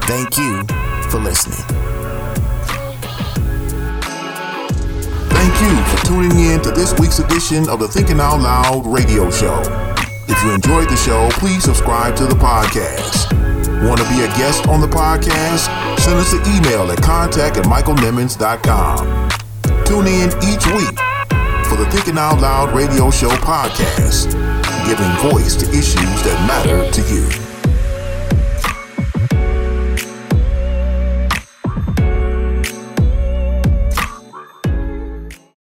[0.04, 0.64] Thank you
[1.10, 1.97] for listening.
[5.38, 9.30] Thank you for tuning in to this week's edition of the Thinking Out Loud radio
[9.30, 9.62] show.
[10.28, 13.32] If you enjoyed the show, please subscribe to the podcast.
[13.88, 15.70] Want to be a guest on the podcast?
[16.00, 19.30] Send us an email at contact at michaelnimmons.com.
[19.86, 20.98] Tune in each week
[21.70, 24.34] for the Thinking Out Loud radio show podcast,
[24.88, 27.47] giving voice to issues that matter to you.